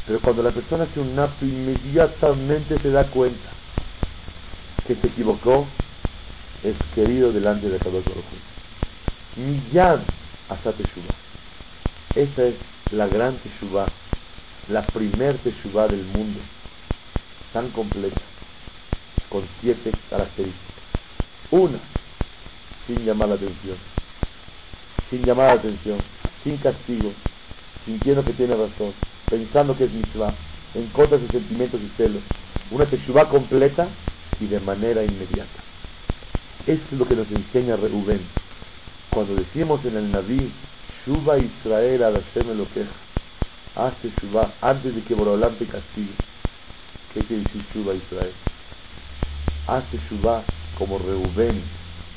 Pero 0.07 0.22
cuando 0.22 0.43
la 0.43 0.51
persona 0.51 0.86
hace 0.86 0.99
un 0.99 1.16
inmediatamente 1.41 2.80
se 2.80 2.89
da 2.89 3.05
cuenta 3.12 3.49
que 4.88 4.95
se 4.95 5.07
equivocó, 5.07 5.68
es 6.64 6.76
querido 6.95 7.32
delante 7.32 7.70
de 7.70 7.78
Kadosh 7.78 8.05
Baruj 8.07 8.26
Miyad 9.36 9.99
hasta 10.49 10.72
Teshuvah. 10.74 11.16
Esa 12.16 12.47
es 12.47 12.55
la 12.91 13.07
gran 13.07 13.38
Teshuvah, 13.38 13.88
la 14.70 14.82
primer 14.88 15.38
Teshuvah 15.38 15.88
del 15.88 16.03
mundo, 16.03 16.39
tan 17.53 17.70
completa 17.70 18.18
con 19.30 19.47
siete 19.62 19.93
características. 20.10 20.66
Una, 21.51 21.80
sin 22.88 23.05
llamar 23.05 23.30
la 23.30 23.36
atención, 23.36 23.78
sin 25.10 25.24
llamar 25.24 25.47
la 25.47 25.53
atención, 25.53 25.99
sin 26.43 26.57
castigo, 26.57 27.13
sintiendo 27.85 28.25
que 28.25 28.33
tiene 28.33 28.55
razón, 28.55 28.93
pensando 29.29 29.77
que 29.77 29.85
es 29.85 29.91
mitzvah, 29.91 30.33
en 30.75 30.87
contra 30.87 31.17
de 31.17 31.27
sentimientos 31.29 31.81
y 31.81 31.89
celos. 31.97 32.21
Una 32.71 32.85
teshuvah 32.85 33.29
completa 33.29 33.87
y 34.39 34.45
de 34.47 34.59
manera 34.59 35.03
inmediata. 35.03 35.59
Eso 36.67 36.83
es 36.91 36.99
lo 36.99 37.07
que 37.07 37.15
nos 37.15 37.29
enseña 37.31 37.75
Reuben. 37.75 38.21
Cuando 39.11 39.35
decimos 39.35 39.83
en 39.85 39.97
el 39.97 40.11
Naví, 40.11 40.51
Shuba 41.05 41.37
Israel 41.39 42.03
a 42.03 42.11
Hashem 42.11 42.57
lo 42.57 42.67
queja, 42.73 42.91
haz 43.75 43.93
teshuvah 44.01 44.51
antes 44.61 44.93
de 44.93 45.01
que 45.01 45.15
Borolam 45.15 45.55
te 45.55 45.65
castigue. 45.65 46.13
¿Qué 47.13 47.21
quiere 47.21 47.43
decir 47.43 47.65
Shuba 47.73 47.95
Israel? 47.95 48.33
hace 49.69 49.99
Shubá 50.09 50.43
como 50.77 50.97
Reubén, 50.97 51.61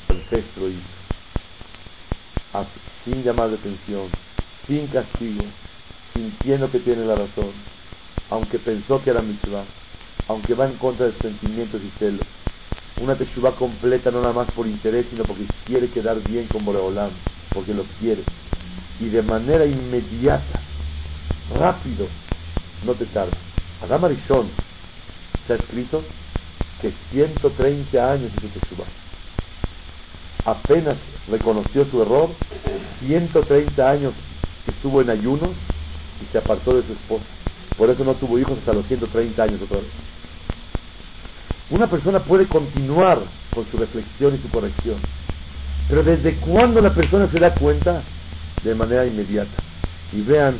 el 0.09 0.29
sexto 0.29 0.67
hizo, 0.69 0.81
sin 3.05 3.23
llamar 3.23 3.49
de 3.49 3.55
atención, 3.55 4.09
sin 4.67 4.87
castigo, 4.87 5.43
sintiendo 6.13 6.71
que 6.71 6.79
tiene 6.79 7.05
la 7.05 7.15
razón, 7.15 7.51
aunque 8.29 8.59
pensó 8.59 9.03
que 9.03 9.09
era 9.09 9.21
mitzvah, 9.21 9.65
aunque 10.27 10.53
va 10.53 10.65
en 10.65 10.77
contra 10.77 11.07
de 11.07 11.13
sentimientos 11.21 11.81
y 11.83 11.91
celos. 11.99 12.25
Una 12.99 13.15
teshuva 13.15 13.55
completa 13.55 14.11
no 14.11 14.21
nada 14.21 14.33
más 14.33 14.47
por 14.49 14.67
interés, 14.67 15.07
sino 15.09 15.23
porque 15.23 15.47
quiere 15.65 15.89
quedar 15.89 16.19
bien 16.21 16.47
con 16.47 16.63
Boreolam, 16.63 17.11
porque 17.53 17.73
lo 17.73 17.83
quiere. 17.99 18.23
Y 18.99 19.05
de 19.05 19.21
manera 19.23 19.65
inmediata, 19.65 20.61
rápido, 21.57 22.07
no 22.85 22.93
te 22.93 23.05
tardes. 23.07 23.33
Adam 23.81 24.05
Arishon, 24.05 24.49
ha 25.49 25.53
escrito 25.55 26.03
que 26.81 26.93
130 27.11 28.11
años 28.11 28.31
hizo 28.37 28.47
Teshuvah. 28.47 29.02
Apenas 30.45 30.95
reconoció 31.29 31.85
su 31.85 32.01
error, 32.01 32.29
130 32.99 33.89
años 33.89 34.13
estuvo 34.67 35.01
en 35.01 35.09
ayunos 35.09 35.49
y 36.21 36.31
se 36.31 36.37
apartó 36.37 36.75
de 36.75 36.83
su 36.83 36.93
esposa. 36.93 37.23
Por 37.77 37.89
eso 37.89 38.03
no 38.03 38.13
tuvo 38.15 38.37
hijos 38.37 38.57
hasta 38.59 38.73
los 38.73 38.85
130 38.87 39.41
años 39.41 39.61
otra. 39.61 39.79
Una 41.69 41.87
persona 41.87 42.19
puede 42.19 42.45
continuar 42.47 43.19
con 43.53 43.65
su 43.71 43.77
reflexión 43.77 44.35
y 44.35 44.37
su 44.39 44.49
corrección. 44.49 44.97
Pero 45.89 46.03
¿desde 46.03 46.35
cuándo 46.35 46.81
la 46.81 46.93
persona 46.93 47.27
se 47.31 47.39
da 47.39 47.53
cuenta? 47.55 48.03
De 48.63 48.75
manera 48.75 49.05
inmediata. 49.05 49.51
Y 50.11 50.21
vean, 50.21 50.57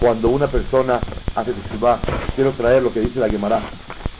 cuando 0.00 0.28
una 0.28 0.48
persona 0.48 1.00
hace 1.34 1.52
teshuvah, 1.52 2.00
quiero 2.34 2.52
traer 2.52 2.82
lo 2.82 2.92
que 2.92 3.00
dice 3.00 3.18
la 3.18 3.28
Gemara. 3.28 3.62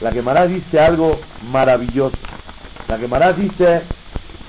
La 0.01 0.11
Gemara 0.11 0.45
dice 0.47 0.79
algo 0.79 1.19
maravilloso. 1.43 2.17
La 2.87 2.97
Gemara 2.97 3.33
dice, 3.33 3.83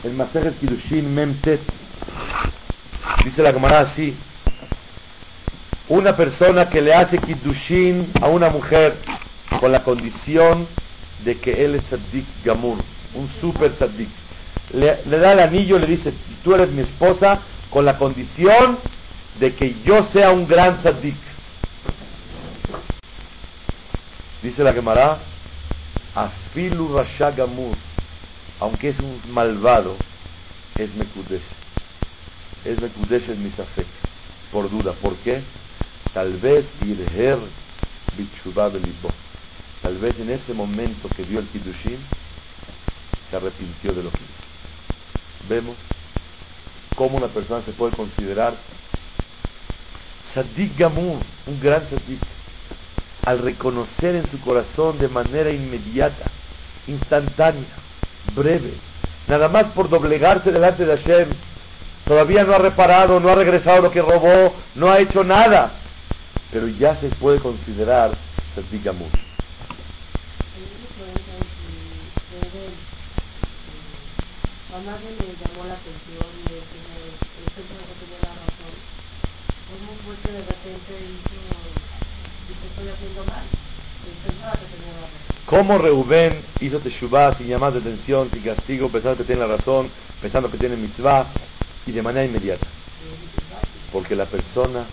el 0.06 0.14
Masejet 0.14 0.58
Kiddushin 0.60 1.12
Memtet, 1.12 1.60
dice 3.24 3.42
la 3.42 3.52
Gemara 3.52 3.80
así, 3.80 4.16
una 5.88 6.16
persona 6.16 6.68
que 6.68 6.80
le 6.80 6.94
hace 6.94 7.18
Kiddushin 7.18 8.12
a 8.22 8.28
una 8.28 8.48
mujer 8.48 8.98
con 9.58 9.72
la 9.72 9.82
condición 9.82 10.68
de 11.24 11.38
que 11.38 11.64
él 11.64 11.74
es 11.74 11.84
Saddik 11.90 12.26
Gamur, 12.44 12.78
un 13.14 13.28
super 13.40 13.76
Saddik. 13.78 14.08
Le, 14.72 15.02
da 15.18 15.32
el 15.32 15.40
anillo 15.40 15.76
y 15.76 15.80
le 15.80 15.86
dice, 15.86 16.14
tú 16.44 16.54
eres 16.54 16.70
mi 16.70 16.82
esposa 16.82 17.40
con 17.70 17.84
la 17.84 17.98
condición 17.98 18.78
de 19.40 19.54
que 19.54 19.76
yo 19.84 19.96
sea 20.12 20.30
un 20.30 20.46
gran 20.46 20.84
Saddik. 20.84 21.16
Dice 24.42 24.62
la 24.62 24.72
Gemara, 24.72 25.18
Afilu 26.14 26.96
Rasha 26.96 27.32
Gamur, 27.32 27.74
aunque 28.60 28.90
es 28.90 28.98
un 29.00 29.20
malvado, 29.32 29.96
es 30.78 30.94
Mekudesh. 30.94 31.42
Es 32.64 32.80
Mekudesh 32.80 33.28
en 33.30 33.42
Misafek, 33.44 33.86
por 34.50 34.70
duda. 34.70 34.92
¿Por 34.94 35.16
qué? 35.16 35.42
Tal 36.12 36.34
vez 36.38 36.66
Irher 36.82 37.38
Bichubá 38.16 38.68
Belibó. 38.68 39.10
Tal 39.82 39.98
vez 39.98 40.18
en 40.18 40.30
ese 40.30 40.52
momento 40.54 41.08
que 41.16 41.22
vio 41.22 41.38
el 41.38 41.46
Kiddushin, 41.48 41.98
se 43.30 43.36
arrepintió 43.36 43.92
de 43.92 44.02
lo 44.02 44.10
que 44.10 44.16
hizo. 44.16 45.48
Vemos 45.48 45.76
cómo 46.94 47.18
una 47.18 47.28
persona 47.28 47.62
se 47.64 47.72
puede 47.72 47.94
considerar 47.94 48.56
Sadik 50.34 50.76
Gamur, 50.76 51.20
un 51.46 51.60
gran 51.60 51.88
Sadik, 51.88 52.20
al 53.24 53.40
reconocer 53.40 54.16
en 54.16 54.30
su 54.30 54.40
corazón 54.40 54.98
de 54.98 55.08
manera 55.08 55.50
inmediata, 55.50 56.26
instantánea, 56.86 57.85
breve, 58.34 58.74
nada 59.28 59.48
más 59.48 59.66
por 59.66 59.88
doblegarse 59.88 60.50
delante 60.50 60.84
de 60.84 60.96
Hashem, 60.96 61.28
todavía 62.04 62.44
no 62.44 62.54
ha 62.54 62.58
reparado, 62.58 63.20
no 63.20 63.28
ha 63.28 63.34
regresado 63.34 63.82
lo 63.82 63.90
que 63.90 64.02
robó, 64.02 64.54
no 64.74 64.90
ha 64.90 65.00
hecho 65.00 65.24
nada, 65.24 65.72
pero 66.50 66.68
ya 66.68 66.96
se 67.00 67.08
puede 67.08 67.40
considerar 67.40 68.12
a 68.56 68.56
nadie 74.80 75.10
le 75.12 75.36
llamó 75.36 75.68
la 75.68 75.74
atención 75.74 76.32
de 76.44 76.56
que 76.56 76.78
el 77.36 77.48
centro 77.52 77.84
tenía 78.00 78.20
la 78.22 78.32
razón. 78.32 78.72
¿Cómo 79.68 79.92
fue 80.04 80.16
que 80.24 80.32
de 80.32 80.40
repente 80.40 80.92
hizo, 81.04 81.36
dice, 82.48 82.64
estoy 82.66 82.88
haciendo 82.88 83.24
mal? 83.24 83.65
¿Cómo 85.46 85.78
Reubén 85.78 86.42
hizo 86.60 86.80
Teshuvah 86.80 87.38
sin 87.38 87.46
llamar 87.46 87.72
de 87.72 87.78
atención, 87.78 88.30
sin 88.32 88.42
castigo, 88.42 88.88
pensando 88.88 89.18
que 89.18 89.24
tiene 89.24 89.42
la 89.42 89.56
razón, 89.56 89.90
pensando 90.20 90.50
que 90.50 90.58
tiene 90.58 90.76
mitzvah, 90.76 91.28
y 91.86 91.92
de 91.92 92.02
manera 92.02 92.26
inmediata? 92.26 92.66
Porque 93.92 94.16
la 94.16 94.26
persona 94.26 94.86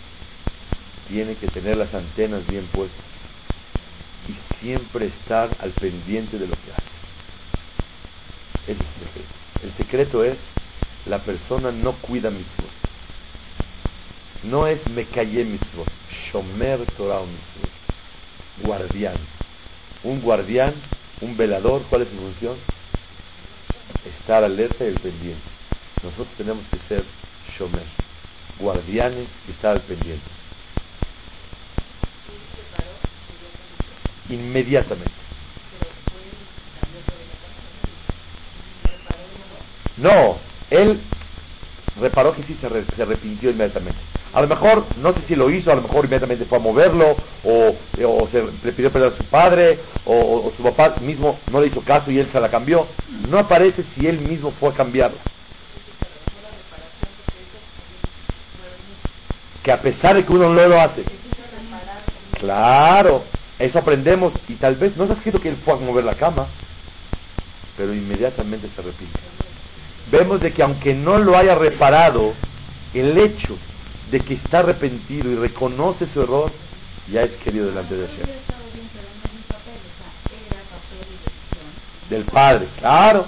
tiene 1.07 1.35
que 1.35 1.47
tener 1.47 1.77
las 1.77 1.93
antenas 1.93 2.47
bien 2.47 2.67
puestas 2.67 3.01
y 4.27 4.63
siempre 4.63 5.07
estar 5.07 5.49
al 5.59 5.71
pendiente 5.71 6.37
de 6.37 6.47
lo 6.47 6.53
que 6.53 6.71
hace. 6.71 6.93
Es 8.67 8.77
el 8.77 9.05
secreto. 9.05 9.29
El 9.63 9.73
secreto 9.73 10.23
es, 10.23 10.37
la 11.05 11.19
persona 11.19 11.71
no 11.71 11.93
cuida 11.93 12.29
mitzvot. 12.29 12.71
No 14.43 14.67
es 14.67 14.87
me 14.89 15.05
callé 15.05 15.43
mitzvot. 15.45 15.87
Shomer 16.31 16.85
Torah 16.97 17.21
mitzvot. 17.21 17.82
Guardián. 18.61 19.15
Un 20.03 20.21
guardián, 20.21 20.75
un 21.21 21.35
velador, 21.37 21.83
¿cuál 21.89 22.03
es 22.03 22.09
su 22.09 22.15
función? 22.17 22.57
Estar 24.19 24.43
alerta 24.43 24.83
y 24.83 24.87
el 24.87 24.99
pendiente. 24.99 25.41
Nosotros 26.03 26.27
tenemos 26.37 26.63
que 26.67 26.79
ser 26.87 27.05
shomer, 27.57 27.85
guardianes 28.59 29.27
y 29.47 29.51
estar 29.51 29.71
al 29.73 29.81
pendiente. 29.81 30.25
Inmediatamente. 34.29 35.13
No, 39.97 40.37
él 40.69 40.99
reparó 41.99 42.35
que 42.35 42.43
sí 42.43 42.57
se, 42.59 42.67
arrepintió 43.01 43.51
inmediatamente. 43.51 44.12
A 44.33 44.41
lo 44.41 44.47
mejor, 44.47 44.85
no 44.97 45.13
sé 45.13 45.21
si 45.27 45.35
lo 45.35 45.49
hizo, 45.49 45.71
a 45.71 45.75
lo 45.75 45.83
mejor 45.83 46.05
inmediatamente 46.05 46.45
fue 46.45 46.57
a 46.57 46.61
moverlo, 46.61 47.15
o, 47.43 48.27
se, 48.31 48.43
le 48.63 48.71
pidió 48.73 48.91
perdón 48.91 49.13
a 49.13 49.17
su 49.17 49.23
padre, 49.25 49.79
o, 50.05 50.51
su 50.57 50.63
papá 50.63 50.95
mismo 51.01 51.39
no 51.51 51.61
le 51.61 51.67
hizo 51.67 51.81
caso 51.81 52.09
y 52.09 52.17
él 52.17 52.29
se 52.31 52.39
la 52.39 52.49
cambió. 52.49 52.87
No 53.29 53.37
aparece 53.37 53.83
si 53.95 54.07
él 54.07 54.19
mismo 54.27 54.51
fue 54.59 54.69
a 54.69 54.73
cambiarla. 54.73 55.19
Que 59.61 59.71
a 59.71 59.81
pesar 59.81 60.15
de 60.15 60.25
que 60.25 60.33
uno 60.33 60.49
no 60.49 60.67
lo 60.67 60.79
hace. 60.81 61.03
Claro, 62.39 63.23
eso 63.59 63.79
aprendemos 63.79 64.33
y 64.49 64.55
tal 64.55 64.75
vez 64.75 64.97
no 64.97 65.05
ha 65.05 65.13
escrito 65.13 65.39
que 65.39 65.49
él 65.49 65.57
fue 65.63 65.75
a 65.75 65.77
mover 65.77 66.03
la 66.03 66.15
cama, 66.15 66.47
pero 67.77 67.93
inmediatamente 67.93 68.67
se 68.75 68.81
arrepiente 68.81 69.19
vemos 70.11 70.39
de 70.41 70.51
que 70.51 70.61
aunque 70.61 70.93
no 70.93 71.17
lo 71.17 71.37
haya 71.37 71.55
reparado, 71.55 72.33
el 72.93 73.17
hecho 73.17 73.57
de 74.13 74.19
que 74.19 74.35
está 74.35 74.59
arrepentido 74.59 75.31
y 75.31 75.35
reconoce 75.35 76.05
su 76.13 76.21
error, 76.21 76.51
ya 77.11 77.21
es 77.21 77.31
querido 77.43 77.65
delante 77.65 77.95
de 77.95 78.07
Hashem. 78.07 78.27
Del 82.11 82.25
padre, 82.25 82.67
claro. 82.77 83.25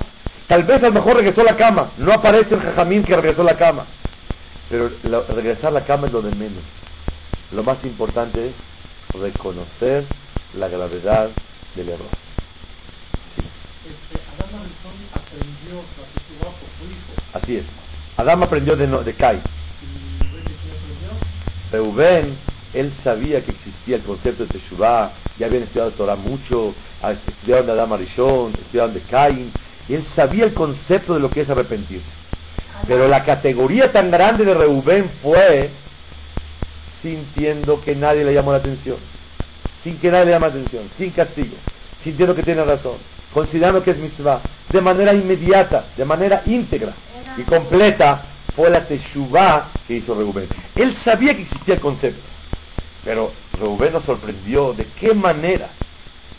Tal 0.47 0.63
vez 0.63 0.83
a 0.83 0.89
lo 0.89 0.93
mejor 0.93 1.15
regresó 1.17 1.41
a 1.41 1.45
la 1.45 1.55
cama. 1.55 1.91
No 1.97 2.13
aparece 2.13 2.53
el 2.53 2.61
jajamín 2.61 3.03
que 3.03 3.15
regresó 3.15 3.41
a 3.41 3.45
la 3.45 3.57
cama. 3.57 3.87
Pero 4.69 4.91
regresar 5.29 5.69
a 5.69 5.71
la 5.71 5.85
cama 5.85 6.05
es 6.05 6.13
lo 6.13 6.21
de 6.21 6.35
menos. 6.35 6.63
Lo 7.51 7.63
más 7.63 7.83
importante 7.83 8.49
es 8.49 9.19
reconocer 9.19 10.05
la 10.53 10.67
gravedad 10.67 11.31
del 11.73 11.89
error. 11.89 12.09
Este, 13.87 14.21
aprendió 15.15 15.81
Así 17.33 17.57
es. 17.57 17.65
Adán 18.17 18.43
aprendió 18.43 18.75
de, 18.75 18.85
de 19.03 19.13
Kai. 19.15 19.41
Reuben, 21.71 22.37
él 22.73 22.93
sabía 23.03 23.43
que 23.43 23.51
existía 23.51 23.97
el 23.97 24.03
concepto 24.03 24.45
de 24.45 24.51
Teshuvah, 24.51 25.11
ya 25.37 25.47
habían 25.47 25.63
estudiado 25.63 25.91
Torah 25.91 26.15
mucho, 26.15 26.73
ah, 27.01 27.13
estudiaron 27.13 27.65
de 27.65 27.71
Adán 27.71 27.91
Arishon, 27.93 28.55
estudiaron 28.61 28.93
de 28.93 29.01
Cain, 29.01 29.51
y 29.87 29.93
él 29.93 30.05
sabía 30.15 30.45
el 30.45 30.53
concepto 30.53 31.13
de 31.13 31.19
lo 31.19 31.31
que 31.31 31.41
es 31.41 31.49
arrepentirse. 31.49 32.05
Pero 32.87 33.07
la 33.07 33.23
categoría 33.23 33.91
tan 33.91 34.11
grande 34.11 34.45
de 34.45 34.53
Reuben 34.53 35.09
fue 35.21 35.69
sintiendo 37.01 37.79
que 37.81 37.95
nadie 37.95 38.23
le 38.23 38.33
llamó 38.33 38.51
la 38.51 38.57
atención, 38.57 38.97
sin 39.83 39.97
que 39.97 40.11
nadie 40.11 40.25
le 40.25 40.31
llame 40.31 40.47
la 40.47 40.53
atención, 40.53 40.89
sin 40.97 41.11
castigo, 41.11 41.55
sintiendo 42.03 42.35
que 42.35 42.43
tiene 42.43 42.63
razón, 42.63 42.97
considerando 43.33 43.83
que 43.83 43.91
es 43.91 43.97
mitzvah, 43.97 44.41
de 44.71 44.81
manera 44.81 45.13
inmediata, 45.13 45.85
de 45.95 46.05
manera 46.05 46.41
íntegra 46.45 46.93
y 47.37 47.43
completa, 47.43 48.25
fue 48.55 48.69
la 48.69 48.87
teshuvah 48.87 49.71
que 49.87 49.97
hizo 49.97 50.15
Reubén. 50.15 50.47
Él 50.75 50.95
sabía 51.03 51.35
que 51.35 51.43
existía 51.43 51.75
el 51.75 51.81
concepto, 51.81 52.21
pero 53.03 53.31
Reubén 53.59 53.93
nos 53.93 54.05
sorprendió 54.05 54.73
de 54.73 54.85
qué 54.99 55.13
manera 55.13 55.69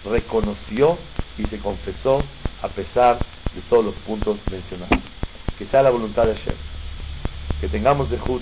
reconoció 0.05 0.99
y 1.39 1.45
se 1.45 1.59
confesó 1.59 2.23
a 2.63 2.69
pesar 2.69 3.19
de 3.55 3.61
todos 3.69 3.85
los 3.85 3.95
puntos 3.97 4.39
mencionados. 4.51 4.99
Que 5.59 5.67
sea 5.67 5.83
la 5.83 5.91
voluntad 5.91 6.27
de 6.27 6.35
Hashem. 6.35 6.57
Que 7.61 7.69
tengamos 7.69 8.11
de 8.11 8.19
Jud 8.19 8.41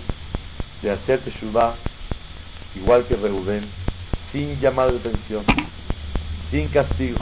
de 0.83 0.91
hacer 0.91 1.20
teshuvah 1.20 1.75
igual 2.75 3.07
que 3.07 3.16
Reubén, 3.16 3.62
sin 4.33 4.61
llamado 4.61 4.93
de 4.93 4.99
atención, 4.99 5.45
sin 6.51 6.68
castigo, 6.68 7.18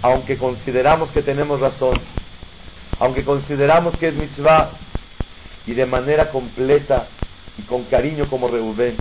aunque 0.00 0.36
consideramos 0.38 1.10
que 1.10 1.22
tenemos 1.22 1.60
razón, 1.60 2.00
aunque 2.98 3.24
consideramos 3.24 3.96
que 3.98 4.08
es 4.08 4.14
mitzvah, 4.14 4.72
y 5.66 5.74
de 5.74 5.86
manera 5.86 6.30
completa 6.30 7.06
y 7.58 7.62
con 7.62 7.84
cariño 7.84 8.28
como 8.28 8.48
Reubén, 8.48 8.96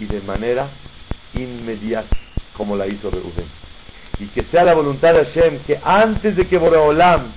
y 0.00 0.06
de 0.06 0.20
manera 0.20 0.68
inmediata 1.34 2.16
como 2.56 2.76
la 2.76 2.86
hizo 2.86 3.10
Reubén. 3.10 3.46
Y 4.18 4.26
que 4.26 4.44
sea 4.50 4.64
la 4.64 4.74
voluntad 4.74 5.14
de 5.14 5.24
Hashem 5.24 5.60
que 5.60 5.80
antes 5.82 6.36
de 6.36 6.46
que 6.46 6.58
Boreolam 6.58 7.32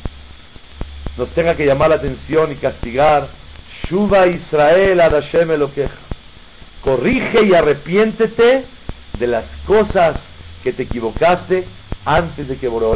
nos 1.17 1.29
tenga 1.29 1.55
que 1.55 1.65
llamar 1.65 1.89
la 1.89 1.95
atención 1.95 2.51
y 2.51 2.55
castigar, 2.55 3.29
Shuba 3.87 4.27
Israel 4.27 4.99
ad 4.99 5.11
Hashem 5.11 5.51
Elokeja. 5.51 5.93
Corrige 6.81 7.45
y 7.45 7.53
arrepiéntete 7.53 8.65
de 9.17 9.27
las 9.27 9.45
cosas 9.65 10.19
que 10.63 10.73
te 10.73 10.83
equivocaste 10.83 11.65
antes 12.05 12.47
de 12.47 12.57
que 12.57 12.67
Boreolá 12.67 12.95